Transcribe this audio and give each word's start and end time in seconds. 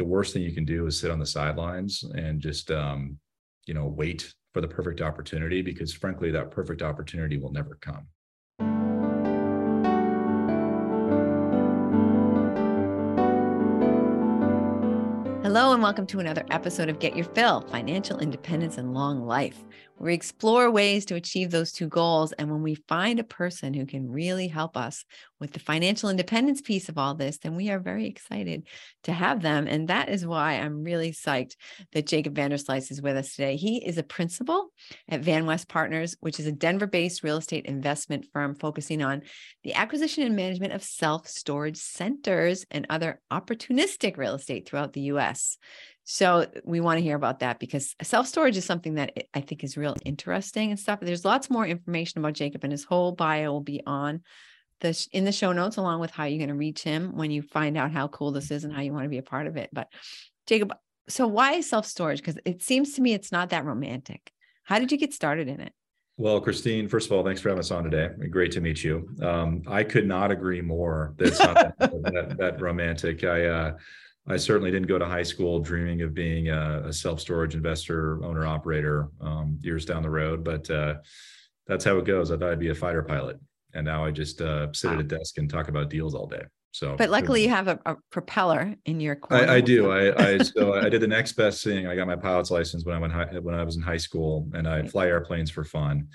the 0.00 0.04
worst 0.06 0.32
thing 0.32 0.40
you 0.42 0.54
can 0.54 0.64
do 0.64 0.86
is 0.86 0.98
sit 0.98 1.10
on 1.10 1.18
the 1.18 1.26
sidelines 1.26 2.02
and 2.14 2.40
just 2.40 2.70
um, 2.70 3.18
you 3.66 3.74
know 3.74 3.86
wait 3.86 4.32
for 4.54 4.62
the 4.62 4.66
perfect 4.66 5.02
opportunity 5.02 5.60
because 5.60 5.92
frankly 5.92 6.30
that 6.30 6.50
perfect 6.50 6.80
opportunity 6.80 7.36
will 7.36 7.52
never 7.52 7.76
come. 7.82 8.06
Hello, 15.42 15.74
and 15.74 15.82
welcome 15.82 16.06
to 16.06 16.18
another 16.18 16.46
episode 16.50 16.88
of 16.88 16.98
Get 16.98 17.14
Your 17.14 17.26
Fill 17.26 17.60
Financial 17.60 18.18
Independence 18.20 18.78
and 18.78 18.94
Long 18.94 19.26
Life, 19.26 19.66
we 20.00 20.14
explore 20.14 20.70
ways 20.70 21.04
to 21.06 21.14
achieve 21.14 21.50
those 21.50 21.72
two 21.72 21.86
goals. 21.86 22.32
And 22.32 22.50
when 22.50 22.62
we 22.62 22.74
find 22.74 23.20
a 23.20 23.24
person 23.24 23.74
who 23.74 23.84
can 23.84 24.10
really 24.10 24.48
help 24.48 24.76
us 24.76 25.04
with 25.38 25.52
the 25.52 25.60
financial 25.60 26.08
independence 26.08 26.62
piece 26.62 26.88
of 26.88 26.96
all 26.96 27.14
this, 27.14 27.38
then 27.38 27.54
we 27.54 27.70
are 27.70 27.78
very 27.78 28.06
excited 28.06 28.66
to 29.04 29.12
have 29.12 29.42
them. 29.42 29.66
And 29.66 29.88
that 29.88 30.08
is 30.08 30.26
why 30.26 30.54
I'm 30.54 30.84
really 30.84 31.12
psyched 31.12 31.56
that 31.92 32.06
Jacob 32.06 32.34
Vanderslice 32.34 32.90
is 32.90 33.02
with 33.02 33.16
us 33.16 33.34
today. 33.34 33.56
He 33.56 33.84
is 33.84 33.98
a 33.98 34.02
principal 34.02 34.72
at 35.08 35.22
VanWest 35.22 35.68
Partners, 35.68 36.16
which 36.20 36.40
is 36.40 36.46
a 36.46 36.52
Denver 36.52 36.86
based 36.86 37.22
real 37.22 37.36
estate 37.36 37.66
investment 37.66 38.26
firm 38.32 38.54
focusing 38.54 39.02
on 39.02 39.22
the 39.64 39.74
acquisition 39.74 40.24
and 40.24 40.34
management 40.34 40.72
of 40.72 40.82
self 40.82 41.28
storage 41.28 41.76
centers 41.76 42.64
and 42.70 42.86
other 42.88 43.20
opportunistic 43.30 44.16
real 44.16 44.34
estate 44.34 44.66
throughout 44.66 44.94
the 44.94 45.02
US. 45.02 45.58
So 46.12 46.44
we 46.64 46.80
want 46.80 46.98
to 46.98 47.04
hear 47.04 47.14
about 47.14 47.38
that 47.38 47.60
because 47.60 47.94
self 48.02 48.26
storage 48.26 48.56
is 48.56 48.64
something 48.64 48.94
that 48.94 49.16
I 49.32 49.40
think 49.40 49.62
is 49.62 49.76
real 49.76 49.94
interesting 50.04 50.70
and 50.70 50.78
stuff. 50.78 50.98
There's 51.00 51.24
lots 51.24 51.48
more 51.48 51.64
information 51.64 52.18
about 52.18 52.32
Jacob, 52.32 52.64
and 52.64 52.72
his 52.72 52.82
whole 52.82 53.12
bio 53.12 53.52
will 53.52 53.60
be 53.60 53.80
on 53.86 54.22
the 54.80 55.06
in 55.12 55.24
the 55.24 55.30
show 55.30 55.52
notes, 55.52 55.76
along 55.76 56.00
with 56.00 56.10
how 56.10 56.24
you're 56.24 56.44
going 56.44 56.48
to 56.48 56.56
reach 56.56 56.82
him 56.82 57.16
when 57.16 57.30
you 57.30 57.42
find 57.42 57.78
out 57.78 57.92
how 57.92 58.08
cool 58.08 58.32
this 58.32 58.50
is 58.50 58.64
and 58.64 58.72
how 58.72 58.80
you 58.80 58.92
want 58.92 59.04
to 59.04 59.08
be 59.08 59.18
a 59.18 59.22
part 59.22 59.46
of 59.46 59.56
it. 59.56 59.70
But 59.72 59.86
Jacob, 60.48 60.74
so 61.08 61.28
why 61.28 61.60
self 61.60 61.86
storage? 61.86 62.18
Because 62.18 62.40
it 62.44 62.60
seems 62.60 62.94
to 62.94 63.02
me 63.02 63.12
it's 63.12 63.30
not 63.30 63.50
that 63.50 63.64
romantic. 63.64 64.32
How 64.64 64.80
did 64.80 64.90
you 64.90 64.98
get 64.98 65.14
started 65.14 65.46
in 65.46 65.60
it? 65.60 65.72
Well, 66.16 66.40
Christine, 66.40 66.88
first 66.88 67.06
of 67.06 67.12
all, 67.12 67.24
thanks 67.24 67.40
for 67.40 67.50
having 67.50 67.60
us 67.60 67.70
on 67.70 67.84
today. 67.84 68.10
Great 68.28 68.50
to 68.52 68.60
meet 68.60 68.82
you. 68.82 69.08
Um, 69.22 69.62
I 69.68 69.84
could 69.84 70.08
not 70.08 70.32
agree 70.32 70.60
more 70.60 71.14
That's 71.16 71.38
not 71.38 71.54
that, 71.54 71.78
that, 71.78 72.36
that, 72.36 72.60
romantic. 72.60 73.22
I 73.22 73.46
uh, 73.46 73.76
I 74.28 74.36
certainly 74.36 74.70
didn't 74.70 74.88
go 74.88 74.98
to 74.98 75.06
high 75.06 75.22
school 75.22 75.60
dreaming 75.60 76.02
of 76.02 76.14
being 76.14 76.48
a, 76.48 76.84
a 76.86 76.92
self 76.92 77.20
storage 77.20 77.54
investor, 77.54 78.22
owner, 78.24 78.46
operator 78.46 79.08
um, 79.20 79.58
years 79.60 79.84
down 79.84 80.02
the 80.02 80.10
road, 80.10 80.44
but 80.44 80.70
uh, 80.70 80.96
that's 81.66 81.84
how 81.84 81.96
it 81.98 82.04
goes. 82.04 82.30
I 82.30 82.36
thought 82.36 82.52
I'd 82.52 82.58
be 82.58 82.68
a 82.68 82.74
fighter 82.74 83.02
pilot, 83.02 83.38
and 83.74 83.84
now 83.84 84.04
I 84.04 84.10
just 84.10 84.40
uh, 84.40 84.72
sit 84.72 84.88
wow. 84.88 84.94
at 84.94 85.00
a 85.00 85.04
desk 85.04 85.38
and 85.38 85.48
talk 85.48 85.68
about 85.68 85.90
deals 85.90 86.14
all 86.14 86.26
day. 86.26 86.42
So, 86.72 86.96
but 86.96 87.10
luckily, 87.10 87.42
you 87.42 87.48
have 87.48 87.66
a, 87.66 87.80
a 87.84 87.96
propeller 88.10 88.76
in 88.84 89.00
your. 89.00 89.18
I, 89.30 89.56
I 89.56 89.60
do. 89.60 89.90
I, 89.90 90.34
I 90.34 90.38
so 90.38 90.74
I 90.74 90.88
did 90.88 91.02
the 91.02 91.08
next 91.08 91.32
best 91.32 91.64
thing. 91.64 91.86
I 91.86 91.96
got 91.96 92.06
my 92.06 92.16
pilot's 92.16 92.50
license 92.50 92.84
when 92.84 92.94
I 92.94 92.98
went 92.98 93.12
high, 93.12 93.26
when 93.40 93.54
I 93.54 93.64
was 93.64 93.76
in 93.76 93.82
high 93.82 93.96
school, 93.96 94.48
and 94.54 94.68
I 94.68 94.86
fly 94.86 95.06
airplanes 95.06 95.50
for 95.50 95.64
fun. 95.64 96.08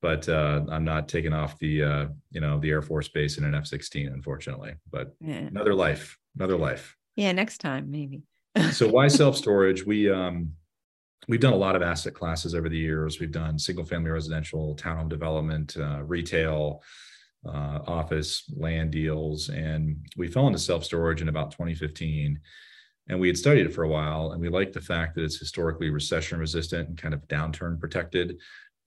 But 0.00 0.28
uh, 0.28 0.62
I'm 0.70 0.84
not 0.84 1.08
taking 1.08 1.32
off 1.32 1.58
the 1.58 1.82
uh, 1.82 2.06
you 2.30 2.40
know 2.40 2.60
the 2.60 2.70
Air 2.70 2.82
Force 2.82 3.08
base 3.08 3.38
in 3.38 3.44
an 3.44 3.56
F-16, 3.56 4.06
unfortunately. 4.12 4.74
But 4.88 5.16
yeah. 5.20 5.34
another 5.34 5.74
life, 5.74 6.16
another 6.36 6.56
life. 6.56 6.96
Yeah, 7.18 7.32
next 7.32 7.58
time 7.58 7.90
maybe. 7.90 8.22
so 8.70 8.86
why 8.86 9.08
self 9.22 9.36
storage? 9.36 9.84
We 9.84 10.08
um 10.08 10.52
we've 11.26 11.40
done 11.40 11.52
a 11.52 11.56
lot 11.56 11.74
of 11.74 11.82
asset 11.82 12.14
classes 12.14 12.54
over 12.54 12.68
the 12.68 12.78
years. 12.78 13.18
We've 13.18 13.32
done 13.32 13.58
single 13.58 13.84
family 13.84 14.10
residential, 14.10 14.76
townhome 14.76 15.08
development, 15.08 15.76
uh, 15.76 16.04
retail, 16.04 16.80
uh, 17.44 17.80
office, 17.88 18.44
land 18.56 18.92
deals, 18.92 19.48
and 19.48 19.96
we 20.16 20.28
fell 20.28 20.46
into 20.46 20.60
self 20.60 20.84
storage 20.84 21.20
in 21.20 21.28
about 21.28 21.50
2015. 21.50 22.38
And 23.08 23.18
we 23.18 23.26
had 23.26 23.36
studied 23.36 23.66
it 23.66 23.74
for 23.74 23.82
a 23.82 23.88
while, 23.88 24.30
and 24.30 24.40
we 24.40 24.48
like 24.48 24.72
the 24.72 24.80
fact 24.80 25.16
that 25.16 25.24
it's 25.24 25.40
historically 25.40 25.90
recession 25.90 26.38
resistant 26.38 26.88
and 26.88 26.96
kind 26.96 27.14
of 27.14 27.26
downturn 27.26 27.80
protected. 27.80 28.38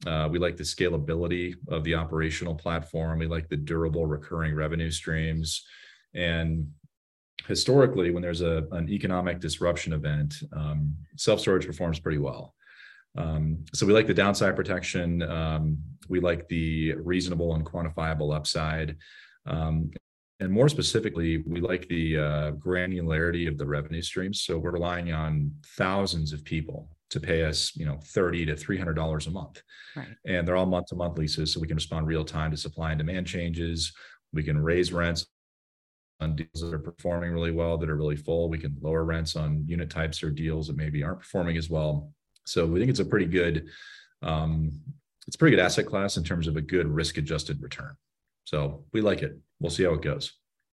Uh, 0.07 0.29
we 0.31 0.39
like 0.39 0.55
the 0.55 0.63
scalability 0.63 1.55
of 1.67 1.83
the 1.83 1.95
operational 1.95 2.55
platform. 2.55 3.19
We 3.19 3.27
like 3.27 3.49
the 3.49 3.57
durable 3.57 4.05
recurring 4.05 4.55
revenue 4.55 4.89
streams. 4.89 5.65
And 6.13 6.69
historically, 7.47 8.11
when 8.11 8.21
there's 8.21 8.41
a, 8.41 8.65
an 8.71 8.89
economic 8.89 9.39
disruption 9.39 9.93
event, 9.93 10.35
um, 10.53 10.95
self 11.17 11.39
storage 11.39 11.65
performs 11.65 11.99
pretty 11.99 12.17
well. 12.17 12.53
Um, 13.17 13.65
so 13.73 13.85
we 13.85 13.93
like 13.93 14.07
the 14.07 14.13
downside 14.13 14.55
protection. 14.55 15.21
Um, 15.23 15.77
we 16.07 16.19
like 16.19 16.47
the 16.47 16.93
reasonable 16.93 17.55
and 17.55 17.65
quantifiable 17.65 18.35
upside. 18.35 18.97
Um, 19.45 19.91
and 20.39 20.51
more 20.51 20.69
specifically, 20.69 21.37
we 21.37 21.61
like 21.61 21.87
the 21.87 22.17
uh, 22.17 22.51
granularity 22.53 23.47
of 23.47 23.57
the 23.57 23.65
revenue 23.65 24.01
streams. 24.01 24.41
So 24.41 24.57
we're 24.57 24.71
relying 24.71 25.11
on 25.11 25.51
thousands 25.77 26.33
of 26.33 26.43
people 26.43 26.89
to 27.11 27.19
pay 27.19 27.43
us, 27.43 27.75
you 27.75 27.85
know, 27.85 27.99
thirty 28.05 28.45
to 28.45 28.55
three 28.55 28.77
hundred 28.77 28.95
dollars 28.95 29.27
a 29.27 29.31
month, 29.31 29.61
right. 29.95 30.07
and 30.25 30.47
they're 30.47 30.55
all 30.55 30.65
month 30.65 30.87
to 30.87 30.95
month 30.95 31.17
leases, 31.17 31.53
so 31.53 31.59
we 31.59 31.67
can 31.67 31.75
respond 31.75 32.07
real 32.07 32.25
time 32.25 32.49
to 32.51 32.57
supply 32.57 32.91
and 32.91 32.97
demand 32.97 33.27
changes. 33.27 33.91
We 34.33 34.43
can 34.43 34.57
raise 34.57 34.93
rents 34.93 35.27
on 36.21 36.35
deals 36.35 36.61
that 36.61 36.73
are 36.73 36.79
performing 36.79 37.31
really 37.31 37.51
well, 37.51 37.77
that 37.77 37.89
are 37.89 37.95
really 37.95 38.15
full. 38.15 38.49
We 38.49 38.59
can 38.59 38.75
lower 38.81 39.03
rents 39.03 39.35
on 39.35 39.63
unit 39.67 39.89
types 39.89 40.23
or 40.23 40.29
deals 40.29 40.67
that 40.67 40.77
maybe 40.77 41.03
aren't 41.03 41.19
performing 41.19 41.57
as 41.57 41.69
well. 41.69 42.13
So 42.45 42.65
we 42.65 42.79
think 42.79 42.89
it's 42.89 42.99
a 42.99 43.05
pretty 43.05 43.25
good, 43.25 43.67
um, 44.21 44.71
it's 45.27 45.35
a 45.35 45.39
pretty 45.39 45.55
good 45.55 45.63
asset 45.63 45.85
class 45.85 46.17
in 46.17 46.23
terms 46.23 46.47
of 46.47 46.55
a 46.55 46.61
good 46.61 46.87
risk 46.87 47.17
adjusted 47.17 47.61
return. 47.61 47.95
So 48.43 48.85
we 48.93 49.01
like 49.01 49.21
it. 49.21 49.37
We'll 49.59 49.71
see 49.71 49.83
how 49.83 49.93
it 49.93 50.01
goes. 50.01 50.33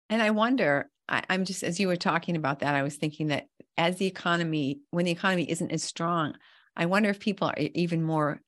And 0.09 0.23
I 0.23 0.31
wonder, 0.31 0.91
I, 1.09 1.23
I'm 1.29 1.45
just 1.45 1.63
as 1.63 1.81
you 1.81 1.89
were 1.89 1.97
talking 1.97 2.37
about 2.37 2.61
that, 2.61 2.75
I 2.75 2.83
was 2.83 2.97
thinking 2.97 3.29
that 3.29 3.47
as 3.77 3.97
the 3.97 4.07
economy, 4.07 4.81
when 4.91 5.05
the 5.05 5.11
economy 5.11 5.51
isn't 5.51 5.73
as 5.73 5.83
strong, 5.83 6.35
I 6.77 6.87
wonder 6.87 7.11
if 7.11 7.21
people 7.21 7.49
are 7.49 7.59
even 7.59 8.03
more 8.03 8.41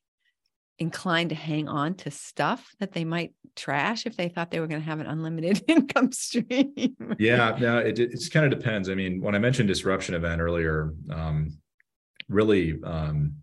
inclined 0.79 1.31
to 1.31 1.37
hang 1.37 1.69
on 1.69 1.95
to 1.95 2.11
stuff 2.11 2.75
that 2.81 2.93
they 2.93 3.05
might 3.05 3.33
trash 3.57 4.07
if 4.07 4.17
they 4.17 4.29
thought 4.29 4.51
they 4.51 4.61
were 4.61 4.67
going 4.67 4.81
to 4.81 4.87
have 4.87 5.01
an 5.01 5.07
unlimited 5.07 5.63
income 5.69 6.13
stream. 6.13 6.97
yeah, 7.19 7.57
no, 7.61 7.79
it 7.79 7.99
it 7.99 8.29
kind 8.33 8.51
of 8.51 8.59
depends. 8.59 8.89
I 8.89 8.95
mean, 8.95 9.21
when 9.21 9.35
I 9.35 9.39
mentioned 9.39 9.69
disruption 9.69 10.15
event 10.15 10.41
earlier, 10.41 10.93
um, 11.11 11.57
really 12.29 12.81
um, 12.83 13.37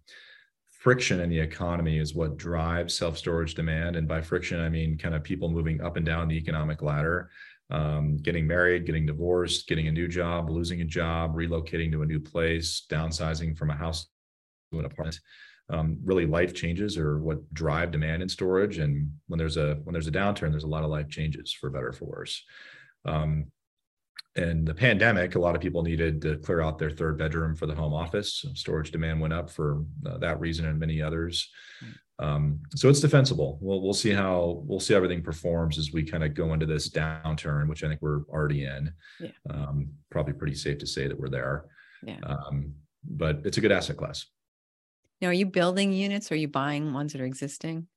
friction 0.71 1.19
in 1.19 1.29
the 1.29 1.39
economy 1.39 1.97
is 1.99 2.15
what 2.15 2.37
drives 2.37 2.95
self 2.95 3.17
storage 3.17 3.55
demand, 3.55 3.95
and 3.95 4.07
by 4.07 4.21
friction 4.21 4.59
I 4.59 4.69
mean 4.69 4.97
kind 4.97 5.15
of 5.15 5.23
people 5.23 5.49
moving 5.49 5.81
up 5.81 5.97
and 5.97 6.05
down 6.05 6.27
the 6.27 6.37
economic 6.37 6.81
ladder. 6.81 7.29
Um, 7.69 8.17
getting 8.17 8.45
married, 8.45 8.85
getting 8.85 9.05
divorced, 9.05 9.65
getting 9.65 9.87
a 9.87 9.93
new 9.93 10.09
job, 10.09 10.49
losing 10.49 10.81
a 10.81 10.85
job, 10.85 11.33
relocating 11.33 11.89
to 11.93 12.01
a 12.01 12.05
new 12.05 12.19
place, 12.19 12.85
downsizing 12.89 13.57
from 13.57 13.69
a 13.69 13.75
house 13.75 14.07
to 14.73 14.79
an 14.79 14.83
apartment 14.83 15.21
um, 15.71 15.97
really 16.03 16.25
life 16.25 16.53
changes 16.53 16.97
are 16.97 17.17
what 17.17 17.53
drive 17.53 17.91
demand 17.91 18.21
in 18.21 18.29
storage. 18.29 18.77
And 18.77 19.11
when 19.27 19.37
there's 19.37 19.57
a 19.57 19.75
when 19.83 19.93
there's 19.93 20.07
a 20.07 20.11
downturn, 20.11 20.51
there's 20.51 20.65
a 20.65 20.67
lot 20.67 20.83
of 20.83 20.89
life 20.89 21.09
changes 21.09 21.53
for 21.53 21.69
better 21.69 21.93
for 21.93 22.05
worse. 22.05 22.43
Um, 23.05 23.45
and 24.35 24.65
the 24.65 24.73
pandemic, 24.73 25.35
a 25.35 25.39
lot 25.39 25.55
of 25.55 25.61
people 25.61 25.83
needed 25.83 26.21
to 26.21 26.37
clear 26.37 26.61
out 26.61 26.77
their 26.77 26.89
third 26.89 27.17
bedroom 27.17 27.55
for 27.55 27.65
the 27.65 27.75
home 27.75 27.93
office. 27.93 28.45
Storage 28.53 28.91
demand 28.91 29.19
went 29.19 29.33
up 29.33 29.49
for 29.49 29.83
uh, 30.05 30.17
that 30.19 30.39
reason 30.39 30.65
and 30.65 30.79
many 30.79 31.01
others. 31.01 31.49
Um, 32.19 32.59
so 32.75 32.87
it's 32.87 32.99
defensible. 32.99 33.57
We'll 33.61 33.81
we'll 33.81 33.93
see 33.93 34.11
how 34.11 34.61
we'll 34.65 34.79
see 34.79 34.93
how 34.93 34.97
everything 34.97 35.23
performs 35.23 35.77
as 35.77 35.91
we 35.91 36.03
kind 36.03 36.23
of 36.23 36.33
go 36.33 36.53
into 36.53 36.65
this 36.65 36.89
downturn, 36.89 37.67
which 37.67 37.83
I 37.83 37.87
think 37.87 38.01
we're 38.01 38.21
already 38.29 38.65
in. 38.65 38.93
Yeah. 39.19 39.31
Um, 39.49 39.89
probably 40.09 40.33
pretty 40.33 40.55
safe 40.55 40.77
to 40.79 40.87
say 40.87 41.07
that 41.07 41.19
we're 41.19 41.29
there. 41.29 41.65
Yeah. 42.03 42.19
Um, 42.23 42.73
but 43.03 43.41
it's 43.43 43.57
a 43.57 43.61
good 43.61 43.71
asset 43.71 43.97
class. 43.97 44.25
Now, 45.21 45.27
are 45.27 45.33
you 45.33 45.45
building 45.45 45.93
units 45.93 46.31
or 46.31 46.33
are 46.33 46.37
you 46.37 46.47
buying 46.47 46.93
ones 46.93 47.13
that 47.13 47.21
are 47.21 47.25
existing? 47.25 47.87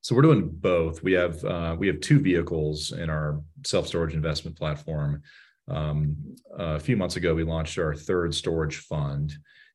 So 0.00 0.14
we're 0.14 0.22
doing 0.22 0.50
both. 0.50 1.02
We 1.02 1.12
have 1.12 1.42
uh, 1.44 1.76
we 1.78 1.86
have 1.86 2.00
two 2.00 2.20
vehicles 2.20 2.92
in 2.92 3.08
our 3.08 3.40
self 3.64 3.86
storage 3.86 4.14
investment 4.14 4.56
platform. 4.56 5.22
Um, 5.68 6.16
a 6.58 6.78
few 6.78 6.96
months 6.96 7.16
ago, 7.16 7.34
we 7.34 7.44
launched 7.44 7.78
our 7.78 7.94
third 7.94 8.34
storage 8.34 8.78
fund, 8.78 9.32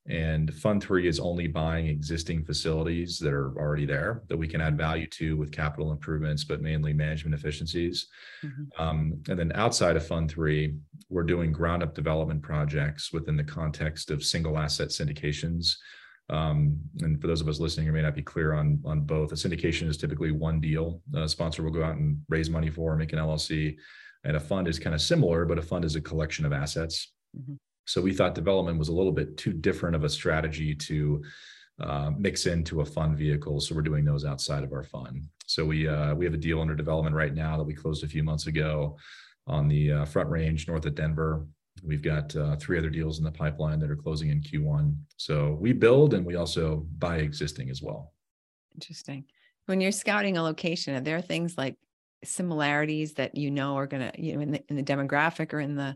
and 0.08 0.54
Fund 0.54 0.84
Three 0.84 1.08
is 1.08 1.20
only 1.20 1.48
buying 1.48 1.88
existing 1.88 2.44
facilities 2.44 3.18
that 3.20 3.34
are 3.34 3.58
already 3.58 3.88
there 3.88 4.22
that 4.28 4.38
we 4.38 4.48
can 4.48 4.62
add 4.62 4.78
value 4.78 5.08
to 5.08 5.36
with 5.36 5.52
capital 5.52 5.92
improvements, 5.92 6.44
but 6.44 6.62
mainly 6.62 6.94
management 6.94 7.34
efficiencies. 7.34 8.08
Mm-hmm. 8.44 8.82
Um, 8.82 9.24
and 9.30 9.40
then 9.40 9.52
outside 9.56 9.96
of 9.96 10.06
Fund 10.06 10.30
Three, 10.30 10.76
we're 11.10 11.24
doing 11.24 11.52
ground 11.52 11.82
up 11.82 11.96
development 11.96 12.44
projects 12.44 13.12
within 13.12 13.36
the 13.36 13.44
context 13.44 14.12
of 14.12 14.24
single 14.24 14.60
asset 14.60 14.90
syndications 14.90 15.78
and 16.30 17.20
for 17.20 17.28
those 17.28 17.42
of 17.42 17.48
us 17.48 17.60
listening 17.60 17.88
who 17.88 17.94
may 17.94 18.02
not 18.02 18.16
be 18.16 18.22
clear 18.22 18.54
on 18.54 18.82
on 18.86 19.02
both, 19.02 19.32
a 19.32 19.36
syndication 19.36 19.88
is 19.88 19.98
typically 19.98 20.32
one 20.32 20.62
deal. 20.62 21.02
A 21.16 21.28
sponsor 21.28 21.64
will 21.64 21.72
go 21.72 21.84
out 21.84 21.96
and 21.96 22.22
raise 22.30 22.50
money 22.50 22.70
for, 22.70 22.96
make 22.96 23.14
an 23.14 23.20
LLC, 23.20 23.76
and 24.24 24.38
a 24.38 24.40
fund 24.40 24.68
is 24.68 24.80
kind 24.80 24.94
of 24.94 25.02
similar, 25.02 25.46
but 25.46 25.58
a 25.58 25.62
fund 25.62 25.86
is 25.86 25.96
a 25.96 26.02
collection 26.02 26.46
of 26.46 26.54
assets. 26.54 27.12
Mm-hmm. 27.38 27.56
So 27.86 28.02
we 28.02 28.14
thought 28.14 28.36
development 28.36 28.78
was 28.78 28.90
a 28.90 28.94
little 28.94 29.12
bit 29.12 29.38
too 29.38 29.52
different 29.52 29.96
of 29.96 30.04
a 30.04 30.10
strategy 30.10 30.76
to 30.76 31.24
uh, 31.82 32.12
mix 32.18 32.46
into 32.46 32.82
a 32.82 32.86
fund 32.86 33.18
vehicle. 33.18 33.60
So 33.60 33.74
we're 33.74 33.82
doing 33.82 34.06
those 34.06 34.26
outside 34.26 34.64
of 34.64 34.74
our 34.74 34.84
fund. 34.84 35.24
So 35.48 35.66
we 35.66 35.88
uh, 35.88 36.14
we 36.14 36.26
have 36.26 36.34
a 36.34 36.38
deal 36.38 36.62
under 36.62 36.76
development 36.76 37.16
right 37.16 37.34
now 37.34 37.58
that 37.58 37.64
we 37.64 37.74
closed 37.74 38.04
a 38.04 38.08
few 38.08 38.24
months 38.24 38.48
ago 38.48 38.98
on 39.48 39.68
the 39.68 39.92
uh, 39.92 40.06
Front 40.06 40.30
Range 40.30 40.68
north 40.68 40.86
of 40.86 40.94
Denver. 40.94 41.46
We've 41.84 42.02
got 42.02 42.36
uh, 42.36 42.56
three 42.58 42.78
other 42.78 42.90
deals 42.90 43.20
in 43.20 43.24
the 43.24 43.32
pipeline 43.32 43.80
that 43.80 43.90
are 43.90 43.96
closing 43.96 44.30
in 44.30 44.42
Q1. 44.42 44.96
So 45.18 45.58
we 45.60 45.74
build 45.74 46.14
and 46.14 46.26
we 46.26 46.36
also 46.36 46.86
buy 46.98 47.18
existing 47.18 47.70
as 47.70 47.82
well. 47.82 48.14
Interesting. 48.76 49.26
When 49.66 49.82
you're 49.82 49.92
scouting 49.92 50.38
a 50.38 50.44
location, 50.44 50.96
are 50.96 51.02
there 51.02 51.22
things 51.22 51.58
like 51.58 51.76
similarities 52.24 53.14
that 53.14 53.36
you 53.36 53.52
know 53.52 53.76
are 53.76 53.88
going 53.88 54.12
to, 54.12 54.22
you 54.22 54.36
know, 54.36 54.42
in 54.42 54.52
the, 54.52 54.64
in 54.70 54.76
the 54.76 54.84
demographic 54.84 55.54
or 55.54 55.60
in 55.60 55.76
the 55.76 55.96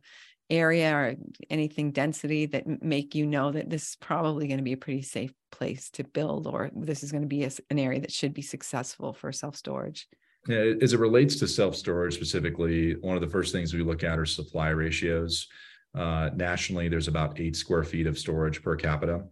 area 0.50 0.94
or 0.94 1.16
anything 1.50 1.92
density 1.92 2.46
that 2.48 2.84
make 2.84 3.16
you 3.16 3.26
know 3.26 3.52
that 3.52 3.70
this 3.70 3.90
is 3.90 3.96
probably 3.96 4.48
going 4.48 4.58
to 4.58 4.64
be 4.64 4.74
a 4.74 4.78
pretty 4.78 5.02
safe 5.02 5.34
place 5.52 5.90
to 5.92 6.04
build 6.04 6.48
or 6.48 6.70
this 6.76 7.04
is 7.04 7.12
going 7.12 7.24
to 7.24 7.28
be 7.28 7.44
a, 7.44 7.52
an 7.70 7.80
area 7.80 8.00
that 8.00 8.12
should 8.12 8.34
be 8.34 8.42
successful 8.42 9.14
for 9.14 9.32
self-storage? 9.32 10.08
As 10.50 10.92
it 10.92 11.00
relates 11.00 11.38
to 11.38 11.48
self-storage 11.48 12.14
specifically, 12.14 12.96
one 12.96 13.16
of 13.16 13.22
the 13.22 13.30
first 13.30 13.54
things 13.54 13.74
we 13.74 13.82
look 13.82 14.04
at 14.04 14.20
are 14.20 14.26
supply 14.26 14.70
ratios. 14.70 15.48
Uh, 15.96 16.30
nationally, 16.36 16.90
there's 16.90 17.08
about 17.08 17.40
eight 17.40 17.56
square 17.56 17.84
feet 17.84 18.08
of 18.08 18.18
storage 18.18 18.62
per 18.64 18.76
capita. 18.76 19.24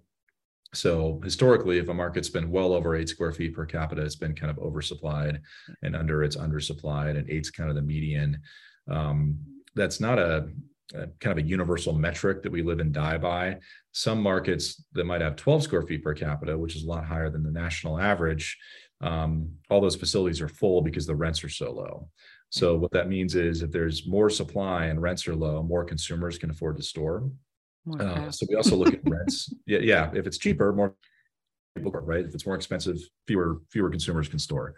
So 0.74 1.20
historically, 1.24 1.80
if 1.80 1.90
a 1.90 1.94
market's 1.94 2.30
been 2.30 2.50
well 2.50 2.74
over 2.74 2.96
eight 2.96 3.10
square 3.10 3.34
feet 3.34 3.54
per 3.54 3.66
capita, 3.66 4.02
it's 4.04 4.16
been 4.16 4.36
kind 4.36 4.50
of 4.50 4.58
oversupplied, 4.58 5.40
and 5.82 5.96
under 5.96 6.24
it's 6.24 6.38
undersupplied, 6.38 7.18
and 7.18 7.30
eight's 7.30 7.50
kind 7.50 7.70
of 7.70 7.76
the 7.76 7.82
median. 7.82 8.42
Um, 8.90 9.38
that's 9.76 10.00
not 10.00 10.18
a, 10.18 10.50
a, 10.94 11.08
kind 11.20 11.38
of 11.38 11.44
a 11.44 11.48
universal 11.48 11.94
metric 11.94 12.42
that 12.44 12.52
we 12.52 12.62
live 12.62 12.80
and 12.80 12.94
die 12.94 13.18
by. 13.18 13.58
Some 13.92 14.22
markets 14.22 14.82
that 14.94 15.06
might 15.06 15.22
have 15.22 15.36
12 15.36 15.64
square 15.64 15.84
feet 15.84 16.04
per 16.04 16.14
capita, 16.14 16.58
which 16.58 16.76
is 16.76 16.84
a 16.84 16.88
lot 16.88 17.06
higher 17.06 17.30
than 17.30 17.44
the 17.44 17.52
national 17.52 18.00
average, 18.00 18.58
um, 19.02 19.50
all 19.70 19.82
those 19.82 19.96
facilities 19.96 20.42
are 20.42 20.48
full 20.48 20.82
because 20.82 21.06
the 21.06 21.16
rents 21.16 21.44
are 21.44 21.50
so 21.50 21.72
low. 21.72 22.10
So 22.52 22.76
what 22.76 22.92
that 22.92 23.08
means 23.08 23.36
is 23.36 23.62
if 23.62 23.72
there's 23.72 24.06
more 24.06 24.30
supply 24.30 24.86
and 24.86 25.02
rents 25.02 25.26
are 25.28 25.36
low, 25.36 25.64
more 25.64 25.86
consumers 25.86 26.38
can 26.38 26.50
afford 26.50 26.76
to 26.78 26.84
store. 26.84 27.30
Uh, 28.00 28.30
so 28.30 28.46
we 28.50 28.56
also 28.56 28.76
look 28.76 28.94
at 28.94 29.00
rents. 29.10 29.54
Yeah, 29.66 29.80
yeah. 29.80 30.12
If 30.14 30.28
it's 30.28 30.38
cheaper, 30.38 30.74
more 30.74 30.96
people, 31.76 31.92
right? 31.92 32.26
If 32.26 32.36
it's 32.36 32.46
more 32.46 32.56
expensive, 32.56 32.98
fewer 33.26 33.62
fewer 33.70 33.90
consumers 33.90 34.28
can 34.28 34.38
store. 34.38 34.76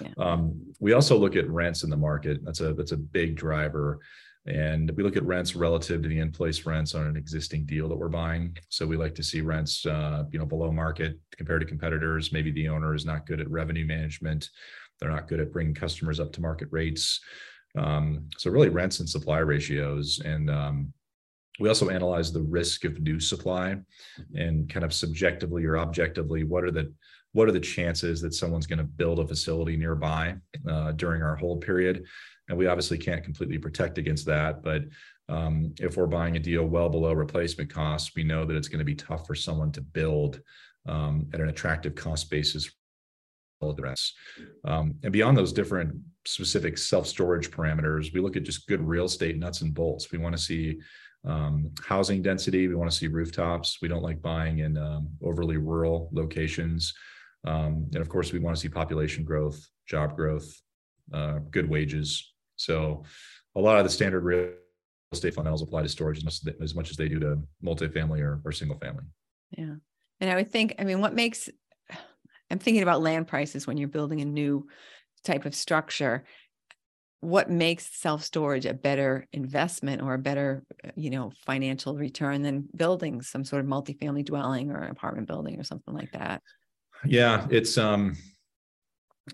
Yeah. 0.00 0.10
Um, 0.18 0.72
we 0.78 0.92
also 0.92 1.18
look 1.18 1.34
at 1.34 1.50
rents 1.50 1.82
in 1.82 1.90
the 1.90 1.96
market. 1.96 2.44
That's 2.44 2.60
a 2.60 2.72
that's 2.74 2.92
a 2.92 2.96
big 2.96 3.34
driver. 3.34 3.98
And 4.46 4.92
we 4.92 5.02
look 5.02 5.16
at 5.16 5.24
rents 5.24 5.56
relative 5.56 6.02
to 6.02 6.08
the 6.08 6.20
in-place 6.20 6.64
rents 6.64 6.94
on 6.94 7.08
an 7.08 7.16
existing 7.16 7.66
deal 7.66 7.88
that 7.88 7.96
we're 7.96 8.08
buying. 8.08 8.56
So 8.68 8.86
we 8.86 8.96
like 8.96 9.16
to 9.16 9.22
see 9.24 9.40
rents, 9.40 9.84
uh, 9.84 10.22
you 10.30 10.38
know, 10.38 10.46
below 10.46 10.70
market 10.70 11.18
compared 11.36 11.62
to 11.62 11.66
competitors. 11.66 12.32
Maybe 12.32 12.52
the 12.52 12.68
owner 12.68 12.94
is 12.94 13.04
not 13.04 13.26
good 13.26 13.40
at 13.40 13.50
revenue 13.50 13.84
management. 13.84 14.48
They're 15.00 15.10
not 15.10 15.28
good 15.28 15.40
at 15.40 15.52
bringing 15.52 15.74
customers 15.74 16.20
up 16.20 16.32
to 16.32 16.40
market 16.40 16.68
rates. 16.70 17.20
Um, 17.76 18.28
so 18.38 18.50
really, 18.50 18.70
rents 18.70 19.00
and 19.00 19.08
supply 19.08 19.38
ratios, 19.38 20.20
and 20.24 20.48
um, 20.50 20.92
we 21.58 21.68
also 21.68 21.90
analyze 21.90 22.32
the 22.32 22.42
risk 22.42 22.84
of 22.84 23.00
new 23.00 23.20
supply, 23.20 23.76
and 24.34 24.68
kind 24.68 24.84
of 24.84 24.94
subjectively 24.94 25.64
or 25.64 25.78
objectively, 25.78 26.44
what 26.44 26.64
are 26.64 26.70
the 26.70 26.92
what 27.32 27.48
are 27.48 27.52
the 27.52 27.60
chances 27.60 28.22
that 28.22 28.32
someone's 28.32 28.66
going 28.66 28.78
to 28.78 28.84
build 28.84 29.18
a 29.18 29.26
facility 29.26 29.76
nearby 29.76 30.34
uh, 30.68 30.92
during 30.92 31.22
our 31.22 31.36
hold 31.36 31.60
period? 31.60 32.04
And 32.48 32.56
we 32.56 32.66
obviously 32.66 32.96
can't 32.96 33.22
completely 33.22 33.58
protect 33.58 33.98
against 33.98 34.24
that, 34.26 34.62
but 34.62 34.82
um, 35.28 35.74
if 35.78 35.96
we're 35.96 36.06
buying 36.06 36.36
a 36.36 36.40
deal 36.40 36.64
well 36.64 36.88
below 36.88 37.12
replacement 37.12 37.68
costs, 37.68 38.12
we 38.14 38.24
know 38.24 38.46
that 38.46 38.56
it's 38.56 38.68
going 38.68 38.78
to 38.78 38.84
be 38.84 38.94
tough 38.94 39.26
for 39.26 39.34
someone 39.34 39.72
to 39.72 39.82
build 39.82 40.40
um, 40.86 41.26
at 41.34 41.40
an 41.40 41.48
attractive 41.48 41.94
cost 41.94 42.30
basis 42.30 42.70
rest. 43.60 44.14
Um, 44.64 44.94
and 45.02 45.12
beyond 45.12 45.36
those 45.36 45.52
different 45.52 45.94
specific 46.24 46.78
self-storage 46.78 47.50
parameters, 47.50 48.12
we 48.12 48.20
look 48.20 48.36
at 48.36 48.42
just 48.42 48.66
good 48.66 48.80
real 48.80 49.06
estate 49.06 49.38
nuts 49.38 49.62
and 49.62 49.74
bolts. 49.74 50.12
We 50.12 50.18
want 50.18 50.36
to 50.36 50.42
see 50.42 50.78
um, 51.24 51.72
housing 51.84 52.22
density. 52.22 52.68
We 52.68 52.74
want 52.74 52.90
to 52.90 52.96
see 52.96 53.08
rooftops. 53.08 53.78
We 53.82 53.88
don't 53.88 54.02
like 54.02 54.22
buying 54.22 54.58
in 54.60 54.76
um, 54.76 55.08
overly 55.22 55.56
rural 55.56 56.08
locations. 56.12 56.94
Um, 57.44 57.86
and 57.92 58.02
of 58.02 58.08
course, 58.08 58.32
we 58.32 58.38
want 58.38 58.56
to 58.56 58.60
see 58.60 58.68
population 58.68 59.24
growth, 59.24 59.64
job 59.86 60.16
growth, 60.16 60.48
uh, 61.12 61.38
good 61.50 61.68
wages, 61.68 62.32
so 62.56 63.04
a 63.54 63.60
lot 63.60 63.78
of 63.78 63.84
the 63.84 63.90
standard 63.90 64.24
real 64.24 64.50
estate 65.12 65.34
fundamentals 65.34 65.62
apply 65.62 65.82
to 65.82 65.88
storage 65.88 66.18
as 66.18 66.24
much 66.24 66.34
as, 66.34 66.54
as 66.60 66.74
much 66.74 66.90
as 66.90 66.96
they 66.96 67.08
do 67.08 67.20
to 67.20 67.38
multifamily 67.62 68.20
or, 68.20 68.40
or 68.44 68.52
single 68.52 68.78
family. 68.78 69.04
Yeah. 69.56 69.74
And 70.20 70.30
I 70.30 70.34
would 70.34 70.50
think, 70.50 70.74
I 70.78 70.84
mean, 70.84 71.00
what 71.00 71.14
makes, 71.14 71.48
I'm 72.50 72.58
thinking 72.58 72.82
about 72.82 73.02
land 73.02 73.26
prices 73.26 73.66
when 73.66 73.76
you're 73.76 73.88
building 73.88 74.20
a 74.20 74.24
new 74.24 74.66
type 75.24 75.46
of 75.46 75.54
structure. 75.54 76.24
What 77.20 77.50
makes 77.50 77.98
self 77.98 78.22
storage 78.22 78.66
a 78.66 78.74
better 78.74 79.26
investment 79.32 80.02
or 80.02 80.14
a 80.14 80.18
better, 80.18 80.64
you 80.94 81.10
know, 81.10 81.32
financial 81.44 81.96
return 81.96 82.42
than 82.42 82.68
building 82.76 83.22
some 83.22 83.44
sort 83.44 83.64
of 83.64 83.68
multifamily 83.68 84.24
dwelling 84.24 84.70
or 84.70 84.84
apartment 84.84 85.26
building 85.26 85.58
or 85.58 85.64
something 85.64 85.94
like 85.94 86.12
that? 86.12 86.42
Yeah, 87.04 87.46
it's 87.50 87.78
um, 87.78 88.16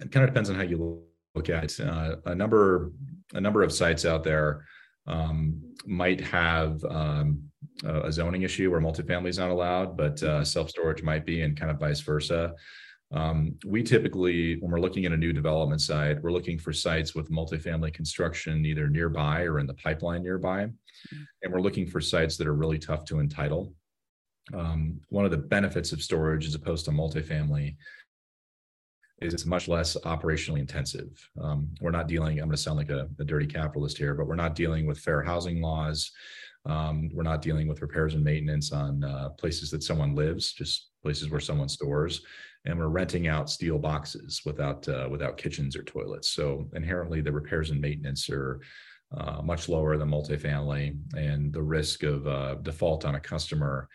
it 0.00 0.10
kind 0.10 0.24
of 0.24 0.30
depends 0.30 0.48
on 0.48 0.56
how 0.56 0.62
you 0.62 1.02
look 1.34 1.50
at. 1.50 1.78
Uh, 1.78 2.16
a 2.26 2.34
number 2.34 2.92
a 3.34 3.40
number 3.40 3.62
of 3.62 3.72
sites 3.72 4.04
out 4.04 4.24
there 4.24 4.64
um, 5.06 5.60
might 5.86 6.20
have 6.20 6.82
um, 6.84 7.42
a 7.84 8.12
zoning 8.12 8.42
issue 8.42 8.70
where 8.70 8.80
multifamily 8.80 9.28
is 9.28 9.38
not 9.38 9.50
allowed, 9.50 9.96
but 9.96 10.22
uh, 10.22 10.44
self 10.44 10.70
storage 10.70 11.02
might 11.02 11.26
be, 11.26 11.42
and 11.42 11.58
kind 11.58 11.70
of 11.70 11.78
vice 11.78 12.00
versa. 12.00 12.54
Um, 13.12 13.58
we 13.66 13.82
typically, 13.82 14.56
when 14.60 14.70
we're 14.70 14.80
looking 14.80 15.04
at 15.04 15.12
a 15.12 15.16
new 15.16 15.32
development 15.32 15.82
site, 15.82 16.22
we're 16.22 16.32
looking 16.32 16.58
for 16.58 16.72
sites 16.72 17.14
with 17.14 17.30
multifamily 17.30 17.92
construction 17.92 18.64
either 18.64 18.88
nearby 18.88 19.42
or 19.42 19.58
in 19.58 19.66
the 19.66 19.74
pipeline 19.74 20.22
nearby. 20.22 20.64
Mm-hmm. 20.64 21.22
And 21.42 21.52
we're 21.52 21.60
looking 21.60 21.86
for 21.86 22.00
sites 22.00 22.36
that 22.38 22.46
are 22.46 22.54
really 22.54 22.78
tough 22.78 23.04
to 23.06 23.20
entitle. 23.20 23.74
Um, 24.54 25.00
one 25.08 25.24
of 25.24 25.30
the 25.30 25.36
benefits 25.36 25.92
of 25.92 26.02
storage 26.02 26.46
as 26.46 26.54
opposed 26.54 26.86
to 26.86 26.90
multifamily 26.90 27.76
is 29.20 29.34
it's 29.34 29.46
much 29.46 29.68
less 29.68 29.96
operationally 30.04 30.58
intensive. 30.58 31.28
Um, 31.40 31.68
we're 31.80 31.90
not 31.90 32.08
dealing, 32.08 32.38
I'm 32.38 32.46
going 32.46 32.56
to 32.56 32.62
sound 32.62 32.78
like 32.78 32.90
a, 32.90 33.08
a, 33.20 33.24
dirty 33.24 33.46
capitalist 33.46 33.96
here, 33.96 34.14
but 34.14 34.26
we're 34.26 34.34
not 34.34 34.56
dealing 34.56 34.84
with 34.84 34.98
fair 34.98 35.22
housing 35.22 35.60
laws. 35.60 36.10
Um, 36.64 37.10
we're 37.12 37.22
not 37.22 37.42
dealing 37.42 37.66
with 37.66 37.82
repairs 37.82 38.14
and 38.14 38.22
maintenance 38.22 38.72
on 38.72 39.02
uh, 39.02 39.30
places 39.30 39.70
that 39.70 39.82
someone 39.82 40.14
lives, 40.14 40.52
just 40.52 40.90
places 41.02 41.30
where 41.30 41.40
someone 41.40 41.68
stores. 41.68 42.22
And 42.64 42.78
we're 42.78 42.86
renting 42.88 43.26
out 43.26 43.50
steel 43.50 43.78
boxes 43.78 44.42
without 44.44 44.88
uh, 44.88 45.08
without 45.10 45.36
kitchens 45.36 45.74
or 45.74 45.82
toilets. 45.82 46.28
So 46.28 46.68
inherently, 46.74 47.20
the 47.20 47.32
repairs 47.32 47.70
and 47.70 47.80
maintenance 47.80 48.30
are 48.30 48.60
uh, 49.16 49.42
much 49.42 49.68
lower 49.68 49.96
than 49.96 50.08
multifamily, 50.08 50.96
and 51.16 51.52
the 51.52 51.62
risk 51.62 52.04
of 52.04 52.26
uh, 52.26 52.54
default 52.62 53.04
on 53.04 53.16
a 53.16 53.20
customer 53.20 53.88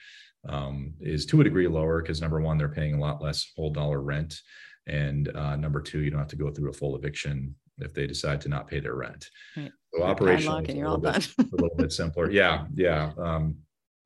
um, 0.49 0.93
is 0.99 1.25
to 1.27 1.41
a 1.41 1.43
degree 1.43 1.67
lower 1.67 2.01
because 2.01 2.21
number 2.21 2.41
one, 2.41 2.57
they're 2.57 2.67
paying 2.67 2.93
a 2.93 2.99
lot 2.99 3.21
less 3.21 3.51
whole 3.55 3.71
dollar 3.71 4.01
rent. 4.01 4.41
And 4.87 5.35
uh, 5.35 5.55
number 5.55 5.81
two, 5.81 5.99
you 5.99 6.11
don't 6.11 6.19
have 6.19 6.29
to 6.29 6.35
go 6.35 6.51
through 6.51 6.69
a 6.69 6.73
full 6.73 6.95
eviction 6.95 7.55
if 7.79 7.93
they 7.93 8.07
decide 8.07 8.41
to 8.41 8.49
not 8.49 8.67
pay 8.67 8.79
their 8.79 8.95
rent. 8.95 9.29
Right. 9.55 9.71
So 9.93 10.03
operation 10.03 10.51
is 10.63 10.69
a 10.69 10.77
little, 10.77 10.97
bit, 10.97 11.27
a 11.39 11.43
little 11.51 11.77
bit 11.77 11.91
simpler. 11.91 12.29
Yeah, 12.31 12.65
yeah. 12.73 13.11
Um, 13.17 13.55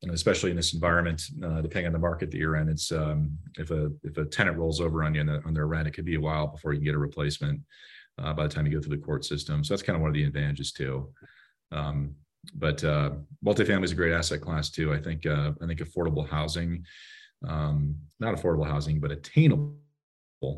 and 0.01 0.12
especially 0.12 0.50
in 0.50 0.56
this 0.56 0.74
environment, 0.74 1.22
uh, 1.44 1.62
depending 1.62 1.88
on 1.88 1.94
the 1.94 2.00
market 2.00 2.32
that 2.32 2.38
you're 2.38 2.56
in, 2.56 2.70
it's 2.70 2.92
um, 2.92 3.38
if 3.58 3.70
a 3.72 3.92
if 4.04 4.18
a 4.18 4.25
tenant 4.25 4.58
rolls 4.58 4.82
over 4.82 5.04
on 5.04 5.13
you 5.13 5.24
the, 5.24 5.42
on 5.46 5.54
their 5.54 5.68
rent, 5.68 5.88
it 5.88 5.92
could 5.92 6.06
be 6.06 6.16
a 6.16 6.22
while 6.22 6.48
before 6.48 6.74
you 6.74 6.80
can 6.80 6.86
get 6.86 6.96
a 6.96 7.00
replacement. 7.00 7.62
Uh, 8.22 8.34
by 8.34 8.44
the 8.44 8.54
time 8.54 8.66
you 8.66 8.74
go 8.74 8.82
through 8.82 8.96
the 8.96 9.04
court 9.04 9.24
system, 9.24 9.63
so 9.63 9.74
that's 9.74 9.84
kind 9.84 9.96
of 9.96 10.01
one 10.01 10.10
of 10.10 10.13
the 10.13 10.24
advantages 10.24 10.72
too. 10.72 11.10
Um, 11.72 12.16
but 12.56 12.84
uh, 12.84 13.12
multifamily 13.46 13.84
is 13.84 13.92
a 13.92 13.96
great 13.96 14.13
asset 14.13 14.42
class 14.42 14.70
too. 14.70 14.92
I 14.94 15.00
think 15.00 15.25
uh, 15.25 15.51
I 15.62 15.68
think 15.68 15.80
affordable 15.80 16.28
housing, 16.28 16.84
um, 17.48 17.96
not 18.20 18.36
affordable 18.36 18.68
housing, 18.68 19.00
but 19.00 19.12
attainable 19.12 19.75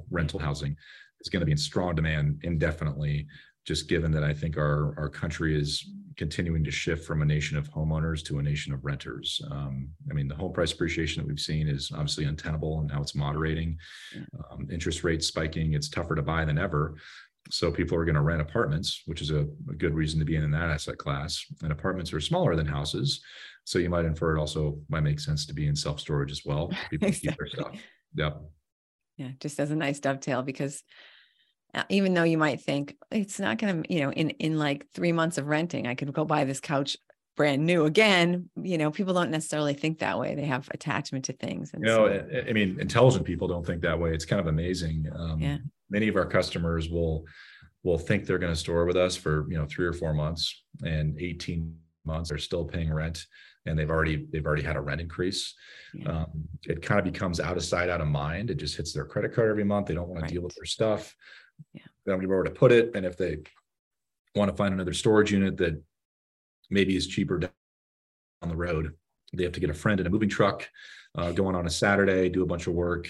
rental 0.10 0.40
housing 0.40 0.78
is 1.24 1.30
going 1.30 1.40
to 1.40 1.46
be 1.46 1.52
in 1.52 1.58
strong 1.58 1.96
demand 1.96 2.40
indefinitely, 2.44 3.28
just 3.66 3.88
given 3.90 4.12
that 4.12 4.24
I 4.24 4.34
think 4.34 4.58
our, 4.58 4.94
our 4.98 5.10
country 5.10 5.60
is 5.60 5.90
continuing 6.16 6.64
to 6.64 6.70
shift 6.70 7.06
from 7.06 7.22
a 7.22 7.26
nation 7.26 7.58
of 7.58 7.72
homeowners 7.72 8.24
to 8.26 8.38
a 8.38 8.44
nation 8.44 8.74
of 8.74 8.86
renters. 8.86 9.42
Um, 9.50 9.90
I 10.12 10.14
mean, 10.14 10.28
the 10.28 10.36
home 10.36 10.54
price 10.54 10.72
appreciation 10.72 11.22
that 11.22 11.28
we've 11.28 11.40
seen 11.40 11.68
is 11.68 11.92
obviously 11.92 12.26
untenable 12.26 12.80
and 12.80 12.90
now 12.90 13.02
it's 13.02 13.16
moderating. 13.16 13.78
Um, 14.52 14.68
interest 14.72 15.04
rates 15.04 15.28
spiking, 15.28 15.74
it's 15.74 15.90
tougher 15.90 16.14
to 16.16 16.22
buy 16.22 16.46
than 16.46 16.60
ever. 16.60 16.96
So 17.50 17.72
people 17.72 17.98
are 17.98 18.06
going 18.06 18.16
to 18.16 18.22
rent 18.22 18.42
apartments, 18.42 19.02
which 19.06 19.22
is 19.22 19.32
a, 19.32 19.42
a, 19.70 19.74
good 19.78 19.94
reason 19.94 20.18
to 20.20 20.26
be 20.26 20.38
in 20.38 20.50
that 20.52 20.70
asset 20.70 20.98
class. 20.98 21.44
And 21.62 21.72
apartments 21.74 22.14
are 22.14 22.22
smaller 22.22 22.56
than 22.56 22.66
houses. 22.66 23.22
So 23.66 23.80
you 23.80 23.90
might 23.90 24.06
infer 24.06 24.36
it 24.36 24.40
also 24.40 24.78
might 24.88 25.04
make 25.04 25.20
sense 25.20 25.46
to 25.48 25.54
be 25.54 25.68
in 25.68 25.76
self 25.76 26.00
storage 26.00 26.32
as 26.32 26.44
well. 26.46 26.72
People 26.90 27.10
exactly. 27.10 27.30
keep 27.30 27.38
their 27.38 27.48
stuff. 27.66 27.82
Yep 28.16 28.42
yeah 29.18 29.30
just 29.40 29.60
as 29.60 29.72
a 29.72 29.76
nice 29.76 30.00
dovetail 30.00 30.42
because 30.42 30.84
even 31.90 32.14
though 32.14 32.24
you 32.24 32.38
might 32.38 32.62
think 32.62 32.96
it's 33.12 33.40
not 33.40 33.58
going 33.58 33.84
to 33.84 33.94
you 33.94 34.02
know 34.02 34.12
in 34.12 34.30
in 34.32 34.58
like 34.60 34.88
three 34.94 35.12
months 35.12 35.38
of 35.38 35.48
renting 35.48 35.88
i 35.88 35.96
could 35.96 36.14
go 36.14 36.24
buy 36.24 36.44
this 36.44 36.60
couch 36.60 36.98
brand 37.36 37.66
new 37.66 37.86
again. 37.86 38.50
You 38.62 38.78
know 38.78 38.92
people 38.92 39.14
don't 39.14 39.32
necessarily 39.32 39.74
think 39.74 40.00
that 40.00 40.20
way. 40.20 40.36
They 40.36 40.46
have 40.46 40.70
attachment 40.72 41.26
to 41.26 41.34
things 41.34 41.74
and 41.74 41.84
you 41.84 41.88
know 41.88 42.08
so, 42.08 42.44
i 42.48 42.54
mean 42.54 42.80
intelligent 42.80 43.26
people 43.26 43.48
don't 43.48 43.66
think 43.66 43.82
that 43.82 44.00
way. 44.00 44.14
It's 44.14 44.26
kind 44.26 44.40
of 44.40 44.48
amazing. 44.48 45.06
Um, 45.16 45.40
yeah. 45.40 45.58
many 45.90 46.08
of 46.08 46.16
our 46.16 46.26
customers 46.26 46.90
will 46.90 47.26
will 47.84 47.98
think 47.98 48.26
they're 48.26 48.40
going 48.40 48.54
to 48.54 48.60
store 48.60 48.86
with 48.86 48.98
us 48.98 49.16
for 49.16 49.46
you 49.50 49.58
know 49.58 49.66
three 49.66 49.86
or 49.86 49.94
four 49.94 50.14
months 50.14 50.64
and 50.84 51.20
18 51.20 51.76
months 52.06 52.30
they're 52.30 52.38
still 52.38 52.66
paying 52.66 52.94
rent 52.94 53.26
and 53.66 53.80
they've 53.80 53.90
already 53.90 54.28
they've 54.32 54.46
already 54.46 54.64
had 54.64 54.76
a 54.76 54.82
rent 54.82 55.02
increase. 55.02 55.54
Yeah. 55.94 56.10
um, 56.10 56.48
it 56.64 56.82
kind 56.82 57.00
of 57.00 57.06
becomes 57.06 57.40
out 57.40 57.56
of 57.56 57.64
sight 57.64 57.90
out 57.90 58.02
of 58.02 58.08
mind. 58.08 58.50
It 58.50 58.56
just 58.56 58.76
hits 58.76 58.94
their 58.94 59.06
credit 59.06 59.34
card 59.34 59.50
every 59.50 59.64
month. 59.64 59.88
They 59.88 59.94
don't 59.94 60.10
want 60.10 60.22
right. 60.22 60.28
to 60.28 60.34
deal 60.34 60.44
with 60.44 60.56
their 60.56 60.66
stuff 60.66 61.16
yeah. 61.74 61.82
they 62.06 62.12
don't 62.12 62.22
know 62.22 62.28
where 62.28 62.44
to 62.44 62.52
put 62.52 62.72
it 62.72 62.92
and 62.96 63.06
if 63.06 63.18
they 63.18 63.38
want 64.36 64.50
to 64.50 64.58
find 64.58 64.74
another 64.74 64.94
storage 64.94 65.32
unit 65.32 65.58
that 65.58 65.82
maybe 66.70 66.96
is 66.96 67.08
cheaper 67.08 67.40
down 67.40 67.52
the 68.42 68.56
road 68.56 68.94
they 69.34 69.44
have 69.44 69.54
to 69.54 69.60
get 69.60 69.70
a 69.70 69.74
friend 69.74 70.00
in 70.00 70.08
a 70.08 70.10
moving 70.10 70.30
truck 70.30 70.68
uh, 71.18 71.32
going 71.32 71.56
on 71.56 71.68
a 71.68 71.70
saturday 71.70 72.30
do 72.30 72.44
a 72.44 72.48
bunch 72.48 72.68
of 72.68 72.74
work 72.74 73.08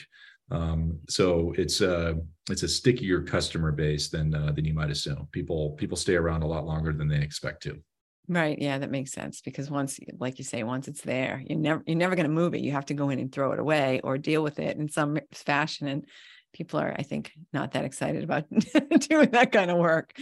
um, 0.52 1.00
so 1.10 1.54
it's 1.58 1.82
a 1.82 2.20
it's 2.50 2.64
a 2.64 2.68
stickier 2.68 3.22
customer 3.22 3.72
base 3.72 4.10
than 4.10 4.36
uh, 4.36 4.52
than 4.52 4.66
you 4.66 4.74
might 4.74 4.92
assume. 4.92 5.28
People 5.32 5.72
people 5.72 5.98
stay 5.98 6.16
around 6.16 6.44
a 6.44 6.48
lot 6.48 6.66
longer 6.66 6.94
than 6.94 7.08
they 7.08 7.22
expect 7.22 7.64
to. 7.64 7.82
Right. 8.28 8.58
Yeah, 8.58 8.78
that 8.78 8.92
makes 8.92 9.12
sense 9.12 9.42
because 9.42 9.70
once, 9.70 10.00
like 10.18 10.38
you 10.38 10.46
say, 10.46 10.64
once 10.64 10.88
it's 10.88 11.02
there, 11.02 11.44
you're 11.48 11.60
never 11.60 11.84
you're 11.86 11.98
never 11.98 12.16
going 12.16 12.28
to 12.28 12.32
move 12.32 12.54
it. 12.54 12.62
You 12.62 12.72
have 12.72 12.86
to 12.86 12.94
go 12.94 13.10
in 13.10 13.20
and 13.20 13.32
throw 13.32 13.52
it 13.52 13.60
away 13.60 14.00
or 14.04 14.18
deal 14.18 14.44
with 14.44 14.60
it 14.60 14.78
in 14.78 14.88
some 14.90 15.18
fashion. 15.34 15.88
And 15.88 16.06
people 16.54 16.80
are, 16.80 16.96
I 16.98 17.04
think, 17.04 17.32
not 17.52 17.72
that 17.74 17.84
excited 17.84 18.24
about 18.24 18.46
doing 19.10 19.30
that 19.32 19.52
kind 19.52 19.70
of 19.70 19.78
work. 19.78 20.14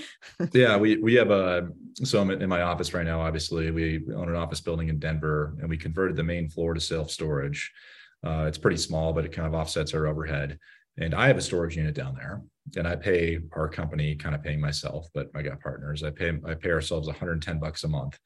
yeah, 0.53 0.77
we 0.83 0.97
we 0.97 1.13
have 1.15 1.29
a 1.29 1.69
so 1.95 2.19
I'm 2.19 2.31
in 2.31 2.49
my 2.49 2.61
office 2.61 2.93
right 2.93 3.05
now. 3.05 3.21
Obviously, 3.21 3.69
we 3.69 4.01
own 4.15 4.29
an 4.29 4.35
office 4.35 4.61
building 4.61 4.89
in 4.89 4.97
Denver, 4.97 5.55
and 5.59 5.69
we 5.69 5.77
converted 5.77 6.15
the 6.15 6.23
main 6.23 6.49
floor 6.49 6.73
to 6.73 6.79
self 6.81 7.11
storage. 7.11 7.71
Uh, 8.25 8.45
it's 8.47 8.57
pretty 8.57 8.77
small, 8.77 9.13
but 9.13 9.25
it 9.25 9.31
kind 9.31 9.47
of 9.47 9.53
offsets 9.53 9.93
our 9.93 10.07
overhead. 10.07 10.57
And 10.97 11.13
I 11.13 11.27
have 11.27 11.37
a 11.37 11.41
storage 11.41 11.77
unit 11.77 11.95
down 11.95 12.15
there, 12.15 12.41
and 12.75 12.87
I 12.87 12.95
pay 12.95 13.39
our 13.53 13.69
company, 13.69 14.15
kind 14.15 14.35
of 14.35 14.43
paying 14.43 14.59
myself, 14.59 15.07
but 15.13 15.29
I 15.35 15.41
got 15.41 15.59
partners. 15.59 16.03
I 16.03 16.11
pay 16.11 16.33
I 16.45 16.55
pay 16.55 16.71
ourselves 16.71 17.07
110 17.07 17.59
bucks 17.59 17.83
a 17.83 17.87
month, 17.87 18.17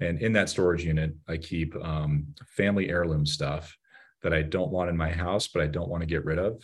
and 0.00 0.20
in 0.20 0.32
that 0.34 0.50
storage 0.50 0.84
unit, 0.84 1.14
I 1.28 1.36
keep 1.36 1.74
um, 1.76 2.26
family 2.56 2.90
heirloom 2.90 3.24
stuff 3.24 3.76
that 4.22 4.34
I 4.34 4.42
don't 4.42 4.72
want 4.72 4.90
in 4.90 4.96
my 4.96 5.10
house, 5.10 5.46
but 5.46 5.62
I 5.62 5.66
don't 5.66 5.88
want 5.88 6.02
to 6.02 6.06
get 6.06 6.24
rid 6.24 6.38
of. 6.38 6.60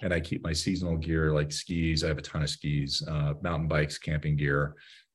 And 0.00 0.12
I 0.12 0.20
keep 0.20 0.42
my 0.42 0.52
seasonal 0.52 0.96
gear 0.96 1.32
like 1.32 1.50
skis. 1.52 2.04
I 2.04 2.08
have 2.08 2.18
a 2.18 2.22
ton 2.22 2.42
of 2.42 2.50
skis, 2.50 3.02
uh, 3.08 3.34
mountain 3.42 3.68
bikes, 3.68 3.98
camping 3.98 4.36
gear, 4.36 4.74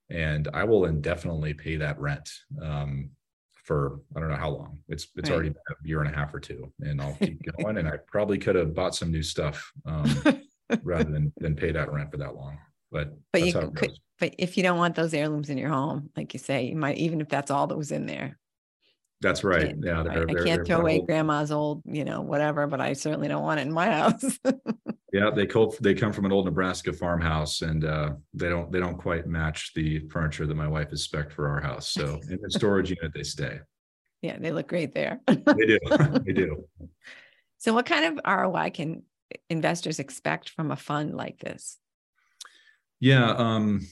and 0.09 0.47
I 0.53 0.63
will 0.63 0.85
indefinitely 0.85 1.53
pay 1.53 1.77
that 1.77 1.99
rent. 1.99 2.29
Um, 2.61 3.11
for 3.63 4.01
I 4.15 4.19
don't 4.19 4.29
know 4.29 4.35
how 4.35 4.49
long. 4.49 4.79
It's 4.89 5.07
it's 5.15 5.29
right. 5.29 5.35
already 5.35 5.49
been 5.49 5.57
a 5.69 5.87
year 5.87 6.01
and 6.01 6.13
a 6.13 6.15
half 6.15 6.33
or 6.33 6.39
two, 6.39 6.71
and 6.81 7.01
I'll 7.01 7.15
keep 7.15 7.41
going. 7.57 7.77
and 7.77 7.87
I 7.87 7.97
probably 8.07 8.37
could 8.37 8.55
have 8.55 8.73
bought 8.73 8.95
some 8.95 9.11
new 9.11 9.23
stuff 9.23 9.71
um, 9.85 10.41
rather 10.83 11.09
than 11.09 11.31
than 11.37 11.55
pay 11.55 11.71
that 11.71 11.91
rent 11.91 12.11
for 12.11 12.17
that 12.17 12.35
long. 12.35 12.57
But 12.91 13.13
but 13.31 13.45
you 13.45 13.53
could, 13.53 13.93
but 14.19 14.35
if 14.37 14.57
you 14.57 14.63
don't 14.63 14.77
want 14.77 14.95
those 14.95 15.13
heirlooms 15.13 15.49
in 15.49 15.57
your 15.57 15.69
home, 15.69 16.09
like 16.15 16.33
you 16.33 16.39
say, 16.39 16.65
you 16.65 16.75
might 16.75 16.97
even 16.97 17.21
if 17.21 17.29
that's 17.29 17.51
all 17.51 17.67
that 17.67 17.77
was 17.77 17.91
in 17.91 18.05
there. 18.05 18.37
That's 19.21 19.43
right. 19.43 19.75
Yeah, 19.81 20.03
they're, 20.03 20.25
they're, 20.25 20.41
I 20.41 20.43
can't 20.43 20.67
throw 20.67 20.81
away 20.81 20.97
old. 20.97 21.07
grandma's 21.07 21.51
old, 21.51 21.81
you 21.85 22.03
know, 22.03 22.21
whatever, 22.21 22.67
but 22.67 22.81
I 22.81 22.93
certainly 22.93 23.29
don't 23.29 23.43
want 23.43 23.59
it 23.59 23.67
in 23.67 23.71
my 23.71 23.89
house. 23.89 24.37
yeah, 25.13 25.29
they 25.33 25.45
co- 25.45 25.73
they 25.79 25.93
come 25.93 26.11
from 26.11 26.25
an 26.25 26.33
old 26.33 26.45
Nebraska 26.45 26.91
farmhouse, 26.91 27.61
and 27.61 27.85
uh, 27.85 28.11
they 28.33 28.49
don't 28.49 28.71
they 28.71 28.79
don't 28.79 28.97
quite 28.97 29.27
match 29.27 29.71
the 29.75 29.99
furniture 30.09 30.45
that 30.45 30.55
my 30.55 30.67
wife 30.67 30.89
has 30.89 31.03
spec 31.03 31.31
for 31.31 31.47
our 31.47 31.61
house. 31.61 31.89
So 31.89 32.19
in 32.29 32.39
the 32.41 32.51
storage 32.51 32.89
unit, 32.89 33.13
they 33.13 33.23
stay. 33.23 33.59
Yeah, 34.21 34.37
they 34.39 34.51
look 34.51 34.67
great 34.67 34.93
there. 34.93 35.19
they 35.27 35.65
do. 35.65 35.79
They 36.25 36.31
do. 36.31 36.65
So, 37.59 37.73
what 37.73 37.85
kind 37.85 38.05
of 38.05 38.19
ROI 38.25 38.71
can 38.71 39.03
investors 39.49 39.99
expect 39.99 40.49
from 40.49 40.71
a 40.71 40.75
fund 40.75 41.15
like 41.15 41.39
this? 41.39 41.77
Yeah, 42.99 43.31
um, 43.31 43.87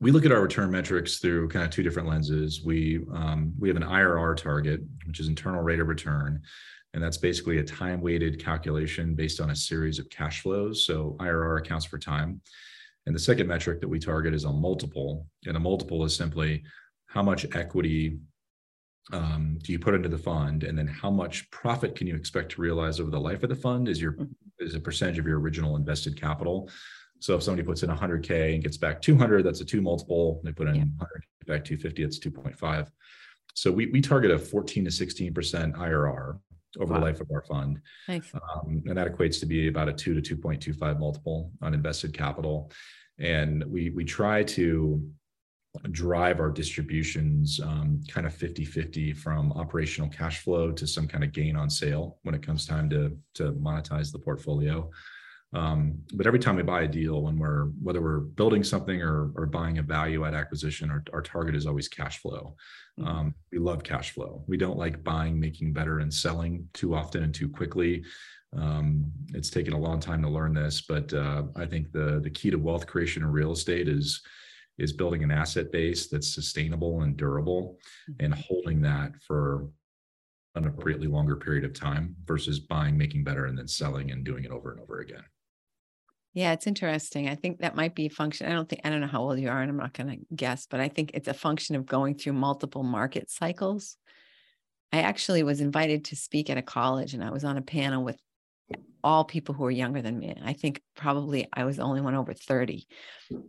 we 0.00 0.10
look 0.10 0.24
at 0.24 0.32
our 0.32 0.40
return 0.40 0.70
metrics 0.70 1.18
through 1.18 1.48
kind 1.48 1.64
of 1.64 1.70
two 1.70 1.82
different 1.82 2.08
lenses. 2.08 2.62
We 2.64 3.00
um, 3.12 3.52
we 3.58 3.68
have 3.68 3.76
an 3.76 3.82
IRR 3.82 4.36
target, 4.36 4.80
which 5.06 5.20
is 5.20 5.28
internal 5.28 5.62
rate 5.62 5.80
of 5.80 5.88
return, 5.88 6.40
and 6.94 7.02
that's 7.02 7.18
basically 7.18 7.58
a 7.58 7.64
time 7.64 8.00
weighted 8.00 8.42
calculation 8.42 9.14
based 9.14 9.40
on 9.40 9.50
a 9.50 9.56
series 9.56 9.98
of 9.98 10.08
cash 10.08 10.40
flows. 10.40 10.86
So 10.86 11.16
IRR 11.20 11.60
accounts 11.60 11.84
for 11.84 11.98
time. 11.98 12.40
And 13.06 13.14
the 13.14 13.20
second 13.20 13.46
metric 13.46 13.80
that 13.80 13.88
we 13.88 13.98
target 13.98 14.34
is 14.34 14.44
a 14.44 14.52
multiple, 14.52 15.26
and 15.46 15.56
a 15.56 15.60
multiple 15.60 16.04
is 16.04 16.14
simply 16.14 16.62
how 17.06 17.22
much 17.22 17.46
equity 17.54 18.18
um, 19.12 19.58
do 19.62 19.72
you 19.72 19.78
put 19.78 19.94
into 19.94 20.08
the 20.08 20.18
fund, 20.18 20.64
and 20.64 20.78
then 20.78 20.86
how 20.86 21.10
much 21.10 21.50
profit 21.50 21.94
can 21.94 22.06
you 22.06 22.14
expect 22.14 22.52
to 22.52 22.62
realize 22.62 23.00
over 23.00 23.10
the 23.10 23.20
life 23.20 23.42
of 23.42 23.48
the 23.48 23.56
fund? 23.56 23.88
Is 23.88 24.00
your 24.00 24.12
mm-hmm. 24.12 24.32
is 24.60 24.74
a 24.74 24.80
percentage 24.80 25.18
of 25.18 25.26
your 25.26 25.40
original 25.40 25.76
invested 25.76 26.18
capital. 26.18 26.70
So 27.20 27.36
if 27.36 27.42
somebody 27.42 27.66
puts 27.66 27.82
in 27.82 27.90
100K 27.90 28.54
and 28.54 28.62
gets 28.62 28.76
back 28.76 29.00
200, 29.00 29.44
that's 29.44 29.60
a 29.60 29.64
two 29.64 29.80
multiple. 29.80 30.40
They 30.42 30.52
put 30.52 30.68
in 30.68 30.74
yeah. 30.74 30.82
100, 30.82 31.24
back 31.46 31.64
250, 31.64 32.02
it's 32.02 32.18
2.5. 32.18 32.88
So 33.54 33.70
we, 33.70 33.86
we 33.86 34.00
target 34.00 34.30
a 34.30 34.38
14 34.38 34.84
to 34.84 34.90
16% 34.90 35.32
IRR 35.74 36.38
over 36.78 36.92
wow. 36.92 36.98
the 36.98 37.04
life 37.04 37.20
of 37.20 37.30
our 37.32 37.42
fund. 37.42 37.80
Nice. 38.08 38.32
Um, 38.34 38.82
and 38.86 38.96
that 38.96 39.06
equates 39.06 39.38
to 39.40 39.46
be 39.46 39.68
about 39.68 39.88
a 39.88 39.92
two 39.92 40.18
to 40.18 40.36
2.25 40.36 40.98
multiple 40.98 41.52
on 41.60 41.74
invested 41.74 42.14
capital. 42.14 42.70
And 43.18 43.64
we, 43.64 43.90
we 43.90 44.04
try 44.04 44.42
to 44.44 45.06
drive 45.90 46.40
our 46.40 46.50
distributions 46.50 47.60
um, 47.62 48.00
kind 48.08 48.26
of 48.26 48.34
50 48.34 48.64
50 48.64 49.12
from 49.12 49.52
operational 49.52 50.10
cash 50.10 50.40
flow 50.40 50.72
to 50.72 50.86
some 50.86 51.06
kind 51.06 51.22
of 51.22 51.32
gain 51.32 51.54
on 51.54 51.70
sale 51.70 52.18
when 52.22 52.34
it 52.34 52.42
comes 52.42 52.66
time 52.66 52.90
to, 52.90 53.16
to 53.34 53.52
monetize 53.52 54.10
the 54.10 54.18
portfolio. 54.18 54.90
Um, 55.52 55.98
but 56.14 56.26
every 56.26 56.38
time 56.38 56.56
we 56.56 56.62
buy 56.62 56.82
a 56.82 56.88
deal, 56.88 57.22
when 57.22 57.38
we're 57.38 57.64
whether 57.82 58.00
we're 58.00 58.20
building 58.20 58.62
something 58.62 59.02
or, 59.02 59.32
or 59.34 59.46
buying 59.46 59.78
a 59.78 59.82
value 59.82 60.24
add 60.24 60.34
acquisition, 60.34 60.90
our, 60.90 61.02
our 61.12 61.22
target 61.22 61.56
is 61.56 61.66
always 61.66 61.88
cash 61.88 62.18
flow. 62.18 62.54
Mm-hmm. 62.98 63.08
Um, 63.08 63.34
we 63.50 63.58
love 63.58 63.82
cash 63.82 64.12
flow. 64.12 64.44
We 64.46 64.56
don't 64.56 64.78
like 64.78 65.02
buying, 65.02 65.40
making 65.40 65.72
better, 65.72 65.98
and 65.98 66.12
selling 66.12 66.68
too 66.72 66.94
often 66.94 67.24
and 67.24 67.34
too 67.34 67.48
quickly. 67.48 68.04
Um, 68.56 69.10
it's 69.34 69.50
taken 69.50 69.72
a 69.72 69.78
long 69.78 70.00
time 70.00 70.22
to 70.22 70.28
learn 70.28 70.54
this, 70.54 70.80
but 70.82 71.12
uh, 71.12 71.44
I 71.56 71.66
think 71.66 71.90
the 71.90 72.20
the 72.22 72.30
key 72.30 72.50
to 72.50 72.56
wealth 72.56 72.86
creation 72.86 73.22
in 73.22 73.30
real 73.30 73.52
estate 73.52 73.88
is 73.88 74.22
is 74.78 74.92
building 74.92 75.22
an 75.24 75.30
asset 75.30 75.70
base 75.72 76.08
that's 76.08 76.32
sustainable 76.32 77.02
and 77.02 77.16
durable, 77.16 77.76
mm-hmm. 78.08 78.24
and 78.24 78.34
holding 78.34 78.80
that 78.82 79.12
for 79.26 79.68
an 80.54 80.66
appropriately 80.66 81.06
longer 81.06 81.36
period 81.36 81.64
of 81.64 81.72
time 81.72 82.16
versus 82.24 82.60
buying, 82.60 82.96
making 82.96 83.24
better, 83.24 83.46
and 83.46 83.58
then 83.58 83.68
selling 83.68 84.10
and 84.12 84.24
doing 84.24 84.44
it 84.44 84.50
over 84.50 84.70
and 84.72 84.80
over 84.80 85.00
again. 85.00 85.22
Yeah, 86.32 86.52
it's 86.52 86.66
interesting. 86.66 87.28
I 87.28 87.34
think 87.34 87.58
that 87.60 87.74
might 87.74 87.94
be 87.94 88.06
a 88.06 88.10
function. 88.10 88.46
I 88.46 88.52
don't 88.52 88.68
think 88.68 88.82
I 88.84 88.90
don't 88.90 89.00
know 89.00 89.08
how 89.08 89.22
old 89.22 89.40
you 89.40 89.48
are, 89.48 89.60
and 89.60 89.70
I'm 89.70 89.76
not 89.76 89.94
going 89.94 90.10
to 90.10 90.34
guess, 90.34 90.66
but 90.66 90.78
I 90.78 90.88
think 90.88 91.10
it's 91.14 91.28
a 91.28 91.34
function 91.34 91.74
of 91.74 91.86
going 91.86 92.14
through 92.14 92.34
multiple 92.34 92.84
market 92.84 93.30
cycles. 93.30 93.96
I 94.92 95.00
actually 95.00 95.42
was 95.42 95.60
invited 95.60 96.04
to 96.06 96.16
speak 96.16 96.48
at 96.48 96.58
a 96.58 96.62
college, 96.62 97.14
and 97.14 97.24
I 97.24 97.30
was 97.30 97.44
on 97.44 97.56
a 97.56 97.62
panel 97.62 98.04
with 98.04 98.16
all 99.02 99.24
people 99.24 99.54
who 99.54 99.64
are 99.64 99.70
younger 99.70 100.02
than 100.02 100.18
me. 100.18 100.34
I 100.44 100.52
think 100.52 100.82
probably 100.94 101.48
I 101.52 101.64
was 101.64 101.76
the 101.76 101.82
only 101.82 102.00
one 102.00 102.14
over 102.14 102.34
30. 102.34 102.86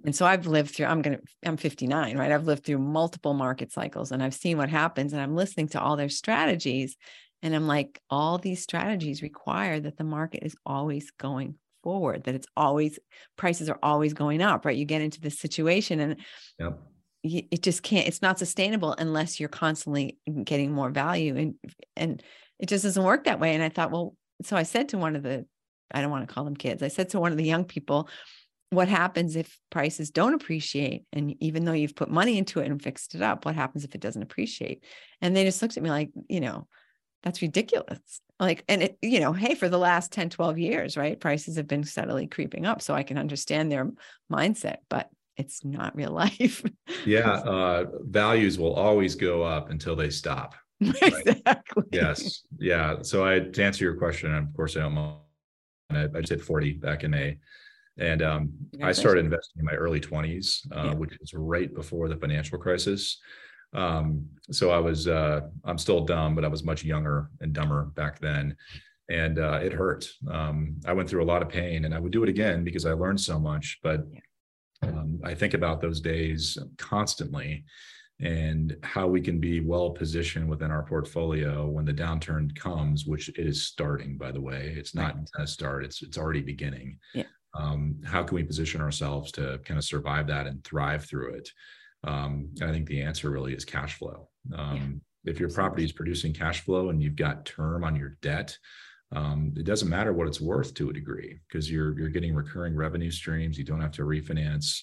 And 0.05 0.15
so 0.15 0.25
I've 0.25 0.47
lived 0.47 0.73
through, 0.73 0.85
I'm 0.85 1.01
going 1.01 1.17
to, 1.17 1.23
I'm 1.43 1.57
59, 1.57 2.17
right? 2.17 2.31
I've 2.31 2.45
lived 2.45 2.65
through 2.65 2.79
multiple 2.79 3.33
market 3.33 3.71
cycles 3.71 4.11
and 4.11 4.23
I've 4.23 4.33
seen 4.33 4.57
what 4.57 4.69
happens 4.69 5.13
and 5.13 5.21
I'm 5.21 5.35
listening 5.35 5.67
to 5.69 5.81
all 5.81 5.97
their 5.97 6.09
strategies. 6.09 6.95
And 7.43 7.55
I'm 7.55 7.67
like, 7.67 7.99
all 8.09 8.37
these 8.37 8.63
strategies 8.63 9.21
require 9.21 9.79
that 9.79 9.97
the 9.97 10.03
market 10.03 10.43
is 10.43 10.55
always 10.65 11.11
going 11.11 11.55
forward 11.83 12.23
that 12.23 12.35
it's 12.35 12.47
always 12.55 12.99
prices 13.37 13.69
are 13.69 13.79
always 13.81 14.13
going 14.13 14.41
up 14.41 14.65
right? 14.65 14.77
You 14.77 14.85
get 14.85 15.01
into 15.01 15.21
this 15.21 15.39
situation 15.39 15.99
and 15.99 16.15
yep. 16.59 16.79
it 17.23 17.61
just 17.61 17.83
can't 17.83 18.07
it's 18.07 18.21
not 18.21 18.39
sustainable 18.39 18.93
unless 18.97 19.39
you're 19.39 19.49
constantly 19.49 20.17
getting 20.43 20.71
more 20.71 20.89
value 20.89 21.35
and 21.35 21.55
and 21.95 22.23
it 22.59 22.69
just 22.69 22.83
doesn't 22.83 23.03
work 23.03 23.25
that 23.25 23.39
way. 23.39 23.53
And 23.53 23.63
i 23.63 23.69
thought 23.69 23.91
well 23.91 24.15
so 24.43 24.55
i 24.57 24.63
said 24.63 24.89
to 24.89 24.97
one 24.97 25.15
of 25.15 25.23
the 25.23 25.45
i 25.91 26.01
don't 26.01 26.11
want 26.11 26.27
to 26.27 26.33
call 26.33 26.45
them 26.45 26.55
kids 26.55 26.81
i 26.81 26.87
said 26.87 27.09
to 27.09 27.19
one 27.19 27.31
of 27.31 27.37
the 27.37 27.43
young 27.43 27.65
people 27.65 28.09
what 28.71 28.87
happens 28.87 29.35
if 29.35 29.59
prices 29.69 30.11
don't 30.11 30.33
appreciate? 30.33 31.03
And 31.11 31.35
even 31.41 31.65
though 31.65 31.73
you've 31.73 31.95
put 31.95 32.09
money 32.09 32.37
into 32.37 32.61
it 32.61 32.71
and 32.71 32.81
fixed 32.81 33.13
it 33.15 33.21
up 33.21 33.45
what 33.45 33.53
happens 33.53 33.83
if 33.83 33.93
it 33.93 34.01
doesn't 34.01 34.23
appreciate? 34.23 34.83
And 35.21 35.35
they 35.35 35.43
just 35.43 35.61
looked 35.61 35.77
at 35.77 35.83
me 35.83 35.89
like 35.89 36.09
you 36.29 36.39
know 36.39 36.67
that's 37.23 37.41
ridiculous 37.41 38.21
like 38.39 38.63
and 38.67 38.83
it 38.83 38.97
you 39.01 39.19
know 39.19 39.33
hey 39.33 39.55
for 39.55 39.69
the 39.69 39.77
last 39.77 40.11
10 40.11 40.29
12 40.29 40.57
years 40.57 40.97
right 40.97 41.19
prices 41.19 41.57
have 41.57 41.67
been 41.67 41.83
steadily 41.83 42.27
creeping 42.27 42.65
up 42.65 42.81
so 42.81 42.93
i 42.93 43.03
can 43.03 43.17
understand 43.17 43.71
their 43.71 43.89
mindset 44.31 44.77
but 44.89 45.09
it's 45.37 45.63
not 45.63 45.95
real 45.95 46.11
life 46.23 46.63
yeah 47.05 47.31
uh 47.31 47.85
values 48.01 48.57
will 48.57 48.73
always 48.73 49.15
go 49.15 49.43
up 49.43 49.69
until 49.69 49.95
they 49.95 50.09
stop 50.09 50.55
right? 50.81 51.27
exactly 51.27 51.83
yes 51.91 52.43
yeah 52.57 52.95
so 53.01 53.25
i 53.25 53.39
to 53.39 53.63
answer 53.63 53.83
your 53.83 53.95
question 53.95 54.33
of 54.33 54.53
course 54.55 54.75
i 54.75 54.79
don't 54.79 54.95
I, 55.91 56.03
I 56.03 56.21
just 56.21 56.29
hit 56.29 56.41
40 56.41 56.73
back 56.73 57.03
in 57.03 57.11
may 57.11 57.37
and 57.97 58.21
um, 58.21 58.51
I 58.81 58.93
started 58.93 59.25
investing 59.25 59.59
in 59.59 59.65
my 59.65 59.73
early 59.73 59.99
20s, 59.99 60.65
uh, 60.75 60.85
yeah. 60.85 60.93
which 60.93 61.17
was 61.19 61.33
right 61.33 61.73
before 61.73 62.07
the 62.07 62.15
financial 62.15 62.57
crisis. 62.57 63.19
Um, 63.73 64.25
so 64.51 64.71
I 64.71 64.79
was, 64.79 65.07
uh, 65.07 65.41
I'm 65.63 65.77
still 65.77 66.05
dumb, 66.05 66.35
but 66.35 66.43
I 66.43 66.49
was 66.49 66.63
much 66.63 66.83
younger 66.83 67.29
and 67.39 67.53
dumber 67.53 67.85
back 67.95 68.19
then. 68.19 68.55
And 69.09 69.39
uh, 69.39 69.59
it 69.63 69.73
hurt. 69.73 70.07
Um, 70.29 70.77
I 70.85 70.93
went 70.93 71.09
through 71.09 71.23
a 71.23 71.31
lot 71.31 71.41
of 71.41 71.49
pain 71.49 71.85
and 71.85 71.93
I 71.93 71.99
would 71.99 72.11
do 72.11 72.23
it 72.23 72.29
again 72.29 72.63
because 72.63 72.85
I 72.85 72.93
learned 72.93 73.19
so 73.21 73.39
much. 73.39 73.79
But 73.83 74.01
um, 74.81 75.19
I 75.23 75.35
think 75.35 75.53
about 75.53 75.81
those 75.81 76.01
days 76.01 76.57
constantly. 76.77 77.65
and 78.21 78.77
how 78.83 79.07
we 79.07 79.19
can 79.19 79.39
be 79.39 79.61
well 79.61 79.89
positioned 79.89 80.47
within 80.47 80.69
our 80.71 80.83
portfolio 80.83 81.67
when 81.67 81.85
the 81.85 81.93
downturn 81.93 82.55
comes, 82.55 83.05
which 83.05 83.29
it 83.29 83.39
is 83.39 83.65
starting, 83.65 84.15
by 84.17 84.31
the 84.31 84.39
way. 84.39 84.73
It's 84.77 84.93
not 84.93 85.15
going 85.15 85.25
to 85.39 85.47
start, 85.47 85.83
it's 85.83 86.01
it's 86.03 86.17
already 86.17 86.41
beginning. 86.41 86.99
Yeah. 87.13 87.23
Um, 87.53 87.97
how 88.05 88.23
can 88.23 88.35
we 88.35 88.43
position 88.43 88.79
ourselves 88.79 89.31
to 89.33 89.59
kind 89.65 89.77
of 89.77 89.83
survive 89.83 90.27
that 90.27 90.47
and 90.47 90.63
thrive 90.63 91.05
through 91.05 91.33
it? 91.33 91.49
Um, 92.03 92.49
I 92.61 92.71
think 92.71 92.87
the 92.87 93.01
answer 93.01 93.29
really 93.29 93.53
is 93.53 93.65
cash 93.65 93.97
flow. 93.97 94.29
Um, 94.55 95.01
yeah. 95.23 95.31
If 95.31 95.39
your 95.39 95.49
property 95.49 95.83
is 95.83 95.91
producing 95.91 96.33
cash 96.33 96.61
flow 96.61 96.89
and 96.89 97.01
you've 97.01 97.15
got 97.15 97.45
term 97.45 97.83
on 97.83 97.95
your 97.95 98.17
debt, 98.21 98.57
um, 99.15 99.53
it 99.55 99.65
doesn't 99.65 99.89
matter 99.89 100.13
what 100.13 100.27
it's 100.27 100.41
worth 100.41 100.73
to 100.75 100.89
a 100.89 100.93
degree 100.93 101.39
because 101.47 101.69
you're 101.69 101.97
you're 101.99 102.09
getting 102.09 102.33
recurring 102.33 102.75
revenue 102.75 103.11
streams. 103.11 103.57
You 103.57 103.65
don't 103.65 103.81
have 103.81 103.91
to 103.93 104.03
refinance, 104.03 104.81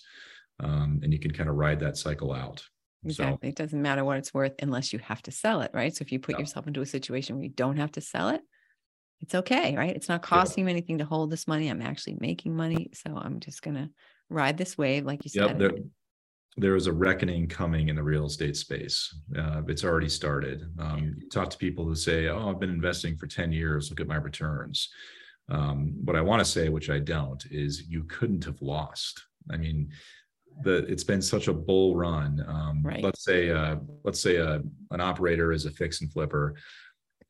um, 0.61 1.01
and 1.03 1.13
you 1.13 1.19
can 1.19 1.33
kind 1.33 1.49
of 1.49 1.57
ride 1.57 1.81
that 1.81 1.97
cycle 1.97 2.33
out. 2.33 2.63
Exactly. 3.05 3.49
So, 3.49 3.51
it 3.51 3.55
doesn't 3.57 3.81
matter 3.81 4.05
what 4.05 4.19
it's 4.19 4.35
worth 4.35 4.55
unless 4.61 4.93
you 4.93 4.99
have 5.01 5.23
to 5.23 5.31
sell 5.31 5.63
it, 5.63 5.71
right? 5.73 5.95
So 5.95 6.03
if 6.03 6.13
you 6.13 6.19
put 6.19 6.35
yeah. 6.35 6.41
yourself 6.41 6.67
into 6.67 6.83
a 6.83 6.87
situation 6.87 7.37
where 7.37 7.45
you 7.45 7.51
don't 7.51 7.77
have 7.77 7.93
to 7.93 8.01
sell 8.01 8.31
it, 8.31 8.41
it's 9.21 9.35
okay, 9.35 9.77
right? 9.77 9.95
It's 9.95 10.09
not 10.09 10.23
costing 10.23 10.63
yeah. 10.63 10.67
me 10.67 10.73
anything 10.73 10.99
to 10.99 11.05
hold 11.05 11.31
this 11.31 11.49
money. 11.49 11.69
I'm 11.69 11.83
actually 11.83 12.17
making 12.21 12.57
money. 12.57 12.91
So 12.95 13.17
I'm 13.17 13.41
just 13.41 13.63
going 13.63 13.77
to 13.77 13.91
ride 14.29 14.59
this 14.59 14.77
wave, 14.77 15.05
like 15.05 15.25
you 15.25 15.31
yep, 15.35 15.51
said. 15.51 15.59
There, 15.59 15.73
there 16.57 16.75
is 16.75 16.87
a 16.87 16.93
reckoning 16.93 17.47
coming 17.47 17.89
in 17.89 17.97
the 17.97 18.03
real 18.03 18.27
estate 18.27 18.57
space. 18.57 19.15
Uh, 19.37 19.63
it's 19.69 19.85
already 19.85 20.09
started. 20.09 20.69
Um, 20.79 21.15
you 21.21 21.29
talk 21.29 21.51
to 21.51 21.59
people 21.59 21.85
who 21.85 21.95
say, 21.95 22.29
Oh, 22.29 22.51
I've 22.51 22.61
been 22.61 22.71
investing 22.71 23.17
for 23.17 23.27
10 23.27 23.53
years. 23.53 23.91
Look 23.91 24.01
at 24.01 24.09
my 24.09 24.17
returns. 24.17 24.89
Um, 25.51 25.95
what 26.05 26.17
I 26.17 26.21
want 26.21 26.41
to 26.41 26.45
say, 26.45 26.69
which 26.69 26.91
I 26.91 26.99
don't, 26.99 27.45
is 27.51 27.85
you 27.89 28.05
couldn't 28.05 28.45
have 28.45 28.61
lost. 28.61 29.23
I 29.51 29.57
mean, 29.57 29.91
the 30.63 30.79
it's 30.87 31.05
been 31.05 31.23
such 31.23 31.49
a 31.49 31.53
bull 31.53 31.97
run. 31.97 32.45
Um, 32.47 32.83
right. 32.83 33.03
Let's 33.03 33.25
say 33.25 33.51
uh, 33.51 33.77
let's 34.05 34.21
say 34.21 34.37
a, 34.37 34.57
uh, 34.57 34.59
an 34.91 35.01
operator 35.01 35.53
is 35.53 35.67
a 35.67 35.71
fix 35.71 36.01
and 36.01 36.13
flipper. 36.13 36.55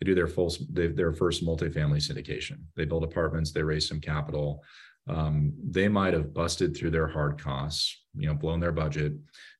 They 0.00 0.06
do 0.06 0.14
their 0.14 0.26
full 0.26 0.52
they, 0.70 0.88
their 0.88 1.12
first 1.12 1.44
multifamily 1.44 1.98
syndication. 1.98 2.58
They 2.76 2.84
build 2.84 3.04
apartments. 3.04 3.52
They 3.52 3.62
raise 3.62 3.87
some 3.87 4.00
capital. 4.00 4.62
Um, 5.09 5.55
they 5.62 5.88
might 5.88 6.15
have 6.15 6.35
busted 6.35 6.77
through 6.77 6.91
their 6.91 7.09
hard 7.09 7.41
costs, 7.41 8.03
you 8.15 8.27
know, 8.27 8.35
blown 8.35 8.61
their 8.61 8.73
budget. 8.73 9.15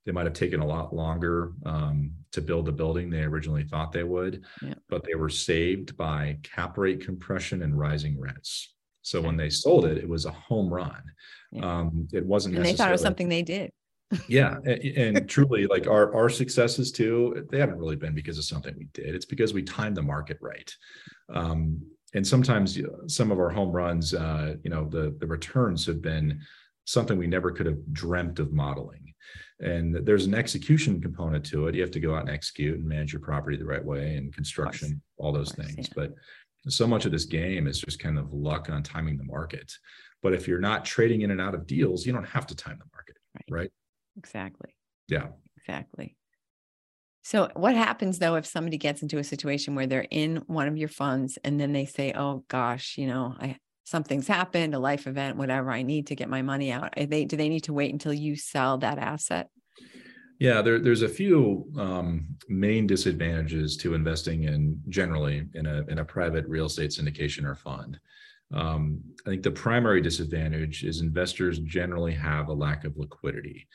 They 0.05 0.13
might 0.13 0.27
have 0.27 0.35
taken 0.35 0.61
a 0.61 0.67
lot 0.67 0.95
longer 0.95 1.53
um, 1.65 2.13
to 2.33 2.41
build 2.41 2.67
the 2.67 2.73
building 2.73 3.11
they 3.11 3.23
originally 3.23 3.65
thought 3.65 3.93
they 3.93 4.05
would, 4.05 4.45
yeah. 4.63 4.75
but 4.89 5.05
they 5.05 5.15
were 5.15 5.29
saved 5.29 5.97
by 5.97 6.39
cap 6.43 6.77
rate 6.77 7.05
compression 7.05 7.63
and 7.63 7.79
rising 7.79 8.19
rents. 8.19 8.75
So 9.03 9.21
okay. 9.21 9.27
when 9.27 9.37
they 9.37 9.51
sold 9.51 9.87
it, 9.87 9.99
it 9.99 10.09
was 10.09 10.27
a 10.27 10.31
home 10.31 10.73
run. 10.73 11.03
Yeah. 11.53 11.79
Um, 11.79 12.09
it 12.13 12.25
wasn't. 12.25 12.57
And 12.57 12.65
they 12.65 12.75
thought 12.75 12.89
it 12.89 12.93
was 12.93 13.01
something 13.01 13.29
they 13.29 13.43
did. 13.43 13.73
yeah, 14.29 14.57
and, 14.65 15.17
and 15.17 15.29
truly, 15.29 15.67
like 15.67 15.87
our 15.87 16.15
our 16.15 16.31
successes 16.31 16.91
too, 16.93 17.47
they 17.51 17.59
haven't 17.59 17.79
really 17.79 17.97
been 17.97 18.15
because 18.15 18.39
of 18.39 18.45
something 18.45 18.75
we 18.79 18.89
did. 18.95 19.15
It's 19.15 19.27
because 19.27 19.53
we 19.53 19.63
timed 19.63 19.97
the 19.97 20.03
market 20.03 20.39
right. 20.41 20.75
Um, 21.33 21.83
and 22.15 22.27
sometimes 22.27 22.79
some 23.07 23.31
of 23.31 23.39
our 23.39 23.51
home 23.51 23.71
runs, 23.71 24.15
uh, 24.15 24.55
you 24.63 24.71
know, 24.71 24.89
the 24.89 25.15
the 25.19 25.27
returns 25.27 25.87
have 25.87 26.01
been 26.01 26.41
something 26.85 27.19
we 27.19 27.27
never 27.27 27.51
could 27.51 27.67
have 27.67 27.93
dreamt 27.93 28.39
of 28.39 28.53
modeling. 28.53 29.13
And 29.61 29.95
there's 30.07 30.25
an 30.25 30.35
execution 30.35 31.03
component 31.03 31.45
to 31.47 31.67
it. 31.67 31.75
You 31.75 31.83
have 31.83 31.91
to 31.91 32.01
go 32.01 32.15
out 32.15 32.23
and 32.23 32.31
execute 32.31 32.79
and 32.79 32.89
manage 32.89 33.13
your 33.13 33.21
property 33.21 33.57
the 33.57 33.65
right 33.67 33.85
way 33.85 34.17
and 34.17 34.33
construction, 34.33 35.03
all 35.19 35.33
those 35.33 35.53
course, 35.53 35.67
things. 35.67 35.89
Yeah. 35.89 35.95
But 35.97 36.15
so 36.69 36.87
much 36.87 37.05
of 37.05 37.13
this 37.13 37.25
game 37.25 37.67
is 37.67 37.81
just 37.81 37.99
kind 37.99 38.19
of 38.19 38.33
luck 38.33 38.71
on 38.71 38.83
timing 38.83 39.19
the 39.19 39.25
market. 39.25 39.71
But 40.23 40.33
if 40.33 40.49
you're 40.49 40.61
not 40.61 40.85
trading 40.85 41.23
in 41.23 41.31
and 41.31 41.41
out 41.41 41.55
of 41.55 41.67
deals, 41.67 42.07
you 42.07 42.13
don't 42.13 42.25
have 42.25 42.47
to 42.47 42.55
time 42.55 42.79
the 42.79 42.87
market, 42.93 43.17
right? 43.35 43.61
right? 43.63 43.71
Exactly. 44.17 44.71
Yeah. 45.09 45.27
Exactly. 45.59 46.17
So, 47.29 47.51
what 47.53 47.75
happens 47.75 48.19
though 48.19 48.37
if 48.37 48.47
somebody 48.47 48.79
gets 48.79 49.03
into 49.03 49.19
a 49.19 49.23
situation 49.23 49.75
where 49.75 49.87
they're 49.87 50.07
in 50.11 50.37
one 50.47 50.67
of 50.67 50.79
your 50.79 50.89
funds 50.89 51.39
and 51.45 51.61
then 51.61 51.75
they 51.75 51.85
say, 51.85 52.15
"Oh 52.15 52.43
gosh, 52.49 52.97
you 52.97 53.07
know, 53.07 53.37
I 53.39 53.59
something's 53.85 54.27
happened, 54.27 54.75
a 54.75 54.79
life 54.79 55.07
event, 55.07 55.37
whatever. 55.37 55.71
I 55.71 55.83
need 55.83 56.07
to 56.07 56.15
get 56.15 56.31
my 56.31 56.41
money 56.41 56.73
out." 56.73 56.95
Are 56.97 57.05
they 57.05 57.27
do 57.27 57.37
they 57.37 57.51
need 57.51 57.65
to 57.65 57.75
wait 57.75 57.93
until 57.93 58.15
you 58.15 58.35
sell 58.35 58.79
that 58.79 58.97
asset? 58.97 59.51
Yeah, 60.39 60.63
there, 60.63 60.79
there's 60.79 61.03
a 61.03 61.09
few 61.09 61.71
um, 61.77 62.29
main 62.49 62.87
disadvantages 62.87 63.77
to 63.79 63.93
investing 63.93 64.45
in 64.45 64.81
generally 64.89 65.45
in 65.53 65.67
a 65.67 65.85
in 65.89 65.99
a 65.99 66.07
private 66.07 66.47
real 66.49 66.65
estate 66.65 66.93
syndication 66.93 67.45
or 67.45 67.55
fund. 67.55 68.01
Um, 68.55 69.03
I 69.27 69.29
think 69.29 69.43
the 69.43 69.51
primary 69.51 70.01
disadvantage 70.01 70.83
is 70.83 71.03
investors 71.03 71.59
generally 71.59 72.15
have 72.15 72.49
a 72.49 72.55
lack 72.55 72.85
of 72.85 72.97
liquidity. 72.97 73.69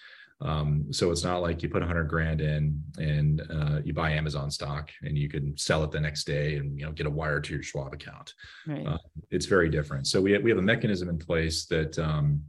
Um, 0.43 0.91
so 0.91 1.09
it's 1.09 1.23
not 1.23 1.41
like 1.41 1.63
you 1.63 1.69
put 1.69 1.81
100 1.81 2.03
grand 2.03 2.41
in 2.41 2.83
and 2.97 3.41
uh, 3.49 3.79
you 3.83 3.93
buy 3.93 4.11
Amazon 4.11 4.51
stock 4.51 4.91
and 5.01 5.17
you 5.17 5.29
can 5.29 5.57
sell 5.57 5.83
it 5.83 5.91
the 5.91 5.99
next 5.99 6.25
day 6.25 6.57
and 6.57 6.77
you 6.77 6.85
know 6.85 6.91
get 6.91 7.07
a 7.07 7.09
wire 7.09 7.39
to 7.39 7.53
your 7.53 7.63
Schwab 7.63 7.93
account. 7.93 8.33
Right. 8.67 8.85
Uh, 8.85 8.97
it's 9.31 9.45
very 9.45 9.69
different. 9.69 10.05
So 10.07 10.21
we 10.21 10.33
have, 10.33 10.43
we 10.43 10.49
have 10.49 10.59
a 10.59 10.63
mechanism 10.63 11.07
in 11.07 11.17
place 11.17 11.65
that 11.67 11.97
um, 11.97 12.43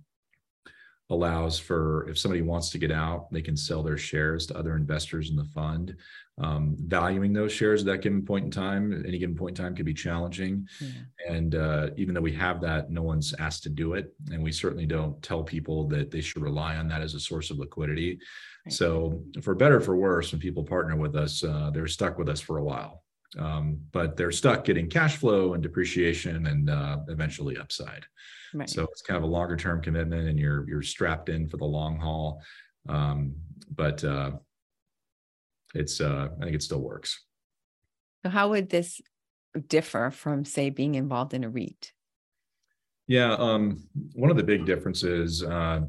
allows 1.11 1.59
for 1.59 2.09
if 2.09 2.19
somebody 2.19 2.43
wants 2.43 2.71
to 2.71 2.79
get 2.79 2.90
out, 2.90 3.31
they 3.31 3.43
can 3.43 3.57
sell 3.57 3.83
their 3.83 3.99
shares 3.99 4.47
to 4.47 4.57
other 4.57 4.75
investors 4.75 5.31
in 5.31 5.37
the 5.37 5.45
fund. 5.45 5.97
Um, 6.38 6.75
valuing 6.81 7.33
those 7.33 7.53
shares 7.53 7.83
at 7.83 7.87
that 7.87 8.03
given 8.03 8.25
point 8.25 8.47
in 8.47 8.51
time, 8.51 9.05
any 9.07 9.19
given 9.19 9.37
point 9.37 9.57
in 9.57 9.64
time 9.64 9.77
could 9.77 9.87
be 9.87 9.95
challenging. 9.95 10.67
Yeah. 10.81 10.88
And 11.29 11.55
uh, 11.55 11.90
even 11.97 12.14
though 12.14 12.21
we 12.21 12.33
have 12.33 12.61
that, 12.62 12.90
no 12.90 13.03
one's 13.03 13.35
asked 13.38 13.62
to 13.64 13.69
do 13.69 13.95
it. 13.95 14.12
And 14.33 14.43
we 14.43 14.51
certainly 14.51 14.87
don't 14.87 15.23
tell 15.23 15.45
people 15.45 15.87
that 15.88 16.11
they 16.11 16.21
should 16.21 16.43
rely 16.43 16.77
on 16.77 16.88
that 16.88 17.03
as 17.03 17.14
a 17.14 17.21
source 17.21 17.51
of 17.51 17.59
liquidity. 17.59 18.19
Right. 18.67 18.73
So, 18.73 19.23
for 19.43 19.55
better 19.55 19.81
for 19.81 19.97
worse, 19.97 20.33
when 20.33 20.40
people 20.40 20.64
partner 20.64 20.97
with 20.97 21.14
us, 21.14 21.45
uh, 21.45 21.71
they're 21.73 21.87
stuck 21.87 22.19
with 22.19 22.29
us 22.29 22.40
for 22.40 22.59
a 22.59 22.64
while. 22.64 23.05
Um, 23.38 23.81
but 23.93 24.17
they're 24.17 24.33
stuck 24.33 24.64
getting 24.64 24.88
cash 24.88 25.17
flow 25.17 25.55
and 25.55 25.62
depreciation 25.62 26.47
and 26.47 26.71
uh, 26.71 26.99
eventually 27.09 27.59
upside. 27.59 28.07
Right. 28.55 28.71
So 28.71 28.85
it's 28.85 29.03
kind 29.03 29.19
of 29.19 29.25
a 29.25 29.27
longer 29.27 29.57
term 29.57 29.83
commitment, 29.83 30.29
and 30.29 30.38
you're 30.38 30.69
you're 30.69 30.83
strapped 30.83 31.29
in 31.29 31.49
for 31.49 31.57
the 31.57 31.64
long 31.64 31.99
haul. 31.99 32.40
Um, 32.88 33.35
but 33.75 34.05
uh, 34.05 34.33
it's 35.75 36.01
uh, 36.01 36.29
I 36.40 36.45
think 36.45 36.55
it 36.55 36.62
still 36.62 36.81
works. 36.81 37.25
So 38.25 38.31
how 38.31 38.51
would 38.51 38.71
this 38.71 39.01
differ 39.69 40.11
from, 40.11 40.45
say, 40.45 40.71
being 40.71 40.95
involved 40.95 41.35
in 41.35 41.45
a 41.45 41.51
REIT? 41.51 41.93
Yeah, 43.07 43.35
um, 43.35 43.87
one 44.14 44.31
of 44.31 44.37
the 44.37 44.43
big 44.43 44.64
differences. 44.64 45.43
Uh, 45.43 45.81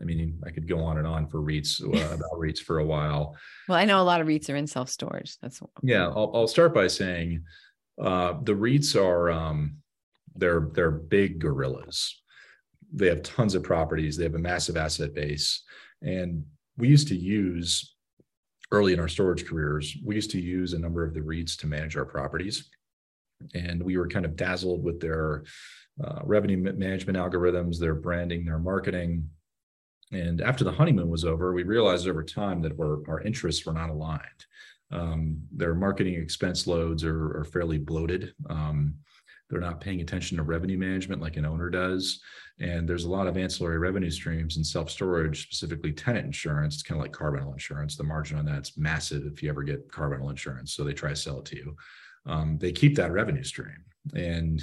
I 0.00 0.04
mean, 0.04 0.40
I 0.46 0.50
could 0.50 0.66
go 0.66 0.78
on 0.78 0.96
and 0.96 1.06
on 1.06 1.28
for 1.28 1.40
REITs 1.42 1.82
uh, 1.82 2.14
about 2.14 2.38
REITs 2.38 2.60
for 2.60 2.78
a 2.78 2.84
while. 2.84 3.36
Well, 3.68 3.76
I 3.76 3.84
know 3.84 4.00
a 4.00 4.02
lot 4.04 4.20
of 4.20 4.26
REITs 4.26 4.48
are 4.48 4.56
in 4.56 4.66
self 4.66 4.88
storage. 4.88 5.36
That's 5.42 5.60
yeah. 5.82 6.06
I'll, 6.06 6.30
I'll 6.34 6.48
start 6.48 6.74
by 6.74 6.86
saying 6.86 7.44
uh, 8.00 8.34
the 8.42 8.54
REITs 8.54 8.96
are 8.96 9.30
um, 9.30 9.76
they're 10.36 10.68
they're 10.72 10.90
big 10.90 11.38
gorillas. 11.38 12.22
They 12.92 13.08
have 13.08 13.22
tons 13.22 13.54
of 13.54 13.62
properties. 13.62 14.16
They 14.16 14.24
have 14.24 14.34
a 14.34 14.38
massive 14.38 14.76
asset 14.76 15.14
base, 15.14 15.62
and 16.02 16.44
we 16.76 16.88
used 16.88 17.08
to 17.08 17.16
use 17.16 17.94
early 18.70 18.92
in 18.92 19.00
our 19.00 19.08
storage 19.08 19.46
careers. 19.46 19.96
We 20.04 20.14
used 20.14 20.30
to 20.32 20.40
use 20.40 20.72
a 20.72 20.78
number 20.78 21.04
of 21.04 21.14
the 21.14 21.20
REITs 21.20 21.56
to 21.58 21.66
manage 21.66 21.96
our 21.96 22.04
properties, 22.04 22.70
and 23.54 23.82
we 23.82 23.96
were 23.96 24.08
kind 24.08 24.24
of 24.24 24.36
dazzled 24.36 24.82
with 24.82 25.00
their 25.00 25.44
uh, 26.02 26.20
revenue 26.24 26.56
management 26.56 27.18
algorithms, 27.18 27.78
their 27.78 27.94
branding, 27.94 28.44
their 28.44 28.58
marketing. 28.58 29.28
And 30.10 30.40
after 30.42 30.64
the 30.64 30.72
honeymoon 30.72 31.08
was 31.08 31.24
over, 31.24 31.52
we 31.52 31.62
realized 31.62 32.06
over 32.06 32.22
time 32.22 32.60
that 32.62 32.78
our, 32.78 33.02
our 33.08 33.20
interests 33.22 33.64
were 33.64 33.72
not 33.72 33.90
aligned. 33.90 34.46
Um, 34.90 35.38
their 35.50 35.74
marketing 35.74 36.14
expense 36.14 36.66
loads 36.66 37.02
are, 37.02 37.38
are 37.38 37.44
fairly 37.44 37.78
bloated. 37.78 38.34
Um, 38.48 38.96
they're 39.52 39.60
not 39.60 39.82
paying 39.82 40.00
attention 40.00 40.38
to 40.38 40.42
revenue 40.42 40.78
management 40.78 41.20
like 41.20 41.36
an 41.36 41.44
owner 41.44 41.68
does. 41.68 42.20
And 42.58 42.88
there's 42.88 43.04
a 43.04 43.10
lot 43.10 43.26
of 43.26 43.36
ancillary 43.36 43.78
revenue 43.78 44.10
streams 44.10 44.56
in 44.56 44.64
self 44.64 44.90
storage, 44.90 45.42
specifically 45.42 45.92
tenant 45.92 46.24
insurance. 46.24 46.74
It's 46.74 46.82
kind 46.82 46.98
of 46.98 47.02
like 47.02 47.12
car 47.12 47.32
rental 47.32 47.52
insurance. 47.52 47.94
The 47.94 48.02
margin 48.02 48.38
on 48.38 48.46
that's 48.46 48.78
massive 48.78 49.24
if 49.26 49.42
you 49.42 49.50
ever 49.50 49.62
get 49.62 49.92
car 49.92 50.08
rental 50.08 50.30
insurance. 50.30 50.72
So 50.72 50.84
they 50.84 50.94
try 50.94 51.10
to 51.10 51.16
sell 51.16 51.40
it 51.40 51.44
to 51.46 51.56
you. 51.56 51.76
Um, 52.24 52.56
they 52.58 52.72
keep 52.72 52.96
that 52.96 53.12
revenue 53.12 53.44
stream. 53.44 53.84
And 54.14 54.58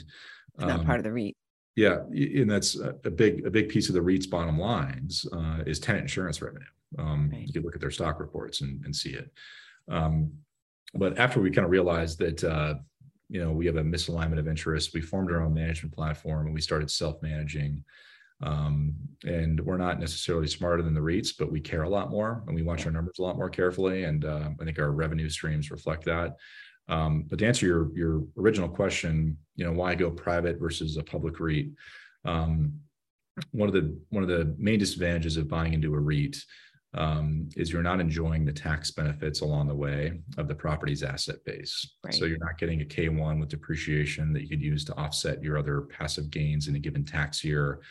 it's 0.55 0.65
not 0.65 0.79
um, 0.79 0.85
part 0.87 0.97
of 0.97 1.03
the 1.03 1.13
REIT. 1.13 1.37
Yeah, 1.75 1.99
and 2.09 2.49
that's 2.49 2.75
a 2.75 3.11
big 3.11 3.45
a 3.45 3.51
big 3.51 3.69
piece 3.69 3.89
of 3.89 3.95
the 3.95 4.01
REIT's 4.01 4.25
bottom 4.25 4.57
lines 4.57 5.25
uh, 5.31 5.59
is 5.67 5.79
tenant 5.79 6.03
insurance 6.03 6.41
revenue. 6.41 6.65
Um, 6.97 7.29
right. 7.31 7.45
You 7.45 7.53
can 7.53 7.61
look 7.61 7.75
at 7.75 7.81
their 7.81 7.91
stock 7.91 8.19
reports 8.19 8.61
and, 8.61 8.83
and 8.85 8.95
see 8.95 9.11
it. 9.11 9.31
Um, 9.87 10.31
but 10.95 11.19
after 11.19 11.39
we 11.39 11.51
kind 11.51 11.65
of 11.65 11.71
realized 11.71 12.17
that 12.19 12.43
uh, 12.43 12.75
you 13.29 13.43
know 13.43 13.51
we 13.51 13.65
have 13.65 13.77
a 13.77 13.83
misalignment 13.83 14.39
of 14.39 14.47
interest 14.47 14.93
we 14.93 15.01
formed 15.01 15.31
our 15.31 15.41
own 15.41 15.53
management 15.53 15.93
platform 15.93 16.45
and 16.45 16.53
we 16.53 16.61
started 16.61 16.89
self-managing 16.89 17.83
um, 18.41 18.95
and 19.25 19.59
we're 19.59 19.77
not 19.77 19.99
necessarily 19.99 20.47
smarter 20.47 20.81
than 20.81 20.93
the 20.93 21.01
REITs, 21.01 21.33
but 21.37 21.51
we 21.51 21.59
care 21.59 21.83
a 21.83 21.89
lot 21.89 22.09
more 22.09 22.43
and 22.47 22.55
we 22.55 22.61
watch 22.61 22.85
our 22.85 22.91
numbers 22.91 23.19
a 23.19 23.21
lot 23.21 23.35
more 23.35 23.49
carefully. 23.49 24.05
And 24.05 24.23
uh, 24.23 24.49
I 24.59 24.63
think 24.63 24.79
our 24.79 24.91
revenue 24.91 25.29
streams 25.29 25.71
reflect 25.71 26.05
that. 26.05 26.37
Um, 26.87 27.25
but 27.29 27.39
to 27.39 27.45
answer 27.45 27.65
your 27.65 27.95
your 27.95 28.23
original 28.37 28.69
question, 28.69 29.37
you 29.55 29.65
know, 29.65 29.73
why 29.73 29.93
go 29.93 30.09
private 30.09 30.59
versus 30.59 30.97
a 30.97 31.03
public 31.03 31.39
REIT? 31.39 31.69
Um, 32.25 32.73
one 33.51 33.69
of 33.69 33.73
the 33.73 33.95
one 34.09 34.23
of 34.23 34.29
the 34.29 34.55
main 34.57 34.79
disadvantages 34.79 35.37
of 35.37 35.47
buying 35.47 35.73
into 35.73 35.93
a 35.93 35.99
REIT 35.99 36.37
um, 36.95 37.49
is 37.55 37.71
you're 37.71 37.83
not 37.83 37.99
enjoying 37.99 38.45
the 38.45 38.51
tax 38.51 38.89
benefits 38.91 39.41
along 39.41 39.67
the 39.67 39.75
way 39.75 40.19
of 40.37 40.47
the 40.47 40.55
property's 40.55 41.03
asset 41.03 41.37
base. 41.45 41.95
Right. 42.03 42.13
So 42.13 42.25
you're 42.25 42.39
not 42.39 42.57
getting 42.57 42.81
a 42.81 42.85
K1 42.85 43.39
with 43.39 43.49
depreciation 43.49 44.33
that 44.33 44.41
you 44.41 44.49
could 44.49 44.61
use 44.61 44.83
to 44.85 44.97
offset 44.97 45.43
your 45.43 45.57
other 45.57 45.81
passive 45.81 46.29
gains 46.31 46.67
in 46.67 46.75
a 46.75 46.79
given 46.79 47.05
tax 47.05 47.43
year. 47.43 47.81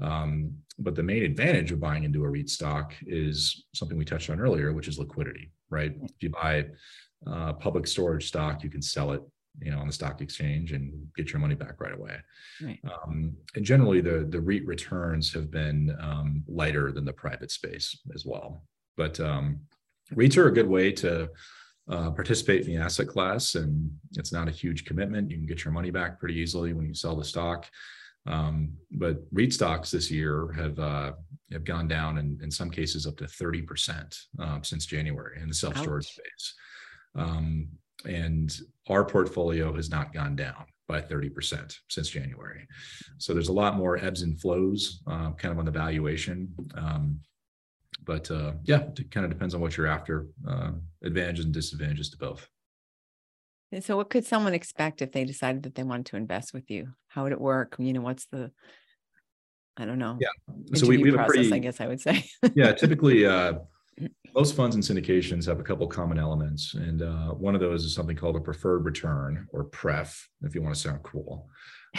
Um, 0.00 0.52
but 0.78 0.94
the 0.94 1.02
main 1.02 1.22
advantage 1.22 1.72
of 1.72 1.80
buying 1.80 2.04
into 2.04 2.24
a 2.24 2.28
REIT 2.28 2.50
stock 2.50 2.94
is 3.06 3.64
something 3.74 3.96
we 3.98 4.04
touched 4.04 4.30
on 4.30 4.40
earlier, 4.40 4.72
which 4.72 4.88
is 4.88 4.98
liquidity, 4.98 5.50
right? 5.70 5.94
If 6.02 6.22
you 6.22 6.30
buy 6.30 6.66
uh, 7.26 7.54
public 7.54 7.86
storage 7.86 8.28
stock, 8.28 8.62
you 8.62 8.70
can 8.70 8.82
sell 8.82 9.12
it 9.12 9.22
you 9.60 9.70
know 9.70 9.78
on 9.78 9.86
the 9.86 9.92
stock 9.92 10.20
exchange 10.20 10.72
and 10.72 10.92
get 11.16 11.32
your 11.32 11.40
money 11.40 11.54
back 11.54 11.80
right 11.80 11.94
away. 11.94 12.16
Right. 12.62 12.80
um, 12.84 13.36
and 13.54 13.64
generally 13.64 14.00
the 14.00 14.26
the 14.28 14.40
REIT 14.40 14.66
returns 14.66 15.32
have 15.32 15.50
been 15.50 15.96
um, 16.00 16.44
lighter 16.46 16.92
than 16.92 17.04
the 17.04 17.12
private 17.12 17.50
space 17.50 17.98
as 18.14 18.24
well. 18.24 18.62
But 18.96 19.18
um, 19.20 19.60
REITs 20.14 20.36
are 20.36 20.48
a 20.48 20.54
good 20.54 20.68
way 20.68 20.92
to 20.92 21.28
uh, 21.90 22.10
participate 22.10 22.66
in 22.66 22.74
the 22.74 22.82
asset 22.82 23.06
class 23.06 23.54
and 23.54 23.90
it's 24.16 24.32
not 24.32 24.48
a 24.48 24.52
huge 24.52 24.84
commitment. 24.84 25.30
You 25.30 25.36
can 25.36 25.46
get 25.46 25.64
your 25.64 25.72
money 25.72 25.90
back 25.90 26.18
pretty 26.18 26.34
easily 26.34 26.72
when 26.72 26.86
you 26.86 26.94
sell 26.94 27.16
the 27.16 27.24
stock. 27.24 27.66
Um, 28.26 28.72
but 28.90 29.18
REIT 29.32 29.52
stocks 29.52 29.90
this 29.92 30.10
year 30.10 30.52
have 30.56 30.78
uh, 30.78 31.12
have 31.52 31.64
gone 31.64 31.86
down 31.86 32.18
in, 32.18 32.38
in 32.42 32.50
some 32.50 32.70
cases 32.70 33.06
up 33.06 33.16
to 33.18 33.24
30% 33.24 34.18
uh, 34.40 34.58
since 34.62 34.84
January 34.84 35.40
in 35.40 35.48
the 35.48 35.54
self-storage 35.54 36.06
space. 36.06 36.54
Um, 37.14 37.68
and 38.04 38.54
our 38.88 39.04
portfolio 39.04 39.72
has 39.74 39.90
not 39.90 40.12
gone 40.12 40.36
down 40.36 40.64
by 40.88 41.00
30% 41.00 41.76
since 41.88 42.08
January. 42.08 42.66
So 43.18 43.32
there's 43.32 43.48
a 43.48 43.52
lot 43.52 43.76
more 43.76 43.96
ebbs 43.98 44.22
and 44.22 44.40
flows 44.40 45.02
uh, 45.06 45.32
kind 45.32 45.52
of 45.52 45.58
on 45.58 45.64
the 45.64 45.70
valuation. 45.70 46.54
Um, 46.74 47.20
but 48.04 48.30
uh, 48.30 48.52
yeah, 48.64 48.82
it 48.96 49.10
kind 49.10 49.24
of 49.24 49.32
depends 49.32 49.54
on 49.54 49.60
what 49.60 49.76
you're 49.76 49.88
after. 49.88 50.26
Uh, 50.48 50.72
advantages 51.02 51.44
and 51.44 51.54
disadvantages 51.54 52.10
to 52.10 52.18
both. 52.18 52.48
And 53.72 53.82
so 53.82 53.96
what 53.96 54.10
could 54.10 54.24
someone 54.24 54.54
expect 54.54 55.02
if 55.02 55.10
they 55.10 55.24
decided 55.24 55.64
that 55.64 55.74
they 55.74 55.82
wanted 55.82 56.06
to 56.06 56.16
invest 56.16 56.54
with 56.54 56.70
you? 56.70 56.90
How 57.08 57.24
would 57.24 57.32
it 57.32 57.40
work? 57.40 57.74
You 57.78 57.92
know, 57.92 58.00
what's 58.00 58.26
the 58.26 58.52
I 59.76 59.84
don't 59.84 59.98
know. 59.98 60.16
Yeah. 60.20 60.28
So 60.74 60.86
we, 60.86 60.96
we 60.96 61.10
have 61.10 61.14
a 61.14 61.18
process, 61.18 61.48
pretty, 61.48 61.52
I 61.52 61.58
guess 61.58 61.80
I 61.80 61.86
would 61.86 62.00
say. 62.00 62.24
yeah, 62.54 62.72
typically 62.72 63.26
uh, 63.26 63.54
most 64.36 64.54
funds 64.54 64.76
and 64.76 64.84
syndications 64.84 65.46
have 65.46 65.60
a 65.60 65.62
couple 65.62 65.86
common 65.86 66.18
elements, 66.18 66.74
and 66.74 67.00
uh, 67.00 67.28
one 67.30 67.54
of 67.54 67.60
those 67.62 67.84
is 67.84 67.94
something 67.94 68.14
called 68.14 68.36
a 68.36 68.40
preferred 68.40 68.84
return 68.84 69.48
or 69.50 69.64
PREF, 69.64 70.28
if 70.42 70.54
you 70.54 70.60
want 70.60 70.74
to 70.74 70.80
sound 70.80 71.02
cool. 71.02 71.48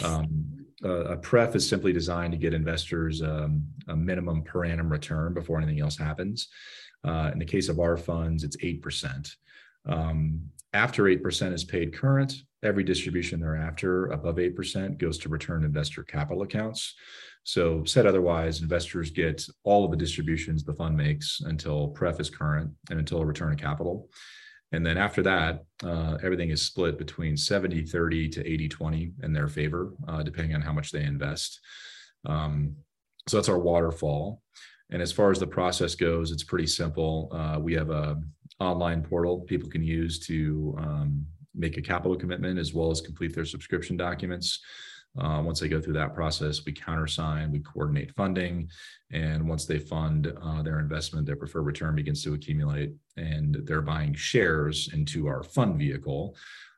Um, 0.04 0.46
a, 0.84 0.90
a 0.90 1.18
PREF 1.18 1.56
is 1.56 1.68
simply 1.68 1.92
designed 1.92 2.34
to 2.34 2.38
get 2.38 2.54
investors 2.54 3.24
um, 3.24 3.66
a 3.88 3.96
minimum 3.96 4.44
per 4.44 4.66
annum 4.66 4.90
return 4.90 5.34
before 5.34 5.58
anything 5.58 5.82
else 5.82 5.98
happens. 5.98 6.50
Uh, 7.04 7.32
in 7.34 7.40
the 7.40 7.46
case 7.46 7.70
of 7.70 7.80
our 7.80 7.98
funds, 7.98 8.44
it's 8.44 8.58
eight 8.62 8.84
percent. 8.84 9.36
Um, 9.88 10.42
after 10.74 11.08
eight 11.08 11.24
percent 11.24 11.56
is 11.56 11.64
paid 11.64 11.92
current, 11.92 12.34
every 12.64 12.84
distribution 12.84 13.40
thereafter 13.40 14.08
above 14.08 14.38
8% 14.38 14.98
goes 14.98 15.18
to 15.20 15.30
return 15.30 15.64
investor 15.64 16.04
capital 16.04 16.44
accounts. 16.44 16.96
So, 17.44 17.86
said 17.86 18.06
otherwise, 18.06 18.62
investors 18.62 19.10
get 19.10 19.48
all 19.64 19.86
of 19.86 19.92
the 19.92 19.98
distributions 19.98 20.64
the 20.64 20.74
fund 20.74 20.98
makes 20.98 21.40
until 21.46 21.90
pref 21.90 22.20
is 22.20 22.30
current 22.30 22.72
and 22.90 23.00
until 23.00 23.24
return 23.24 23.54
of 23.54 23.58
capital. 23.58 24.10
And 24.74 24.86
then 24.86 24.98
after 24.98 25.24
that, 25.24 25.64
uh, 25.82 26.18
everything 26.22 26.50
is 26.50 26.62
split 26.62 26.98
between 26.98 27.38
70 27.38 27.84
30 27.86 28.30
to 28.30 28.46
80 28.46 28.68
20 28.68 29.12
in 29.24 29.32
their 29.32 29.48
favor, 29.48 29.94
uh, 30.10 30.24
depending 30.24 30.56
on 30.56 30.62
how 30.62 30.74
much 30.74 30.92
they 30.92 31.04
invest. 31.04 31.62
Um, 32.26 32.76
so, 33.30 33.38
that's 33.38 33.50
our 33.50 33.60
waterfall. 33.60 34.42
And 34.90 35.02
as 35.02 35.12
far 35.14 35.32
as 35.32 35.40
the 35.40 35.48
process 35.48 35.96
goes, 35.96 36.32
it's 36.32 36.44
pretty 36.44 36.68
simple. 36.68 37.30
Uh, 37.32 37.60
we 37.60 37.74
have 37.76 37.92
a 37.92 38.22
online 38.60 39.04
portal 39.04 39.42
people 39.42 39.70
can 39.70 39.84
use 39.84 40.20
to 40.20 40.76
um, 40.80 41.26
make 41.58 41.78
a 41.78 41.82
capital 41.82 42.16
commitment 42.16 42.60
as 42.60 42.74
well 42.74 42.92
as 42.92 43.02
complete 43.02 43.34
their 43.34 43.46
subscription 43.46 43.98
documents. 43.98 44.60
Uh, 45.20 45.42
once 45.44 45.60
they 45.60 45.68
go 45.68 45.82
through 45.82 45.94
that 45.94 46.14
process, 46.14 46.64
we 46.64 46.72
countersign, 46.72 47.52
we 47.52 47.60
coordinate 47.60 48.14
funding, 48.16 48.70
and 49.12 49.48
once 49.48 49.66
they 49.66 49.80
fund 49.80 50.32
uh, 50.44 50.62
their 50.62 50.80
investment, 50.80 51.26
their 51.26 51.36
preferred 51.36 51.64
return 51.64 51.96
begins 51.96 52.24
to 52.24 52.36
accumulate, 52.36 52.94
and 53.16 53.58
they're 53.64 53.82
buying 53.82 54.14
shares 54.14 54.92
into 54.94 55.28
our 55.28 55.42
fund 55.42 55.80
vehicle. 55.80 56.36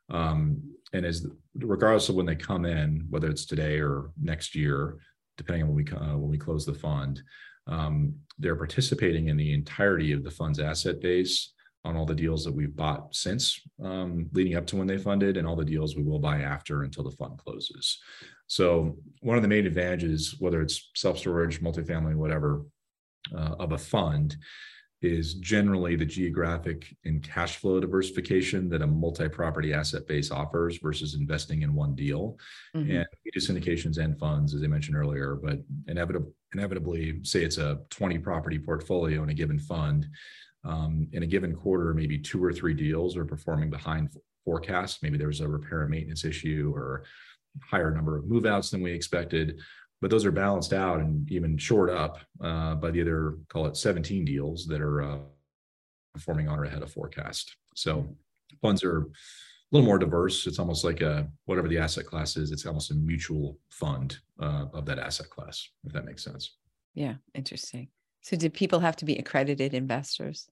Um, 0.10 0.62
and 0.94 1.06
as 1.06 1.28
regardless 1.56 2.08
of 2.08 2.15
when 2.15 2.26
they 2.26 2.36
come 2.36 2.65
in, 2.65 3.06
whether 3.10 3.30
it's 3.30 3.46
today 3.46 3.80
or 3.80 4.12
next 4.22 4.56
year, 4.56 5.00
depending 5.38 5.63
on 5.63 5.70
when 5.70 5.86
we 5.86 5.92
uh, 5.92 6.18
when 6.18 6.30
we 6.30 6.38
close 6.38 6.65
the 6.65 6.74
fund, 6.74 7.22
um, 7.68 8.13
they're 8.38 8.56
participating 8.56 9.28
in 9.28 9.38
the 9.38 9.54
entirety 9.54 10.13
of 10.13 10.24
the 10.24 10.32
fund's 10.32 10.60
asset 10.60 11.02
base 11.02 11.54
on 11.86 11.96
all 11.96 12.06
the 12.06 12.15
deals 12.15 12.44
that 12.44 12.54
we've 12.54 12.76
bought 12.76 13.15
since 13.15 13.62
um, 13.84 14.28
leading 14.34 14.56
up 14.56 14.68
to 14.68 14.76
when 14.76 14.88
they 14.88 14.98
funded 14.98 15.38
and 15.38 15.48
all 15.48 15.56
the 15.56 15.63
deals 15.63 15.96
we 15.96 16.04
will 16.04 16.20
buy 16.20 16.42
after 16.42 16.84
until 16.84 17.04
the 17.04 17.12
fund 17.12 17.38
closes. 17.38 18.00
So 18.48 18.98
one 19.22 19.38
of 19.38 19.44
the 19.44 19.48
main 19.48 19.65
advantages, 19.65 20.36
whether 20.39 20.62
it's 20.62 20.89
self-storage, 20.96 21.62
multifamily, 21.62 22.15
whatever, 22.15 22.65
uh, 23.34 23.56
of 23.60 23.72
a 23.72 23.78
fund 23.78 24.36
is 25.02 25.36
generally 25.36 25.96
the 25.96 26.06
geographic 26.06 26.94
and 27.06 27.24
cash 27.24 27.56
flow 27.58 27.80
diversification 27.80 28.68
that 28.70 28.82
a 28.82 28.88
multi-property 28.88 29.74
asset 29.74 30.06
base 30.08 30.30
offers 30.30 30.78
versus 30.80 31.15
investing 31.15 31.62
in 31.62 31.74
one 31.74 31.96
deal. 31.96 32.38
Mhm. 32.76 33.00
And 33.00 33.08
we 33.24 33.32
do 33.32 33.39
syndications 33.39 33.98
and 33.98 34.20
funds, 34.20 34.54
as 34.54 34.62
I 34.62 34.68
mentioned 34.68 34.98
earlier, 34.98 35.36
but 35.36 35.60
inevitably, 35.88 36.34
inevitably, 36.54 37.24
say 37.24 37.44
it's 37.44 37.58
a 37.58 37.80
20 37.89 38.20
property 38.20 38.60
portfolio 38.60 39.24
in 39.24 39.30
a 39.30 39.34
given 39.34 39.60
fund. 39.60 40.08
Um, 40.65 41.08
in 41.13 41.24
a 41.24 41.28
given 41.28 41.56
quarter, 41.56 41.93
maybe 41.93 42.17
two 42.17 42.43
or 42.43 42.52
three 42.52 42.74
deals 42.74 43.15
are 43.15 43.26
performing 43.26 43.69
behind 43.69 44.10
forecast. 44.43 45.02
Maybe 45.04 45.17
there's 45.17 45.41
a 45.41 45.48
repair 45.48 45.82
and 45.82 45.91
maintenance 45.91 46.26
issue 46.26 46.72
or 46.76 47.04
higher 47.63 47.91
number 47.91 48.17
of 48.17 48.28
move 48.28 48.45
outs 48.45 48.69
than 48.69 48.82
we 48.82 48.91
expected. 48.91 49.60
But 50.02 50.12
those 50.12 50.26
are 50.26 50.32
balanced 50.32 50.74
out 50.74 51.00
and 51.00 51.30
even 51.32 51.58
shored 51.58 51.89
up 51.89 52.19
uh, 52.41 52.76
by 52.76 52.91
the 52.91 53.02
other, 53.02 53.38
call 53.50 53.65
it 53.65 53.76
17 53.76 54.24
deals 54.24 54.65
that 54.67 54.82
are 54.82 55.02
uh, 55.02 55.17
performing 56.13 56.48
on 56.48 56.58
or 56.60 56.65
ahead 56.65 56.84
of 56.84 56.91
forecast. 56.91 57.56
So 57.76 58.15
funds 58.62 58.84
are 58.84 59.02
a 59.02 59.06
little 59.72 59.86
more 59.86 60.00
diverse. 60.00 60.48
It's 60.48 60.60
almost 60.60 60.84
like 60.84 61.02
a 61.02 61.28
whatever 61.45 61.67
the 61.67 61.78
asset 61.78 62.06
class 62.06 62.38
is. 62.38 62.52
It's 62.52 62.65
almost 62.65 62.91
a 62.91 62.95
mutual 62.95 63.58
fund 63.69 64.17
uh, 64.41 64.65
of 64.74 64.86
that 64.86 65.00
asset 65.00 65.30
class, 65.30 65.67
if 65.86 65.93
that 65.93 66.06
makes 66.06 66.24
sense. 66.24 66.56
Yeah, 66.95 67.15
interesting. 67.36 67.89
So 68.30 68.38
do 68.38 68.48
people 68.48 68.80
have 68.80 68.96
to 68.98 69.06
be 69.06 69.15
accredited 69.15 69.74
investors? 69.74 70.48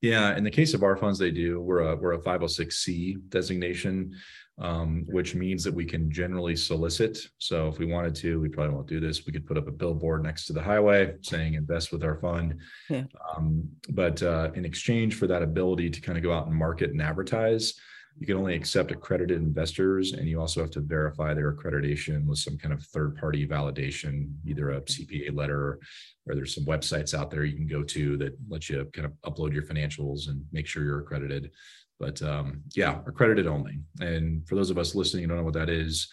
Yeah, 0.00 0.36
in 0.36 0.42
the 0.42 0.50
case 0.50 0.74
of 0.74 0.82
our 0.82 0.96
funds, 0.96 1.16
they 1.16 1.30
do. 1.30 1.60
We're 1.60 1.92
a 1.92 1.94
we're 1.94 2.14
a 2.14 2.18
506c 2.18 3.28
designation, 3.28 4.16
um, 4.58 5.04
which 5.06 5.36
means 5.36 5.62
that 5.62 5.72
we 5.72 5.84
can 5.84 6.10
generally 6.10 6.56
solicit. 6.56 7.18
So 7.38 7.68
if 7.68 7.78
we 7.78 7.86
wanted 7.86 8.16
to, 8.16 8.40
we 8.40 8.48
probably 8.48 8.74
won't 8.74 8.88
do 8.88 8.98
this. 8.98 9.26
We 9.26 9.32
could 9.32 9.46
put 9.46 9.56
up 9.56 9.68
a 9.68 9.70
billboard 9.70 10.24
next 10.24 10.46
to 10.46 10.52
the 10.52 10.62
highway 10.62 11.14
saying 11.22 11.54
"Invest 11.54 11.92
with 11.92 12.02
our 12.02 12.16
fund." 12.16 12.58
Yeah. 12.88 13.04
Um, 13.36 13.68
but 13.90 14.20
uh, 14.24 14.50
in 14.56 14.64
exchange 14.64 15.14
for 15.14 15.28
that 15.28 15.44
ability 15.44 15.88
to 15.90 16.00
kind 16.00 16.18
of 16.18 16.24
go 16.24 16.32
out 16.32 16.48
and 16.48 16.56
market 16.56 16.90
and 16.90 17.00
advertise, 17.00 17.74
you 18.18 18.26
can 18.26 18.36
only 18.36 18.54
accept 18.54 18.90
accredited 18.90 19.38
investors, 19.38 20.12
and 20.12 20.28
you 20.28 20.40
also 20.40 20.60
have 20.60 20.70
to 20.72 20.80
verify 20.80 21.32
their 21.32 21.52
accreditation 21.52 22.26
with 22.26 22.38
some 22.38 22.58
kind 22.58 22.74
of 22.74 22.82
third-party 22.82 23.46
validation, 23.46 24.32
either 24.46 24.70
a 24.70 24.80
CPA 24.82 25.34
letter 25.34 25.78
or 26.26 26.34
there's 26.34 26.54
some 26.54 26.64
websites 26.64 27.18
out 27.18 27.30
there 27.30 27.44
you 27.44 27.56
can 27.56 27.66
go 27.66 27.82
to 27.82 28.16
that 28.18 28.36
let 28.48 28.68
you 28.68 28.84
kind 28.92 29.06
of 29.06 29.12
upload 29.32 29.52
your 29.52 29.62
financials 29.62 30.28
and 30.28 30.44
make 30.52 30.66
sure 30.66 30.84
you're 30.84 31.00
accredited. 31.00 31.50
But 31.98 32.20
um, 32.22 32.62
yeah, 32.74 33.00
accredited 33.06 33.46
only. 33.46 33.80
And 34.00 34.46
for 34.48 34.54
those 34.54 34.70
of 34.70 34.78
us 34.78 34.94
listening, 34.94 35.22
you 35.22 35.28
don't 35.28 35.36
know 35.36 35.44
what 35.44 35.54
that 35.54 35.68
is. 35.68 36.08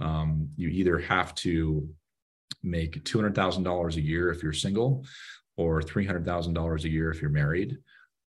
Um, 0.00 0.48
you 0.56 0.68
either 0.68 0.98
have 0.98 1.34
to 1.36 1.88
make 2.62 3.02
two 3.04 3.18
hundred 3.18 3.34
thousand 3.34 3.62
dollars 3.62 3.96
a 3.96 4.02
year 4.02 4.30
if 4.30 4.42
you're 4.42 4.52
single, 4.52 5.04
or 5.56 5.82
three 5.82 6.06
hundred 6.06 6.26
thousand 6.26 6.54
dollars 6.54 6.84
a 6.84 6.90
year 6.90 7.10
if 7.10 7.20
you're 7.20 7.30
married, 7.30 7.78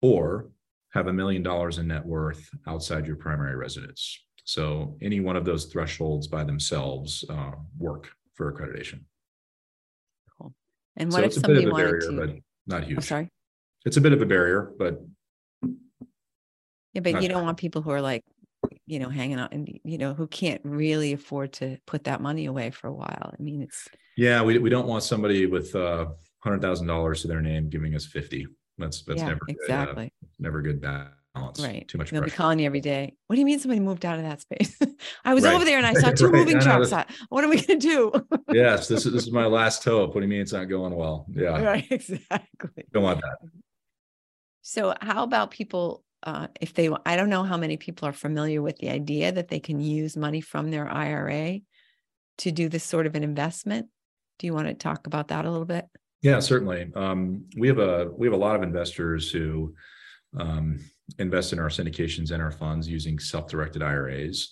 or 0.01 0.49
have 0.97 1.07
a 1.07 1.13
million 1.13 1.43
dollars 1.43 1.77
in 1.77 1.88
net 1.88 2.03
worth 2.03 2.49
outside 2.65 3.05
your 3.05 3.17
primary 3.17 3.55
residence. 3.55 4.19
So 4.45 4.97
any 4.99 5.19
one 5.19 5.36
of 5.36 5.45
those 5.45 5.65
thresholds 5.65 6.27
by 6.27 6.43
themselves 6.43 7.23
uh, 7.29 7.51
work 7.77 8.10
for 8.33 8.51
accreditation. 8.51 9.01
Cool. 10.36 10.55
And 10.95 11.13
So 11.13 11.19
what 11.19 11.25
if 11.25 11.27
it's 11.27 11.38
a 11.38 11.41
bit 11.41 11.57
of 11.57 11.63
somebody 11.63 11.67
a 11.67 11.71
wanted 11.71 11.99
barrier, 11.99 12.12
to? 12.12 12.33
but 12.33 12.41
not 12.65 12.83
I'm 12.83 12.89
huge. 12.89 13.03
sorry. 13.03 13.29
It's 13.86 13.97
a 13.97 14.01
bit 14.01 14.12
of 14.12 14.23
a 14.23 14.25
barrier, 14.25 14.71
but 14.79 15.01
Yeah, 16.93 17.01
but 17.01 17.21
you 17.21 17.29
don't 17.29 17.43
want 17.43 17.60
people 17.60 17.83
who 17.83 17.91
are 17.91 18.01
like, 18.01 18.23
you 18.88 18.97
know, 18.97 19.10
hanging 19.10 19.39
out 19.39 19.53
and 19.53 19.79
you 19.83 19.99
know, 19.99 20.15
who 20.15 20.25
can't 20.25 20.62
really 20.63 21.13
afford 21.13 21.53
to 21.53 21.77
put 21.86 22.05
that 22.05 22.21
money 22.21 22.47
away 22.47 22.71
for 22.71 22.88
a 22.88 22.93
while. 22.93 23.36
I 23.38 23.41
mean, 23.41 23.62
it's 23.62 23.88
yeah, 24.17 24.41
we, 24.41 24.57
we 24.57 24.71
don't 24.71 24.88
want 24.88 25.03
somebody 25.03 25.45
with 25.45 25.75
uh 25.75 26.07
hundred 26.39 26.62
thousand 26.63 26.88
dollars 26.88 27.21
to 27.21 27.27
their 27.27 27.41
name 27.41 27.69
giving 27.69 27.93
us 27.93 28.05
fifty. 28.07 28.47
That's 28.77 29.01
that's 29.01 29.19
yeah, 29.19 29.27
never 29.27 29.39
good, 29.45 29.55
uh, 29.57 29.63
exactly 29.63 30.13
never 30.39 30.61
good 30.61 30.81
balance. 30.81 31.59
right. 31.59 31.87
Too 31.87 31.97
much 31.97 32.11
They'll 32.11 32.21
be 32.23 32.29
calling 32.31 32.59
you 32.59 32.65
every 32.65 32.79
day. 32.81 33.15
What 33.27 33.35
do 33.35 33.39
you 33.39 33.45
mean 33.45 33.59
somebody 33.59 33.79
moved 33.79 34.05
out 34.05 34.17
of 34.17 34.23
that 34.23 34.41
space? 34.41 34.77
I 35.25 35.33
was 35.33 35.43
Right. 35.43 35.55
over 35.55 35.65
there 35.65 35.77
and 35.77 35.85
I 35.87 35.93
saw 35.99 36.11
two 36.11 36.25
Right. 36.25 36.33
moving 36.45 36.59
trucks. 36.59 36.91
What 37.29 37.43
are 37.43 37.49
we 37.49 37.61
gonna 37.61 37.79
do? 37.79 38.11
yes, 38.51 38.87
this 38.87 39.05
is 39.05 39.13
this 39.13 39.23
is 39.27 39.31
my 39.43 39.45
last 39.45 39.83
hope. 39.83 40.13
What 40.13 40.21
do 40.21 40.25
you 40.25 40.29
mean 40.29 40.41
it's 40.41 40.53
not 40.53 40.65
going 40.65 40.95
well? 40.95 41.25
Yeah, 41.29 41.61
right, 41.61 41.87
exactly. 41.91 42.85
don't 42.93 43.03
want 43.03 43.21
that. 43.21 43.37
So, 44.61 44.93
how 45.01 45.23
about 45.23 45.51
people? 45.51 46.03
Uh, 46.23 46.47
if 46.59 46.73
they, 46.73 46.89
I 47.05 47.15
don't 47.15 47.29
know 47.29 47.43
how 47.43 47.57
many 47.57 47.77
people 47.77 48.07
are 48.07 48.11
familiar 48.13 48.59
with 48.61 48.77
the 48.79 48.89
idea 48.89 49.31
that 49.31 49.49
they 49.49 49.59
can 49.59 49.79
use 49.79 50.17
money 50.17 50.41
from 50.41 50.71
their 50.71 50.89
IRA 50.91 51.59
to 52.39 52.51
do 52.51 52.69
this 52.69 52.83
sort 52.83 53.05
of 53.05 53.15
an 53.15 53.23
investment. 53.23 53.87
Do 54.39 54.47
you 54.47 54.53
want 54.53 54.67
to 54.67 54.73
talk 54.73 55.05
about 55.05 55.27
that 55.27 55.45
a 55.45 55.51
little 55.51 55.65
bit? 55.65 55.85
Yeah, 56.27 56.41
certainly. 56.41 56.91
Um, 56.93 57.45
we 57.55 57.69
have 57.69 57.79
a 57.79 58.11
we 58.17 58.27
have 58.27 58.33
a 58.33 58.43
lot 58.45 58.57
of 58.57 58.61
investors 58.61 59.31
who 59.31 59.73
um, 60.37 60.77
invest 61.19 61.53
in 61.53 61.59
our 61.59 61.69
syndications 61.69 62.31
and 62.31 62.43
our 62.43 62.51
funds 62.51 62.85
using 62.85 63.17
self-directed 63.17 63.81
IRAs. 63.81 64.51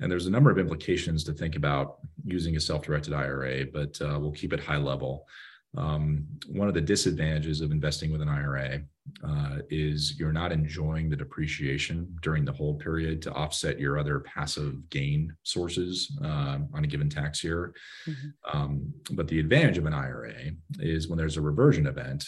And 0.00 0.10
there's 0.10 0.26
a 0.26 0.30
number 0.32 0.50
of 0.50 0.58
implications 0.58 1.22
to 1.22 1.32
think 1.32 1.54
about 1.54 1.98
using 2.24 2.56
a 2.56 2.60
self-directed 2.60 3.12
IRA, 3.14 3.66
but 3.72 3.96
uh, 4.00 4.18
we'll 4.18 4.32
keep 4.32 4.52
it 4.52 4.58
high 4.58 4.78
level. 4.78 5.28
Um, 5.76 6.26
one 6.48 6.68
of 6.68 6.74
the 6.74 6.80
disadvantages 6.80 7.60
of 7.60 7.70
investing 7.70 8.12
with 8.12 8.20
an 8.20 8.28
IRA 8.28 8.82
uh, 9.26 9.56
is 9.70 10.18
you're 10.18 10.32
not 10.32 10.52
enjoying 10.52 11.08
the 11.08 11.16
depreciation 11.16 12.14
during 12.20 12.44
the 12.44 12.52
hold 12.52 12.78
period 12.78 13.22
to 13.22 13.32
offset 13.32 13.80
your 13.80 13.98
other 13.98 14.20
passive 14.20 14.88
gain 14.90 15.34
sources 15.42 16.16
uh, 16.22 16.58
on 16.74 16.84
a 16.84 16.86
given 16.86 17.08
tax 17.08 17.42
year. 17.42 17.74
Mm-hmm. 18.06 18.58
Um, 18.58 18.92
but 19.12 19.28
the 19.28 19.40
advantage 19.40 19.78
of 19.78 19.86
an 19.86 19.94
IRA 19.94 20.34
is 20.78 21.08
when 21.08 21.18
there's 21.18 21.38
a 21.38 21.42
reversion 21.42 21.86
event, 21.86 22.24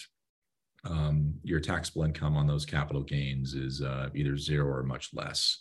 um, 0.84 1.34
your 1.42 1.60
taxable 1.60 2.04
income 2.04 2.36
on 2.36 2.46
those 2.46 2.66
capital 2.66 3.02
gains 3.02 3.54
is 3.54 3.82
uh, 3.82 4.08
either 4.14 4.36
zero 4.36 4.66
or 4.66 4.82
much 4.82 5.10
less. 5.12 5.58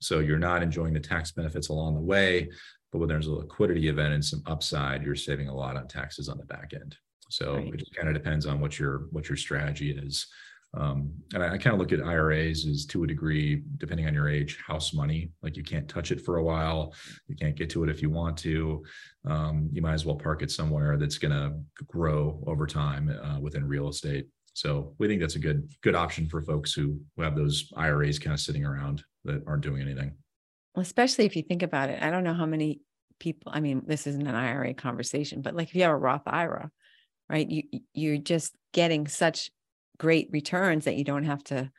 So 0.00 0.20
you're 0.20 0.38
not 0.38 0.62
enjoying 0.62 0.94
the 0.94 1.00
tax 1.00 1.32
benefits 1.32 1.68
along 1.68 1.94
the 1.94 2.00
way, 2.00 2.48
but 2.92 2.98
when 2.98 3.08
there's 3.08 3.26
a 3.26 3.32
liquidity 3.32 3.88
event 3.88 4.14
and 4.14 4.24
some 4.24 4.42
upside, 4.46 5.02
you're 5.02 5.14
saving 5.14 5.48
a 5.48 5.54
lot 5.54 5.76
on 5.76 5.88
taxes 5.88 6.28
on 6.28 6.38
the 6.38 6.44
back 6.44 6.72
end. 6.74 6.96
So 7.28 7.54
right. 7.54 7.72
it 7.72 7.76
just 7.76 7.94
kind 7.94 8.08
of 8.08 8.14
depends 8.14 8.46
on 8.46 8.60
what 8.60 8.78
your 8.78 9.08
what 9.10 9.28
your 9.28 9.36
strategy 9.36 9.92
is. 9.92 10.26
Um, 10.74 11.12
and 11.32 11.42
I, 11.42 11.54
I 11.54 11.58
kind 11.58 11.72
of 11.72 11.78
look 11.78 11.92
at 11.92 12.04
IRAs 12.04 12.66
as 12.66 12.84
to 12.86 13.04
a 13.04 13.06
degree, 13.06 13.62
depending 13.78 14.06
on 14.06 14.14
your 14.14 14.28
age, 14.28 14.58
house 14.66 14.92
money. 14.92 15.30
Like 15.42 15.56
you 15.56 15.62
can't 15.62 15.88
touch 15.88 16.10
it 16.10 16.20
for 16.20 16.36
a 16.36 16.44
while. 16.44 16.94
You 17.26 17.36
can't 17.36 17.56
get 17.56 17.70
to 17.70 17.84
it 17.84 17.90
if 17.90 18.02
you 18.02 18.10
want 18.10 18.36
to. 18.38 18.84
Um, 19.24 19.70
you 19.72 19.80
might 19.80 19.94
as 19.94 20.04
well 20.04 20.16
park 20.16 20.42
it 20.42 20.50
somewhere 20.50 20.96
that's 20.96 21.18
going 21.18 21.32
to 21.32 21.58
grow 21.86 22.42
over 22.46 22.66
time 22.66 23.08
uh, 23.08 23.40
within 23.40 23.66
real 23.66 23.88
estate. 23.88 24.28
So 24.52 24.94
we 24.98 25.08
think 25.08 25.20
that's 25.20 25.36
a 25.36 25.40
good 25.40 25.72
good 25.82 25.94
option 25.94 26.28
for 26.28 26.42
folks 26.42 26.72
who, 26.72 27.00
who 27.16 27.22
have 27.22 27.36
those 27.36 27.72
IRAs 27.76 28.18
kind 28.18 28.34
of 28.34 28.40
sitting 28.40 28.64
around 28.64 29.04
that 29.24 29.42
aren't 29.46 29.62
doing 29.62 29.80
anything. 29.80 30.14
Well, 30.74 30.82
especially 30.82 31.26
if 31.26 31.36
you 31.36 31.42
think 31.42 31.62
about 31.62 31.90
it, 31.90 32.02
I 32.02 32.10
don't 32.10 32.24
know 32.24 32.34
how 32.34 32.46
many 32.46 32.80
people. 33.20 33.52
I 33.54 33.60
mean, 33.60 33.82
this 33.86 34.06
isn't 34.06 34.26
an 34.26 34.34
IRA 34.34 34.74
conversation, 34.74 35.42
but 35.42 35.54
like 35.54 35.68
if 35.68 35.74
you 35.74 35.82
have 35.82 35.92
a 35.92 35.96
Roth 35.96 36.22
IRA, 36.26 36.70
right? 37.28 37.48
You 37.48 37.62
you're 37.94 38.18
just 38.18 38.54
getting 38.72 39.06
such 39.08 39.50
great 39.98 40.28
returns 40.32 40.84
that 40.84 40.96
you 40.96 41.04
don't 41.04 41.24
have 41.24 41.42
to 41.44 41.70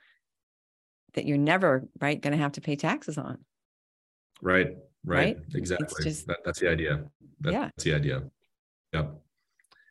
that 1.16 1.26
you're 1.26 1.38
never 1.38 1.88
right 2.00 2.22
going 2.22 2.34
to 2.34 2.38
have 2.38 2.52
to 2.54 2.62
pay 2.62 2.76
taxes 2.76 3.18
on. 3.18 3.40
Right. 4.42 4.78
Right. 5.06 5.38
right? 5.38 5.38
Exactly. 5.56 6.04
Just, 6.04 6.28
that, 6.28 6.40
that's 6.46 6.60
the 6.60 6.70
idea. 6.70 7.04
That, 7.42 7.54
yeah. 7.54 7.64
That's 7.64 7.84
the 7.84 7.94
idea. 7.94 8.24
Yep. 8.94 9.14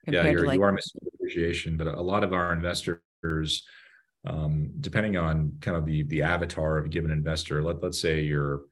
Compared 0.04 0.26
yeah, 0.26 0.30
you're, 0.30 0.46
like, 0.46 0.56
you 0.56 0.62
are 0.62 0.72
missing 0.72 1.00
appreciation, 1.14 1.76
but 1.76 1.86
a 1.86 2.00
lot 2.00 2.24
of 2.24 2.32
our 2.32 2.52
investors, 2.52 3.66
um, 4.26 4.70
depending 4.80 5.16
on 5.16 5.52
kind 5.60 5.76
of 5.76 5.84
the 5.84 6.02
the 6.04 6.22
avatar 6.22 6.78
of 6.78 6.86
a 6.86 6.88
given 6.88 7.10
investor, 7.10 7.62
let 7.62 7.82
let's 7.82 8.00
say 8.00 8.20
you're 8.20 8.62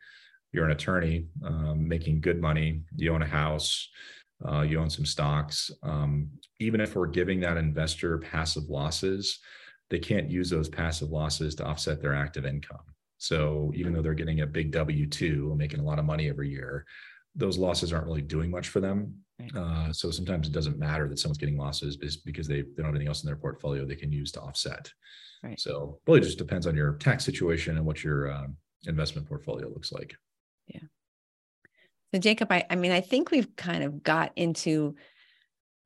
you're 0.52 0.64
an 0.64 0.70
attorney 0.70 1.26
um, 1.44 1.86
making 1.86 2.20
good 2.20 2.40
money, 2.40 2.80
you 2.96 3.12
own 3.12 3.22
a 3.22 3.26
house, 3.26 3.88
uh, 4.44 4.62
you 4.62 4.80
own 4.80 4.90
some 4.90 5.06
stocks. 5.06 5.70
Um, 5.82 6.28
even 6.60 6.80
if 6.80 6.94
we're 6.94 7.06
giving 7.06 7.40
that 7.40 7.56
investor 7.56 8.18
passive 8.18 8.64
losses, 8.68 9.38
they 9.88 9.98
can't 9.98 10.30
use 10.30 10.50
those 10.50 10.68
passive 10.68 11.10
losses 11.10 11.54
to 11.54 11.64
offset 11.64 12.02
their 12.02 12.14
active 12.14 12.44
income. 12.44 12.84
So 13.18 13.72
even 13.74 13.92
though 13.92 14.02
they're 14.02 14.14
getting 14.14 14.40
a 14.40 14.46
big 14.46 14.72
W 14.72 15.06
two, 15.06 15.54
making 15.56 15.80
a 15.80 15.84
lot 15.84 15.98
of 15.98 16.04
money 16.04 16.28
every 16.28 16.50
year, 16.50 16.84
those 17.34 17.56
losses 17.56 17.92
aren't 17.92 18.06
really 18.06 18.22
doing 18.22 18.50
much 18.50 18.68
for 18.68 18.80
them. 18.80 19.14
Uh, 19.54 19.92
so 19.92 20.10
sometimes 20.10 20.48
it 20.48 20.52
doesn't 20.52 20.78
matter 20.78 21.08
that 21.08 21.18
someone's 21.18 21.36
getting 21.36 21.58
losses 21.58 21.96
because 22.24 22.48
they, 22.48 22.62
they 22.62 22.68
don't 22.76 22.86
have 22.86 22.94
anything 22.94 23.08
else 23.08 23.22
in 23.22 23.26
their 23.26 23.36
portfolio 23.36 23.84
they 23.84 23.94
can 23.94 24.10
use 24.10 24.32
to 24.32 24.40
offset. 24.40 24.90
Right. 25.42 25.60
So 25.60 26.00
really 26.06 26.20
just 26.20 26.38
depends 26.38 26.66
on 26.66 26.74
your 26.74 26.94
tax 26.94 27.24
situation 27.24 27.76
and 27.76 27.84
what 27.84 28.02
your 28.02 28.30
uh, 28.32 28.46
investment 28.86 29.28
portfolio 29.28 29.68
looks 29.68 29.92
like. 29.92 30.14
Yeah. 30.66 30.80
So 32.12 32.20
Jacob, 32.20 32.50
I, 32.52 32.64
I 32.70 32.76
mean, 32.76 32.92
I 32.92 33.00
think 33.00 33.30
we've 33.30 33.54
kind 33.56 33.82
of 33.82 34.02
got 34.02 34.32
into 34.36 34.94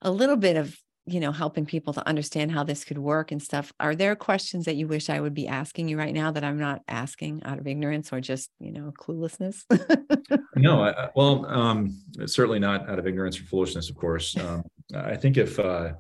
a 0.03 0.11
little 0.11 0.37
bit 0.37 0.57
of 0.57 0.77
you 1.07 1.19
know 1.19 1.33
helping 1.33 1.67
people 1.67 1.93
to 1.93 2.07
understand 2.07 2.53
how 2.53 2.63
this 2.63 2.85
could 2.85 2.99
work 2.99 3.33
and 3.33 3.43
stuff. 3.43 3.73
Are 3.81 3.95
there 3.95 4.15
questions 4.15 4.67
that 4.67 4.77
you 4.77 4.87
wish 4.87 5.11
i 5.11 5.19
would 5.19 5.35
be 5.35 5.49
asking 5.49 5.89
you 5.89 5.99
right 5.99 6.15
now 6.15 6.31
that 6.31 6.45
i'm 6.45 6.59
not 6.59 6.83
asking 6.87 7.43
out 7.45 7.59
of 7.59 7.67
ignorance 7.67 8.13
or 8.13 8.21
just 8.21 8.51
you 8.61 8.73
know 8.73 8.93
cluelessness? 8.97 9.65
No 10.57 10.85
I, 10.85 11.09
well 11.17 11.47
um, 11.47 11.99
certainly 12.27 12.59
not 12.59 12.89
out 12.89 12.99
of 12.99 13.07
ignorance 13.07 13.41
or 13.41 13.45
foolishness 13.45 13.91
of 13.91 13.97
course. 13.97 14.37
Um, 14.51 14.65
i 14.95 15.17
think 15.17 15.37
if 15.37 15.59
uh, 15.59 15.93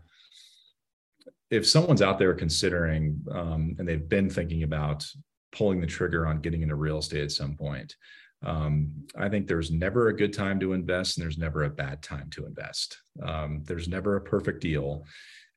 if 1.50 1.66
someone's 1.66 2.02
out 2.02 2.18
there 2.18 2.35
considering 2.35 3.22
um, 3.33 3.76
and 3.78 3.88
they've 3.88 4.09
been 4.09 4.28
thinking 4.28 4.62
about 4.64 5.06
pulling 5.52 5.80
the 5.80 5.87
trigger 5.87 6.26
on 6.26 6.40
getting 6.40 6.62
into 6.62 6.74
real 6.74 6.98
estate 6.98 7.22
at 7.22 7.33
some 7.33 7.56
point 7.56 7.96
um, 8.42 8.90
I 9.16 9.29
think 9.29 9.46
there's 9.46 9.70
never 9.70 10.09
a 10.09 10.16
good 10.16 10.33
time 10.33 10.59
to 10.61 10.72
invest 10.72 11.18
and 11.18 11.24
there's 11.24 11.38
never 11.38 11.64
a 11.64 11.70
bad 11.70 12.03
time 12.03 12.31
to 12.31 12.46
invest. 12.46 12.96
Um, 13.22 13.62
there's 13.66 13.88
never 13.88 14.16
a 14.16 14.20
perfect 14.20 14.61
deal. 14.61 15.05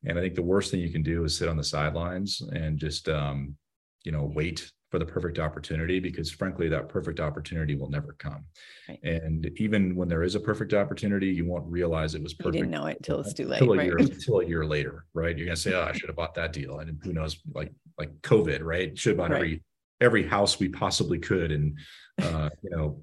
And 0.04 0.18
I 0.18 0.22
think 0.22 0.34
the 0.34 0.42
worst 0.42 0.70
thing 0.70 0.80
you 0.80 0.90
can 0.90 1.02
do 1.02 1.24
is 1.24 1.36
sit 1.36 1.48
on 1.48 1.56
the 1.56 1.64
sidelines 1.64 2.42
and 2.52 2.78
just, 2.78 3.08
um, 3.08 3.56
you 4.04 4.12
know, 4.12 4.30
wait 4.34 4.70
for 4.90 4.98
the 4.98 5.06
perfect 5.06 5.38
opportunity 5.38 5.98
because 5.98 6.30
frankly, 6.30 6.68
that 6.68 6.90
perfect 6.90 7.20
opportunity 7.20 7.74
will 7.74 7.88
never 7.88 8.14
come. 8.18 8.44
Right. 8.88 9.02
And 9.02 9.50
even 9.56 9.96
when 9.96 10.08
there 10.08 10.22
is 10.22 10.34
a 10.34 10.40
perfect 10.40 10.74
opportunity, 10.74 11.28
you 11.28 11.46
won't 11.46 11.66
realize 11.66 12.14
it 12.14 12.22
was 12.22 12.34
perfect. 12.34 12.56
You 12.56 12.62
didn't 12.62 12.72
know 12.72 12.86
it 12.86 12.98
until 12.98 13.20
it's 13.20 13.32
too 13.32 13.48
late. 13.48 13.62
Until 13.62 13.74
a, 13.74 13.78
right? 13.78 13.86
year, 13.86 13.96
until 13.96 14.40
a 14.40 14.46
year 14.46 14.66
later, 14.66 15.06
right? 15.14 15.36
You're 15.36 15.46
gonna 15.46 15.56
say, 15.56 15.72
"Oh, 15.72 15.82
I 15.82 15.92
should 15.92 16.10
have 16.10 16.14
bought 16.14 16.34
that 16.34 16.52
deal," 16.52 16.78
and 16.78 16.96
who 17.02 17.12
knows, 17.12 17.40
like 17.54 17.72
like 17.98 18.12
COVID, 18.20 18.62
right? 18.62 18.96
Should 18.96 19.10
have 19.10 19.16
bought 19.16 19.30
right. 19.30 19.36
every 19.36 19.62
every 20.00 20.26
house 20.26 20.58
we 20.58 20.68
possibly 20.68 21.18
could 21.18 21.52
in 21.52 21.76
uh, 22.22 22.48
you 22.62 22.70
know 22.70 23.00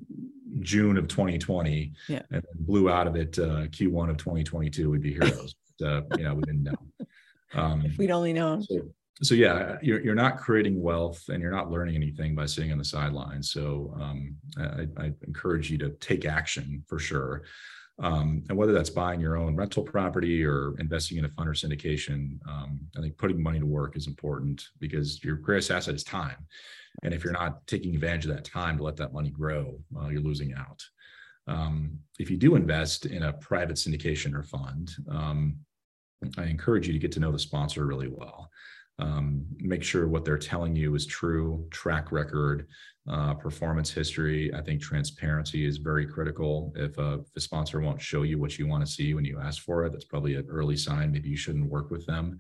June 0.60 0.98
of 0.98 1.08
2020 1.08 1.94
yeah. 2.08 2.22
and 2.32 2.44
blew 2.60 2.90
out 2.90 3.08
of 3.08 3.16
it 3.16 3.38
uh, 3.40 3.68
Q1 3.68 4.10
of 4.10 4.18
2022 4.18 4.90
we'd 4.90 5.02
be 5.02 5.14
heroes. 5.14 5.56
But, 5.80 5.88
uh, 5.88 6.02
you 6.16 6.24
know 6.26 6.36
we 6.36 6.44
didn't 6.44 6.64
know. 6.64 7.08
Um, 7.56 7.84
if 7.84 7.98
we'd 7.98 8.12
only 8.12 8.34
known 8.34 8.62
so, 8.62 8.82
so, 9.24 9.34
yeah 9.34 9.78
you're, 9.82 10.00
you're 10.00 10.14
not 10.14 10.38
creating 10.38 10.80
wealth 10.80 11.24
and 11.30 11.42
you're 11.42 11.52
not 11.52 11.72
learning 11.72 11.96
anything 11.96 12.36
by 12.36 12.46
sitting 12.46 12.72
on 12.72 12.78
the 12.78 12.86
sidelines. 12.86 13.52
So 13.52 13.92
um, 14.00 14.36
I, 14.60 14.88
I, 14.98 15.12
encourage 15.26 15.72
you 15.72 15.80
to 15.80 15.90
take 15.90 16.24
action 16.24 16.84
for 16.88 17.00
sure 17.00 17.44
um, 18.02 18.44
and 18.50 18.58
whether 18.58 18.74
that's 18.74 18.90
buying 18.90 19.22
your 19.22 19.38
own 19.38 19.56
rental 19.56 19.84
property 19.84 20.44
or 20.44 20.76
investing 20.80 21.18
in 21.18 21.26
a 21.26 21.30
fund 21.30 21.48
or 21.48 21.54
syndication 21.54 22.40
um, 22.50 22.80
i 22.98 23.02
think 23.02 23.18
putting 23.18 23.42
money 23.42 23.60
to 23.60 23.66
work 23.66 23.96
is 23.96 24.08
important 24.08 24.70
because 24.80 25.24
your 25.24 25.36
greatest 25.36 25.72
asset 25.72 25.96
is 25.96 26.04
time 26.04 26.38
and 27.04 27.14
if 27.14 27.24
you're 27.24 27.34
not 27.34 27.66
taking 27.68 27.96
advantage 27.96 28.26
of 28.26 28.36
that 28.36 28.46
time 28.46 28.78
to 28.78 28.84
let 28.84 28.98
that 28.98 29.14
money 29.14 29.30
grow, 29.30 29.80
uh, 30.00 30.10
you're 30.10 30.22
losing 30.22 30.54
out. 30.54 30.84
Um, 31.48 31.98
if 32.20 32.30
you 32.30 32.38
do 32.38 32.56
invest 32.56 33.06
in 33.06 33.24
a 33.24 33.34
private 33.34 33.78
syndication 33.78 34.36
or 34.36 34.44
fund, 34.44 34.92
um, 35.10 35.58
I 36.38 36.44
encourage 36.44 36.86
you 36.86 36.94
to 36.94 37.00
get 37.00 37.12
to 37.14 37.20
know 37.20 37.32
the 37.32 37.40
sponsor 37.40 37.86
really 37.86 38.08
well. 38.08 38.51
Um, 39.02 39.46
make 39.58 39.84
sure 39.84 40.08
what 40.08 40.24
they're 40.24 40.38
telling 40.38 40.76
you 40.76 40.94
is 40.94 41.08
true, 41.08 41.66
track 41.72 42.12
record, 42.12 42.68
uh, 43.10 43.34
performance 43.34 43.92
history. 43.92 44.54
I 44.54 44.62
think 44.62 44.80
transparency 44.80 45.66
is 45.66 45.78
very 45.78 46.06
critical. 46.06 46.72
If, 46.76 46.98
uh, 47.00 47.18
if 47.22 47.36
a 47.36 47.42
sponsor 47.42 47.82
won't 47.82 48.00
show 48.00 48.22
you 48.22 48.38
what 48.38 48.60
you 48.60 48.68
want 48.68 48.86
to 48.86 48.92
see 48.92 49.16
when 49.16 49.26
you 49.26 49.40
ask 49.40 49.64
for 49.64 49.84
it, 49.86 49.92
that's 49.92 50.06
probably 50.06 50.36
an 50.36 50.46
early 50.48 50.78
sign. 50.78 51.12
Maybe 51.12 51.30
you 51.30 51.36
shouldn't 51.36 51.70
work 51.70 51.90
with 51.90 52.06
them. 52.06 52.38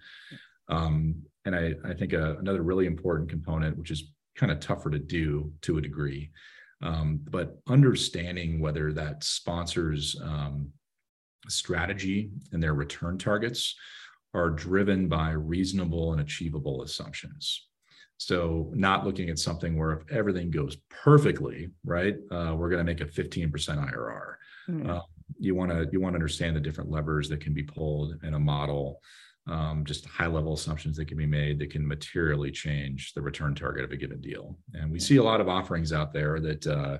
Um, 0.69 1.23
and 1.45 1.55
I, 1.55 1.73
I 1.83 1.95
think 1.95 2.13
a, 2.13 2.29
uh, 2.29 2.39
another 2.39 2.61
really 2.61 2.85
important 2.85 3.27
component, 3.27 3.75
which 3.75 3.89
is 3.89 4.11
kind 4.35 4.51
of 4.51 4.59
tougher 4.59 4.91
to 4.91 4.99
do 4.99 5.51
to 5.63 5.79
a 5.79 5.81
degree. 5.81 6.29
Um, 6.83 7.21
but 7.29 7.57
understanding 7.67 8.59
whether 8.59 8.93
that 8.93 9.23
sponsors 9.23 10.15
um, 10.23 10.69
strategy 11.47 12.29
and 12.51 12.61
their 12.61 12.75
return 12.75 13.17
targets 13.17 13.75
are 14.33 14.49
driven 14.49 15.07
by 15.07 15.31
reasonable 15.31 16.13
and 16.13 16.21
achievable 16.21 16.83
assumptions. 16.83 17.67
So, 18.17 18.71
not 18.75 19.05
looking 19.05 19.29
at 19.29 19.39
something 19.39 19.77
where 19.77 19.93
if 19.93 20.11
everything 20.11 20.51
goes 20.51 20.77
perfectly, 20.89 21.71
right, 21.83 22.15
uh, 22.31 22.53
we're 22.55 22.69
going 22.69 22.77
to 22.77 22.83
make 22.83 23.01
a 23.01 23.05
15% 23.05 23.51
IRR. 23.51 24.35
Mm-hmm. 24.69 24.89
Uh, 24.89 24.99
you 25.39 25.55
want 25.55 25.71
to 25.71 25.87
you 25.91 25.99
want 25.99 26.13
to 26.13 26.17
understand 26.17 26.55
the 26.55 26.59
different 26.59 26.91
levers 26.91 27.29
that 27.29 27.41
can 27.41 27.53
be 27.53 27.63
pulled 27.63 28.19
in 28.23 28.35
a 28.35 28.39
model 28.39 29.01
um, 29.47 29.83
just 29.85 30.05
high 30.05 30.27
level 30.27 30.53
assumptions 30.53 30.97
that 30.97 31.07
can 31.07 31.17
be 31.17 31.25
made 31.25 31.59
that 31.59 31.71
can 31.71 31.87
materially 31.87 32.51
change 32.51 33.13
the 33.13 33.21
return 33.21 33.55
target 33.55 33.83
of 33.83 33.91
a 33.91 33.97
given 33.97 34.21
deal. 34.21 34.57
And 34.73 34.91
we 34.91 34.99
see 34.99 35.17
a 35.17 35.23
lot 35.23 35.41
of 35.41 35.49
offerings 35.49 35.91
out 35.91 36.13
there 36.13 36.39
that, 36.39 36.67
uh, 36.67 36.97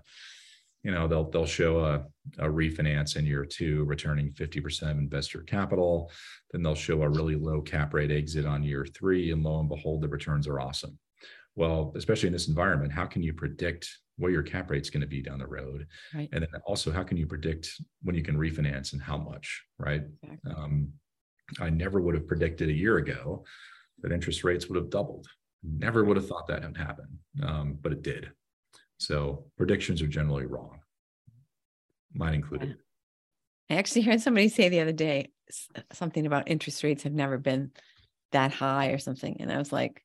you 0.83 0.91
know 0.91 1.07
they'll 1.07 1.29
they'll 1.29 1.45
show 1.45 1.79
a, 1.79 2.03
a 2.39 2.47
refinance 2.47 3.15
in 3.15 3.25
year 3.25 3.45
two 3.45 3.83
returning 3.85 4.31
50% 4.31 4.91
of 4.91 4.97
investor 4.97 5.41
capital. 5.41 6.11
Then 6.51 6.63
they'll 6.63 6.75
show 6.75 7.01
a 7.03 7.09
really 7.09 7.35
low 7.35 7.61
cap 7.61 7.93
rate 7.93 8.11
exit 8.11 8.45
on 8.45 8.63
year 8.63 8.85
three 8.85 9.31
and 9.31 9.43
lo 9.43 9.59
and 9.59 9.69
behold 9.69 10.01
the 10.01 10.07
returns 10.07 10.47
are 10.47 10.59
awesome. 10.59 10.97
Well 11.55 11.93
especially 11.95 12.27
in 12.27 12.33
this 12.33 12.47
environment 12.47 12.91
how 12.91 13.05
can 13.05 13.21
you 13.21 13.33
predict 13.33 13.89
what 14.17 14.31
your 14.31 14.43
cap 14.43 14.69
rate's 14.69 14.89
going 14.89 15.01
to 15.01 15.07
be 15.07 15.21
down 15.21 15.39
the 15.39 15.47
road? 15.47 15.87
Right. 16.13 16.29
and 16.31 16.41
then 16.41 16.61
also 16.65 16.91
how 16.91 17.03
can 17.03 17.17
you 17.17 17.27
predict 17.27 17.69
when 18.03 18.15
you 18.15 18.23
can 18.23 18.37
refinance 18.37 18.93
and 18.93 19.01
how 19.01 19.17
much 19.17 19.63
right? 19.77 20.03
Exactly. 20.23 20.53
um, 20.57 20.91
i 21.59 21.69
never 21.69 21.99
would 21.99 22.15
have 22.15 22.27
predicted 22.27 22.69
a 22.69 22.73
year 22.73 22.97
ago 22.97 23.43
that 24.01 24.11
interest 24.11 24.43
rates 24.43 24.67
would 24.67 24.77
have 24.77 24.89
doubled. 24.89 25.27
Never 25.63 26.03
would 26.03 26.17
have 26.17 26.27
thought 26.27 26.47
that 26.47 26.63
would 26.65 26.77
happen 26.77 27.19
um, 27.43 27.77
but 27.81 27.91
it 27.91 28.01
did 28.01 28.31
so 29.01 29.45
predictions 29.57 29.99
are 30.03 30.07
generally 30.07 30.45
wrong, 30.45 30.79
mine 32.13 32.35
included. 32.35 32.77
I 33.67 33.75
actually 33.75 34.01
heard 34.03 34.21
somebody 34.21 34.47
say 34.47 34.69
the 34.69 34.81
other 34.81 34.91
day 34.91 35.31
something 35.91 36.27
about 36.27 36.49
interest 36.49 36.83
rates 36.83 37.01
have 37.03 37.13
never 37.13 37.39
been 37.39 37.71
that 38.31 38.53
high 38.53 38.89
or 38.89 38.99
something. 38.99 39.37
And 39.39 39.51
I 39.51 39.57
was 39.57 39.71
like, 39.71 40.03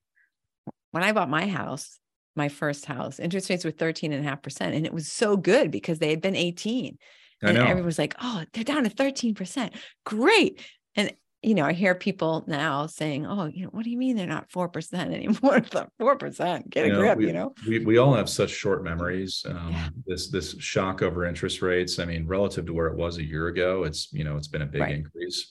when 0.93 1.05
I 1.05 1.13
bought 1.13 1.29
my 1.29 1.47
house, 1.47 1.99
my 2.35 2.49
first 2.49 2.87
house, 2.87 3.21
interest 3.21 3.51
rates 3.51 3.67
were 3.67 3.71
13 3.71 4.13
and 4.15 4.25
a 4.25 4.29
half 4.29 4.43
percent. 4.43 4.75
And 4.75 4.87
it 4.87 4.95
was 4.95 5.13
so 5.13 5.37
good 5.37 5.71
because 5.71 5.99
they 5.99 6.09
had 6.09 6.23
been 6.23 6.35
18. 6.35 6.97
And 7.43 7.59
everyone 7.59 7.85
was 7.85 7.99
like, 7.99 8.15
oh, 8.23 8.45
they're 8.55 8.65
down 8.65 8.85
to 8.85 8.91
13%. 8.91 9.75
Great. 10.07 10.65
And 10.95 11.13
you 11.43 11.55
know, 11.55 11.65
I 11.65 11.73
hear 11.73 11.95
people 11.95 12.45
now 12.47 12.87
saying, 12.87 13.27
"Oh, 13.27 13.47
you 13.47 13.65
know, 13.65 13.71
what 13.71 13.85
do 13.85 13.91
you 13.91 13.99
mean 13.99 14.17
they're 14.17 14.27
not 14.27 14.51
four 14.51 14.69
percent 14.69 15.13
anymore? 15.15 15.63
Four 15.99 16.17
percent, 16.17 16.71
get 16.71 16.87
a 16.87 16.89
you 16.89 16.95
grip." 16.95 17.19
we, 17.19 17.27
you 17.27 17.33
know, 17.33 17.55
we 17.67 17.85
we 17.85 17.99
all 17.99 18.15
have 18.15 18.29
such 18.29 18.51
short 18.51 18.83
memories. 18.83 19.45
Um, 19.49 19.71
yeah. 19.71 19.89
This 20.07 20.31
this 20.31 20.59
shock 20.59 21.03
over 21.03 21.25
interest 21.25 21.63
rates. 21.63 21.99
I 21.99 22.05
mean, 22.05 22.27
relative 22.27 22.67
to 22.67 22.73
where 22.73 22.89
it 22.89 22.97
was 22.97 23.19
a 23.19 23.25
year 23.25 23.49
ago, 23.49 23.85
it's 23.85 24.13
you 24.13 24.25
know 24.25 24.37
it's 24.37 24.49
been 24.49 24.63
a 24.63 24.67
big 24.67 24.83
right. 24.83 24.95
increase. 24.95 25.51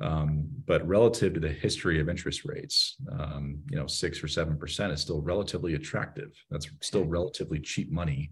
Um, 0.00 0.48
but 0.66 0.86
relative 0.86 1.34
to 1.34 1.40
the 1.40 1.48
history 1.48 2.00
of 2.00 2.08
interest 2.08 2.44
rates, 2.44 2.96
um, 3.12 3.60
you 3.70 3.76
know, 3.76 3.86
six 3.86 4.22
or 4.22 4.26
seven 4.26 4.56
percent 4.56 4.92
is 4.92 5.00
still 5.00 5.20
relatively 5.20 5.74
attractive. 5.74 6.32
That's 6.50 6.68
still 6.80 7.04
relatively 7.04 7.60
cheap 7.60 7.90
money 7.90 8.30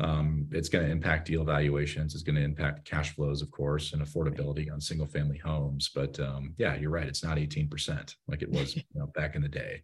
um, 0.00 0.48
it's 0.50 0.68
going 0.68 0.84
to 0.84 0.90
impact 0.90 1.26
deal 1.26 1.44
valuations. 1.44 2.14
It's 2.14 2.22
going 2.22 2.36
to 2.36 2.42
impact 2.42 2.84
cash 2.84 3.14
flows, 3.14 3.42
of 3.42 3.50
course, 3.50 3.92
and 3.92 4.02
affordability 4.02 4.72
on 4.72 4.80
single 4.80 5.06
family 5.06 5.38
homes. 5.38 5.90
But 5.94 6.18
um, 6.20 6.54
yeah, 6.56 6.74
you're 6.74 6.90
right. 6.90 7.06
It's 7.06 7.22
not 7.22 7.36
18% 7.36 8.14
like 8.28 8.42
it 8.42 8.50
was 8.50 8.76
you 8.76 8.82
know, 8.94 9.06
back 9.14 9.34
in 9.34 9.42
the 9.42 9.48
day. 9.48 9.82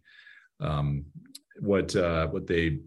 Um, 0.59 1.05
what 1.59 1.95
uh, 1.95 2.27
what 2.27 2.47
they 2.47 2.79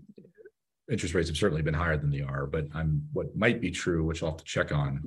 interest 0.91 1.15
rates 1.15 1.29
have 1.29 1.37
certainly 1.37 1.63
been 1.63 1.75
higher 1.75 1.97
than 1.97 2.11
they 2.11 2.21
are, 2.21 2.47
but 2.47 2.67
I'm 2.75 3.07
what 3.13 3.35
might 3.37 3.61
be 3.61 3.71
true, 3.71 4.05
which 4.05 4.23
I'll 4.23 4.31
have 4.31 4.39
to 4.39 4.45
check 4.45 4.73
on, 4.73 5.03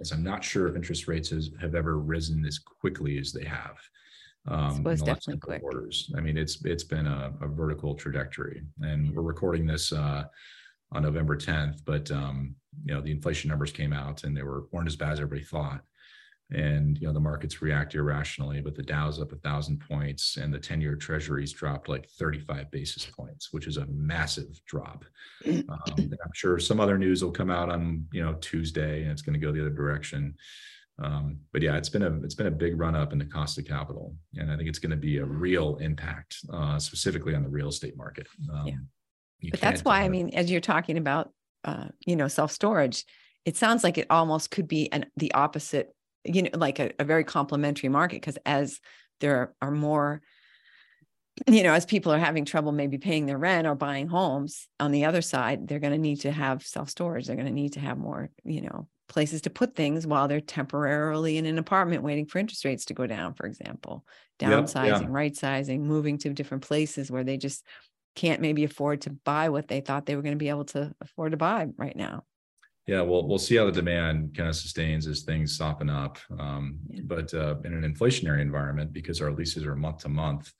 is 0.00 0.12
I'm 0.12 0.22
not 0.22 0.44
sure 0.44 0.68
if 0.68 0.76
interest 0.76 1.08
rates 1.08 1.30
has, 1.30 1.50
have 1.60 1.74
ever 1.74 1.98
risen 1.98 2.44
as 2.46 2.58
quickly 2.58 3.18
as 3.18 3.32
they 3.32 3.44
have. 3.44 3.76
Um, 4.46 4.82
was 4.82 5.02
definitely 5.02 5.38
quick. 5.38 5.60
Quarters. 5.60 6.10
I 6.16 6.20
mean, 6.20 6.38
it's 6.38 6.64
it's 6.64 6.84
been 6.84 7.06
a, 7.06 7.32
a 7.40 7.48
vertical 7.48 7.94
trajectory, 7.94 8.62
and 8.80 9.14
we're 9.14 9.22
recording 9.22 9.66
this. 9.66 9.92
Uh, 9.92 10.24
on 10.92 11.02
November 11.02 11.36
10th, 11.36 11.80
but 11.84 12.10
um, 12.10 12.54
you 12.84 12.94
know 12.94 13.00
the 13.00 13.10
inflation 13.10 13.50
numbers 13.50 13.72
came 13.72 13.92
out 13.92 14.24
and 14.24 14.36
they 14.36 14.42
were 14.42 14.64
weren't 14.72 14.88
as 14.88 14.96
bad 14.96 15.12
as 15.12 15.20
everybody 15.20 15.44
thought. 15.44 15.82
And 16.50 16.96
you 16.98 17.06
know 17.06 17.12
the 17.12 17.20
markets 17.20 17.60
react 17.60 17.94
irrationally, 17.94 18.62
but 18.62 18.74
the 18.74 18.82
Dow's 18.82 19.20
up 19.20 19.32
a 19.32 19.36
thousand 19.36 19.82
points 19.86 20.38
and 20.38 20.52
the 20.52 20.58
10-year 20.58 20.96
treasuries 20.96 21.52
dropped 21.52 21.90
like 21.90 22.08
35 22.08 22.70
basis 22.70 23.04
points, 23.04 23.52
which 23.52 23.66
is 23.66 23.76
a 23.76 23.86
massive 23.86 24.60
drop. 24.66 25.04
Um, 25.46 25.94
I'm 25.98 26.32
sure 26.34 26.58
some 26.58 26.80
other 26.80 26.96
news 26.96 27.22
will 27.22 27.30
come 27.30 27.50
out 27.50 27.68
on 27.70 28.06
you 28.12 28.24
know 28.24 28.34
Tuesday 28.40 29.02
and 29.02 29.12
it's 29.12 29.22
going 29.22 29.38
to 29.38 29.44
go 29.44 29.52
the 29.52 29.60
other 29.60 29.70
direction. 29.70 30.34
Um, 31.00 31.38
but 31.52 31.62
yeah, 31.62 31.76
it's 31.76 31.90
been 31.90 32.02
a 32.02 32.12
it's 32.22 32.34
been 32.34 32.46
a 32.46 32.50
big 32.50 32.80
run 32.80 32.96
up 32.96 33.12
in 33.12 33.18
the 33.18 33.24
cost 33.26 33.58
of 33.58 33.66
capital, 33.66 34.16
and 34.34 34.50
I 34.50 34.56
think 34.56 34.68
it's 34.68 34.80
going 34.80 34.90
to 34.90 34.96
be 34.96 35.18
a 35.18 35.24
real 35.24 35.76
impact, 35.76 36.38
uh, 36.52 36.78
specifically 36.78 37.34
on 37.34 37.42
the 37.44 37.48
real 37.48 37.68
estate 37.68 37.96
market. 37.96 38.26
Um, 38.52 38.66
yeah 38.66 38.74
but 39.50 39.60
that's 39.60 39.84
why 39.84 40.02
I 40.02 40.08
mean, 40.08 40.30
as 40.34 40.50
you're 40.50 40.60
talking 40.60 40.98
about, 40.98 41.30
uh, 41.64 41.88
you 42.06 42.16
know, 42.16 42.28
self 42.28 42.52
storage, 42.52 43.04
it 43.44 43.56
sounds 43.56 43.84
like 43.84 43.98
it 43.98 44.06
almost 44.10 44.50
could 44.50 44.68
be 44.68 44.90
an 44.92 45.06
the 45.16 45.32
opposite. 45.32 45.94
You 46.24 46.42
know, 46.42 46.50
like 46.54 46.78
a, 46.78 46.92
a 46.98 47.04
very 47.04 47.24
complementary 47.24 47.88
market 47.88 48.16
because 48.16 48.38
as 48.44 48.80
there 49.20 49.54
are 49.62 49.70
more 49.70 50.20
you 51.46 51.62
know, 51.62 51.72
as 51.72 51.86
people 51.86 52.12
are 52.12 52.18
having 52.18 52.44
trouble 52.44 52.72
maybe 52.72 52.98
paying 52.98 53.26
their 53.26 53.38
rent 53.38 53.66
or 53.66 53.74
buying 53.74 54.08
homes, 54.08 54.66
on 54.80 54.90
the 54.90 55.04
other 55.04 55.22
side, 55.22 55.68
they're 55.68 55.78
going 55.78 55.92
to 55.92 55.98
need 55.98 56.20
to 56.22 56.32
have 56.32 56.66
self 56.66 56.90
storage. 56.90 57.26
They're 57.26 57.36
going 57.36 57.46
to 57.46 57.52
need 57.52 57.74
to 57.74 57.80
have 57.80 57.98
more, 57.98 58.30
you 58.44 58.62
know, 58.62 58.88
places 59.08 59.42
to 59.42 59.50
put 59.50 59.74
things 59.74 60.06
while 60.06 60.28
they're 60.28 60.40
temporarily 60.40 61.38
in 61.38 61.46
an 61.46 61.58
apartment 61.58 62.02
waiting 62.02 62.26
for 62.26 62.38
interest 62.38 62.64
rates 62.64 62.86
to 62.86 62.94
go 62.94 63.06
down, 63.06 63.34
for 63.34 63.46
example, 63.46 64.04
downsizing, 64.38 64.86
yep, 64.86 65.02
yeah. 65.02 65.06
right 65.08 65.36
sizing, 65.36 65.86
moving 65.86 66.18
to 66.18 66.30
different 66.30 66.64
places 66.64 67.10
where 67.10 67.24
they 67.24 67.36
just 67.36 67.64
can't 68.18 68.40
maybe 68.40 68.64
afford 68.64 69.02
to 69.02 69.10
buy 69.10 69.48
what 69.48 69.68
they 69.68 69.80
thought 69.80 70.04
they 70.04 70.16
were 70.16 70.22
going 70.22 70.34
to 70.34 70.44
be 70.44 70.48
able 70.48 70.64
to 70.64 70.92
afford 71.00 71.30
to 71.30 71.36
buy 71.36 71.68
right 71.76 71.94
now. 71.94 72.24
Yeah, 72.88 73.02
well, 73.02 73.28
we'll 73.28 73.38
see 73.38 73.54
how 73.54 73.66
the 73.66 73.72
demand 73.72 74.34
kind 74.36 74.48
of 74.48 74.56
sustains 74.56 75.06
as 75.06 75.22
things 75.22 75.56
soften 75.56 75.88
up. 75.88 76.18
Um, 76.36 76.78
yeah. 76.88 77.02
But 77.04 77.32
uh, 77.32 77.56
in 77.64 77.74
an 77.74 77.94
inflationary 77.94 78.40
environment, 78.40 78.92
because 78.92 79.20
our 79.20 79.30
leases 79.30 79.64
are 79.64 79.76
month 79.76 79.98
to 79.98 80.08
month, 80.08 80.52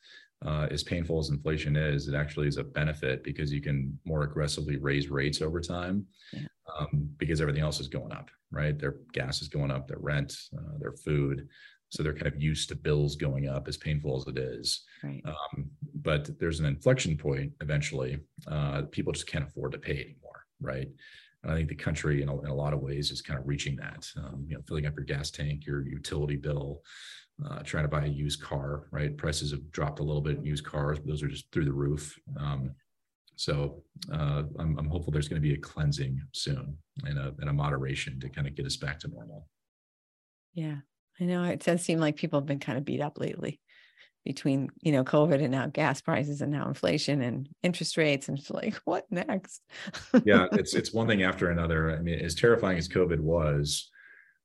uh, 0.46 0.68
as 0.70 0.84
painful 0.84 1.18
as 1.18 1.30
inflation 1.30 1.74
is, 1.74 2.06
it 2.06 2.14
actually 2.14 2.46
is 2.46 2.58
a 2.58 2.64
benefit 2.64 3.24
because 3.24 3.52
you 3.52 3.60
can 3.60 3.98
more 4.04 4.22
aggressively 4.22 4.76
raise 4.76 5.10
rates 5.10 5.42
over 5.42 5.60
time 5.60 6.06
yeah. 6.32 6.46
um, 6.78 7.08
because 7.16 7.40
everything 7.40 7.62
else 7.62 7.80
is 7.80 7.88
going 7.88 8.12
up, 8.12 8.30
right? 8.52 8.78
Their 8.78 8.96
gas 9.12 9.42
is 9.42 9.48
going 9.48 9.72
up, 9.72 9.88
their 9.88 9.98
rent, 9.98 10.36
uh, 10.56 10.78
their 10.78 10.92
food. 10.92 11.48
So 11.90 12.02
they're 12.02 12.14
kind 12.14 12.26
of 12.26 12.40
used 12.40 12.68
to 12.68 12.76
bills 12.76 13.16
going 13.16 13.48
up, 13.48 13.66
as 13.66 13.76
painful 13.76 14.16
as 14.16 14.26
it 14.26 14.38
is. 14.38 14.84
Right. 15.02 15.22
Um, 15.24 15.70
but 16.02 16.38
there's 16.38 16.60
an 16.60 16.66
inflection 16.66 17.16
point 17.16 17.52
eventually. 17.60 18.18
Uh, 18.46 18.82
people 18.90 19.12
just 19.12 19.26
can't 19.26 19.46
afford 19.46 19.72
to 19.72 19.78
pay 19.78 19.94
anymore, 19.94 20.44
right? 20.60 20.88
And 21.42 21.52
I 21.52 21.54
think 21.54 21.68
the 21.68 21.74
country, 21.74 22.22
in 22.22 22.28
a, 22.28 22.40
in 22.40 22.48
a 22.48 22.54
lot 22.54 22.74
of 22.74 22.80
ways, 22.80 23.10
is 23.10 23.22
kind 23.22 23.38
of 23.38 23.46
reaching 23.46 23.76
that. 23.76 24.06
Um, 24.16 24.44
you 24.48 24.56
know, 24.56 24.62
filling 24.66 24.86
up 24.86 24.96
your 24.96 25.04
gas 25.04 25.30
tank, 25.30 25.64
your 25.66 25.86
utility 25.86 26.36
bill, 26.36 26.82
uh, 27.48 27.60
trying 27.60 27.84
to 27.84 27.88
buy 27.88 28.04
a 28.04 28.08
used 28.08 28.42
car, 28.42 28.88
right? 28.90 29.16
Prices 29.16 29.52
have 29.52 29.70
dropped 29.70 30.00
a 30.00 30.02
little 30.02 30.20
bit 30.20 30.36
in 30.36 30.44
used 30.44 30.64
cars, 30.64 30.98
but 30.98 31.08
those 31.08 31.22
are 31.22 31.28
just 31.28 31.50
through 31.52 31.64
the 31.64 31.72
roof. 31.72 32.18
Um, 32.36 32.74
so 33.36 33.84
uh, 34.12 34.42
I'm, 34.58 34.76
I'm, 34.76 34.88
hopeful 34.88 35.12
there's 35.12 35.28
going 35.28 35.40
to 35.40 35.48
be 35.48 35.54
a 35.54 35.60
cleansing 35.60 36.20
soon 36.32 36.76
and 37.04 37.18
a, 37.18 37.32
and 37.38 37.48
a 37.48 37.52
moderation 37.52 38.18
to 38.18 38.28
kind 38.28 38.48
of 38.48 38.56
get 38.56 38.66
us 38.66 38.76
back 38.76 38.98
to 39.00 39.08
normal. 39.08 39.46
Yeah, 40.54 40.78
I 41.20 41.24
know 41.24 41.44
it 41.44 41.60
does 41.60 41.82
seem 41.82 41.98
like 41.98 42.16
people 42.16 42.38
have 42.38 42.46
been 42.46 42.60
kind 42.60 42.78
of 42.78 42.84
beat 42.84 43.00
up 43.00 43.18
lately 43.18 43.60
between, 44.24 44.70
you 44.80 44.92
know, 44.92 45.04
COVID 45.04 45.42
and 45.42 45.50
now 45.50 45.66
gas 45.66 46.00
prices 46.00 46.42
and 46.42 46.52
now 46.52 46.68
inflation 46.68 47.22
and 47.22 47.48
interest 47.62 47.96
rates. 47.96 48.28
And 48.28 48.38
it's 48.38 48.50
like, 48.50 48.74
what 48.84 49.06
next? 49.10 49.62
yeah, 50.24 50.46
it's 50.52 50.74
it's 50.74 50.92
one 50.92 51.06
thing 51.06 51.22
after 51.22 51.50
another. 51.50 51.96
I 51.96 52.00
mean, 52.00 52.18
as 52.20 52.34
terrifying 52.34 52.78
as 52.78 52.88
COVID 52.88 53.20
was, 53.20 53.90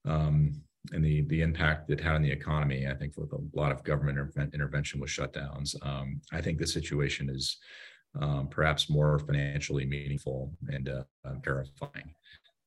um, 0.06 0.62
and 0.92 1.04
the 1.04 1.22
the 1.28 1.42
impact 1.42 1.90
it 1.90 2.02
had 2.02 2.16
on 2.16 2.22
the 2.22 2.32
economy, 2.32 2.88
I 2.88 2.94
think 2.94 3.18
with 3.18 3.34
a 3.34 3.44
lot 3.54 3.72
of 3.72 3.84
government 3.84 4.18
intervention 4.54 5.00
with 5.00 5.10
shutdowns, 5.10 5.76
um, 5.86 6.22
I 6.32 6.42
think 6.42 6.60
the 6.60 6.68
situation 6.68 7.30
is 7.30 7.58
um, 8.20 8.48
perhaps 8.48 8.90
more 8.90 9.20
financially 9.20 9.86
meaningful 9.86 10.54
and 10.68 10.90
uh, 10.90 11.04
terrifying. 11.44 12.14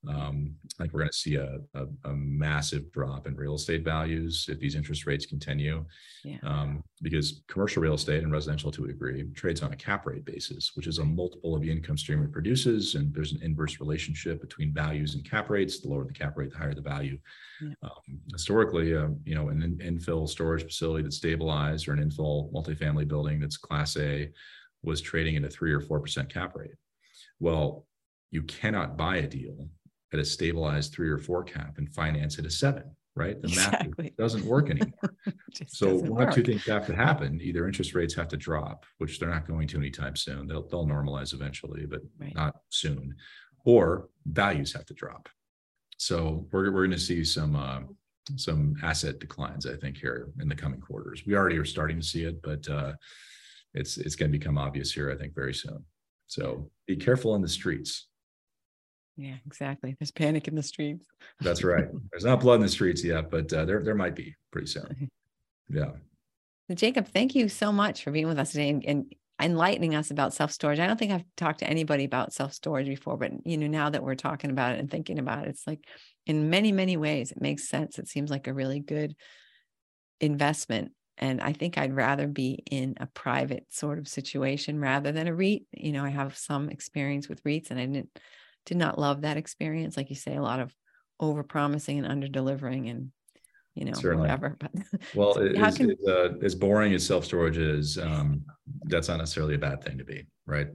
Um, 0.09 0.55
I 0.79 0.83
think 0.83 0.93
we're 0.93 1.01
going 1.01 1.11
to 1.11 1.17
see 1.17 1.35
a, 1.35 1.59
a, 1.75 1.87
a, 2.05 2.15
massive 2.15 2.93
drop 2.93 3.27
in 3.27 3.35
real 3.35 3.55
estate 3.57 3.85
values 3.85 4.47
if 4.49 4.61
these 4.61 4.77
interest 4.77 5.07
rates 5.07 5.27
continue. 5.27 5.85
Yeah. 6.25 6.39
Um, 6.45 6.85
because 7.03 7.43
commercial 7.49 7.83
real 7.83 7.95
estate 7.95 8.23
and 8.23 8.31
residential 8.31 8.71
to 8.73 8.85
a 8.85 8.89
degree 8.89 9.25
trades 9.35 9.63
on 9.63 9.73
a 9.73 9.77
cap 9.77 10.07
rate 10.07 10.25
basis, 10.25 10.73
which 10.75 10.87
is 10.87 10.99
a 10.99 11.05
multiple 11.05 11.57
of 11.57 11.63
the 11.63 11.71
income 11.71 11.97
stream 11.97 12.23
it 12.23 12.33
produces. 12.33 12.95
And 12.95 13.13
there's 13.13 13.33
an 13.33 13.43
inverse 13.43 13.81
relationship 13.81 14.41
between 14.41 14.73
values 14.73 15.15
and 15.15 15.29
cap 15.29 15.51
rates. 15.51 15.81
The 15.81 15.89
lower 15.89 16.05
the 16.05 16.13
cap 16.13 16.37
rate, 16.37 16.53
the 16.53 16.59
higher 16.59 16.75
the 16.75 16.83
value. 16.83 17.19
Yeah. 17.61 17.75
Um, 17.83 18.21
historically, 18.33 18.95
uh, 18.95 19.09
you 19.25 19.35
know, 19.35 19.49
an 19.49 19.79
infill 19.83 20.29
storage 20.29 20.63
facility 20.63 21.03
that's 21.03 21.17
stabilized 21.17 21.89
or 21.89 21.95
an 21.95 22.11
infill 22.11 22.53
multifamily 22.53 23.09
building 23.09 23.41
that's 23.41 23.57
class 23.57 23.97
A 23.97 24.31
was 24.83 25.01
trading 25.01 25.37
at 25.37 25.45
a 25.45 25.49
three 25.49 25.73
or 25.73 25.81
4% 25.81 26.29
cap 26.33 26.55
rate. 26.55 26.75
Well, 27.41 27.87
you 28.31 28.43
cannot 28.43 28.97
buy 28.97 29.17
a 29.17 29.27
deal 29.27 29.69
at 30.17 30.23
a 30.23 30.25
stabilized 30.25 30.93
three 30.93 31.09
or 31.09 31.19
four 31.19 31.45
cap 31.45 31.79
and 31.79 31.93
finance 31.95 32.39
at 32.39 32.45
a 32.45 32.51
seven, 32.51 32.85
right? 33.15 33.41
The 33.41 33.49
exactly. 33.49 34.05
math 34.05 34.17
doesn't 34.17 34.45
work 34.45 34.71
anymore. 34.71 35.15
so 35.67 35.97
one 35.97 36.29
or 36.29 36.33
two 36.33 36.43
things 36.43 36.65
have 36.67 36.87
to 36.87 36.95
happen. 36.95 37.41
Either 37.43 37.67
interest 37.67 37.95
rates 37.95 38.15
have 38.15 38.29
to 38.29 38.37
drop, 38.37 38.87
which 38.99 39.19
they're 39.19 39.31
not 39.31 39.47
going 39.47 39.69
to 39.69 39.77
anytime 39.77 40.17
soon. 40.17 40.47
They'll 40.47 40.67
they'll 40.67 40.87
normalize 40.87 41.35
eventually, 41.35 41.87
but 41.87 42.01
right. 42.19 42.35
not 42.35 42.57
soon. 42.71 43.15
Or 43.65 44.09
values 44.27 44.73
have 44.73 44.87
to 44.87 44.95
drop. 44.95 45.29
So 45.99 46.47
we're 46.51 46.71
we're 46.73 46.87
going 46.87 46.91
to 46.93 46.99
see 46.99 47.25
some 47.25 47.57
uh, 47.57 47.81
some 48.37 48.75
asset 48.83 49.21
declines, 49.21 49.67
I 49.67 49.77
think, 49.77 49.99
here 49.99 50.31
in 50.41 50.49
the 50.49 50.55
coming 50.55 50.81
quarters. 50.81 51.23
We 51.27 51.37
already 51.37 51.59
are 51.59 51.65
starting 51.65 52.01
to 52.01 52.07
see 52.07 52.25
it, 52.25 52.43
but 52.43 52.69
uh, 52.69 52.95
it's 53.75 53.99
it's 53.99 54.17
going 54.17 54.33
to 54.33 54.39
become 54.39 54.59
obvious 54.59 54.93
here, 54.93 55.11
I 55.11 55.17
think, 55.17 55.35
very 55.35 55.55
soon. 55.55 55.85
So 56.27 56.71
be 56.87 56.97
careful 56.97 57.35
in 57.35 57.43
the 57.43 57.49
streets. 57.49 58.09
Yeah, 59.17 59.37
exactly. 59.47 59.97
There's 59.99 60.11
panic 60.11 60.47
in 60.47 60.55
the 60.55 60.63
streets. 60.63 61.07
That's 61.41 61.65
right. 61.65 61.87
There's 62.11 62.25
not 62.25 62.41
blood 62.41 62.57
in 62.57 62.61
the 62.63 62.69
streets 62.69 63.03
yet, 63.03 63.31
but 63.31 63.53
uh, 63.53 63.65
there 63.65 63.83
there 63.83 63.95
might 63.95 64.15
be 64.15 64.35
pretty 64.51 64.67
soon. 64.67 65.11
Yeah. 65.69 65.93
Jacob, 66.75 67.09
thank 67.09 67.35
you 67.35 67.49
so 67.49 67.73
much 67.73 68.03
for 68.03 68.11
being 68.11 68.27
with 68.27 68.39
us 68.39 68.51
today 68.51 68.69
and, 68.69 68.85
and 68.85 69.15
enlightening 69.41 69.95
us 69.95 70.11
about 70.11 70.35
self 70.35 70.51
storage. 70.51 70.81
I 70.81 70.87
don't 70.87 70.99
think 70.99 71.13
I've 71.13 71.25
talked 71.37 71.61
to 71.61 71.69
anybody 71.69 72.05
about 72.05 72.33
self 72.33 72.53
storage 72.53 72.87
before, 72.87 73.17
but 73.17 73.33
you 73.45 73.57
know, 73.57 73.67
now 73.67 73.91
that 73.91 74.03
we're 74.03 74.15
talking 74.15 74.51
about 74.51 74.75
it 74.75 74.81
and 74.81 74.91
thinking 74.91 75.19
about 75.19 75.47
it, 75.47 75.51
it's 75.51 75.67
like 75.67 75.87
in 76.27 76.51
many, 76.51 76.73
many 76.73 76.97
ways, 76.97 77.33
it 77.33 77.41
makes 77.41 77.69
sense. 77.69 77.99
It 77.99 78.09
seems 78.09 78.31
like 78.31 78.47
a 78.47 78.55
really 78.55 78.81
good 78.81 79.15
investment. 80.21 80.93
And 81.19 81.41
I 81.41 81.53
think 81.53 81.79
I'd 81.79 81.95
rather 81.95 82.27
be 82.27 82.63
in 82.71 82.97
a 83.01 83.07
private 83.07 83.65
sort 83.71 83.99
of 83.99 84.09
situation 84.09 84.79
rather 84.79 85.13
than 85.13 85.29
a 85.29 85.35
REIT. 85.35 85.63
You 85.73 85.93
know, 85.93 86.05
I 86.05 86.11
have 86.11 86.37
some 86.37 86.69
experience 86.69 87.29
with 87.29 87.43
REITs 87.45 87.71
and 87.71 87.81
I 87.81 87.87
didn't 87.87 88.11
did 88.67 88.77
not 88.77 88.99
love 88.99 89.23
that 89.23 89.37
experience. 89.37 89.97
Like 89.97 90.11
you 90.11 90.17
say, 90.17 90.37
a 90.37 90.43
lot 90.43 90.61
of 90.61 90.75
over 91.19 91.43
promising 91.43 91.99
and 91.99 92.07
under 92.07 92.29
delivering 92.29 92.89
and 92.89 93.11
you 93.75 93.85
know, 93.85 93.93
Certainly. 93.93 94.23
whatever. 94.23 94.57
But 94.59 94.73
well, 95.15 95.35
so 95.35 95.43
as, 95.43 95.77
can... 95.77 95.95
uh, 96.09 96.29
as, 96.43 96.55
boring 96.55 96.95
as 96.95 97.07
self 97.07 97.25
storage 97.25 97.59
is, 97.59 97.99
um, 97.99 98.43
that's 98.85 99.09
not 99.09 99.19
necessarily 99.19 99.55
a 99.55 99.59
bad 99.59 99.85
thing 99.85 99.99
to 99.99 100.05
be, 100.05 100.27
right? 100.47 100.69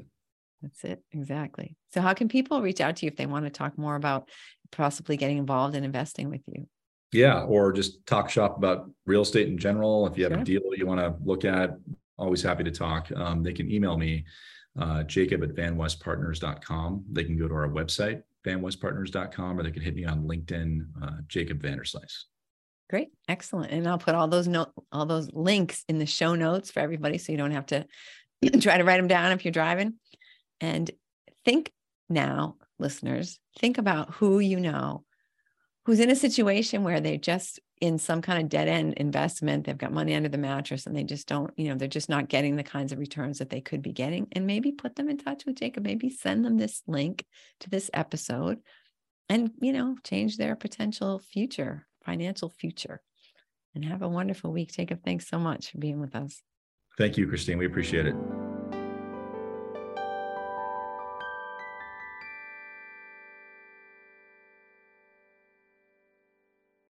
That's 0.61 0.83
it. 0.83 1.03
Exactly. 1.11 1.75
So, 1.93 2.01
how 2.01 2.13
can 2.13 2.29
people 2.29 2.61
reach 2.61 2.79
out 2.79 2.97
to 2.97 3.05
you 3.05 3.11
if 3.11 3.17
they 3.17 3.25
want 3.25 3.45
to 3.45 3.49
talk 3.49 3.77
more 3.77 3.95
about 3.95 4.29
possibly 4.71 5.17
getting 5.17 5.39
involved 5.39 5.75
in 5.75 5.83
investing 5.83 6.29
with 6.29 6.41
you? 6.45 6.67
Yeah, 7.11 7.41
or 7.41 7.73
just 7.73 8.05
talk 8.05 8.29
shop 8.29 8.57
about 8.57 8.89
real 9.05 9.23
estate 9.23 9.47
in 9.47 9.57
general. 9.57 10.05
If 10.07 10.17
you 10.17 10.23
have 10.25 10.33
sure. 10.33 10.41
a 10.41 10.45
deal 10.45 10.61
you 10.75 10.85
want 10.85 10.99
to 10.99 11.15
look 11.25 11.43
at, 11.43 11.71
always 12.17 12.43
happy 12.43 12.63
to 12.63 12.71
talk. 12.71 13.11
Um, 13.15 13.41
they 13.41 13.51
can 13.51 13.69
email 13.69 13.97
me, 13.97 14.25
uh, 14.79 15.03
jacob 15.03 15.43
at 15.43 15.55
vanwestpartners.com. 15.55 17.05
They 17.11 17.23
can 17.23 17.37
go 17.37 17.47
to 17.47 17.53
our 17.53 17.69
website, 17.69 18.23
vanwestpartners.com, 18.45 19.59
or 19.59 19.63
they 19.63 19.71
can 19.71 19.81
hit 19.81 19.95
me 19.95 20.05
on 20.05 20.23
LinkedIn, 20.23 20.87
uh, 21.01 21.17
Jacob 21.27 21.61
Vanderslice. 21.61 22.23
Great. 22.89 23.09
Excellent. 23.29 23.71
And 23.71 23.87
I'll 23.87 23.97
put 23.97 24.15
all 24.15 24.27
those 24.27 24.47
note 24.47 24.71
all 24.91 25.05
those 25.05 25.31
links 25.31 25.85
in 25.87 25.97
the 25.97 26.05
show 26.05 26.35
notes 26.35 26.71
for 26.71 26.81
everybody 26.81 27.17
so 27.17 27.31
you 27.31 27.37
don't 27.37 27.51
have 27.51 27.67
to 27.67 27.85
try 28.59 28.77
to 28.77 28.83
write 28.83 28.97
them 28.97 29.07
down 29.07 29.31
if 29.31 29.45
you're 29.45 29.53
driving. 29.53 29.93
And 30.59 30.91
think 31.45 31.71
now, 32.09 32.57
listeners, 32.79 33.39
think 33.59 33.77
about 33.77 34.15
who 34.15 34.39
you 34.39 34.59
know 34.59 35.05
who's 35.85 36.01
in 36.01 36.09
a 36.09 36.15
situation 36.15 36.83
where 36.83 36.99
they're 36.99 37.17
just 37.17 37.59
in 37.81 37.97
some 37.97 38.21
kind 38.21 38.41
of 38.41 38.47
dead 38.47 38.67
end 38.67 38.93
investment. 38.93 39.65
They've 39.65 39.77
got 39.77 39.91
money 39.91 40.15
under 40.15 40.29
the 40.29 40.37
mattress 40.37 40.85
and 40.85 40.95
they 40.95 41.03
just 41.03 41.27
don't, 41.27 41.51
you 41.57 41.67
know, 41.67 41.75
they're 41.75 41.87
just 41.87 42.09
not 42.09 42.29
getting 42.29 42.55
the 42.55 42.63
kinds 42.63 42.91
of 42.91 42.99
returns 42.99 43.39
that 43.39 43.49
they 43.49 43.59
could 43.59 43.81
be 43.81 43.91
getting. 43.91 44.27
And 44.31 44.47
maybe 44.47 44.71
put 44.71 44.95
them 44.95 45.09
in 45.09 45.17
touch 45.17 45.45
with 45.45 45.55
Jacob. 45.55 45.83
Maybe 45.83 46.09
send 46.09 46.45
them 46.45 46.57
this 46.57 46.83
link 46.87 47.25
to 47.61 47.69
this 47.69 47.89
episode 47.93 48.59
and, 49.27 49.51
you 49.59 49.73
know, 49.73 49.97
change 50.03 50.37
their 50.37 50.55
potential 50.55 51.19
future 51.19 51.87
financial 52.03 52.49
future. 52.49 53.01
And 53.73 53.85
have 53.85 54.01
a 54.01 54.09
wonderful 54.09 54.51
week. 54.51 54.73
Jacob, 54.73 54.99
thanks 55.05 55.29
so 55.29 55.39
much 55.39 55.71
for 55.71 55.77
being 55.77 56.01
with 56.01 56.13
us. 56.13 56.41
Thank 56.97 57.17
you, 57.17 57.27
Christine. 57.27 57.57
We 57.57 57.65
appreciate 57.65 58.05
it. 58.05 58.40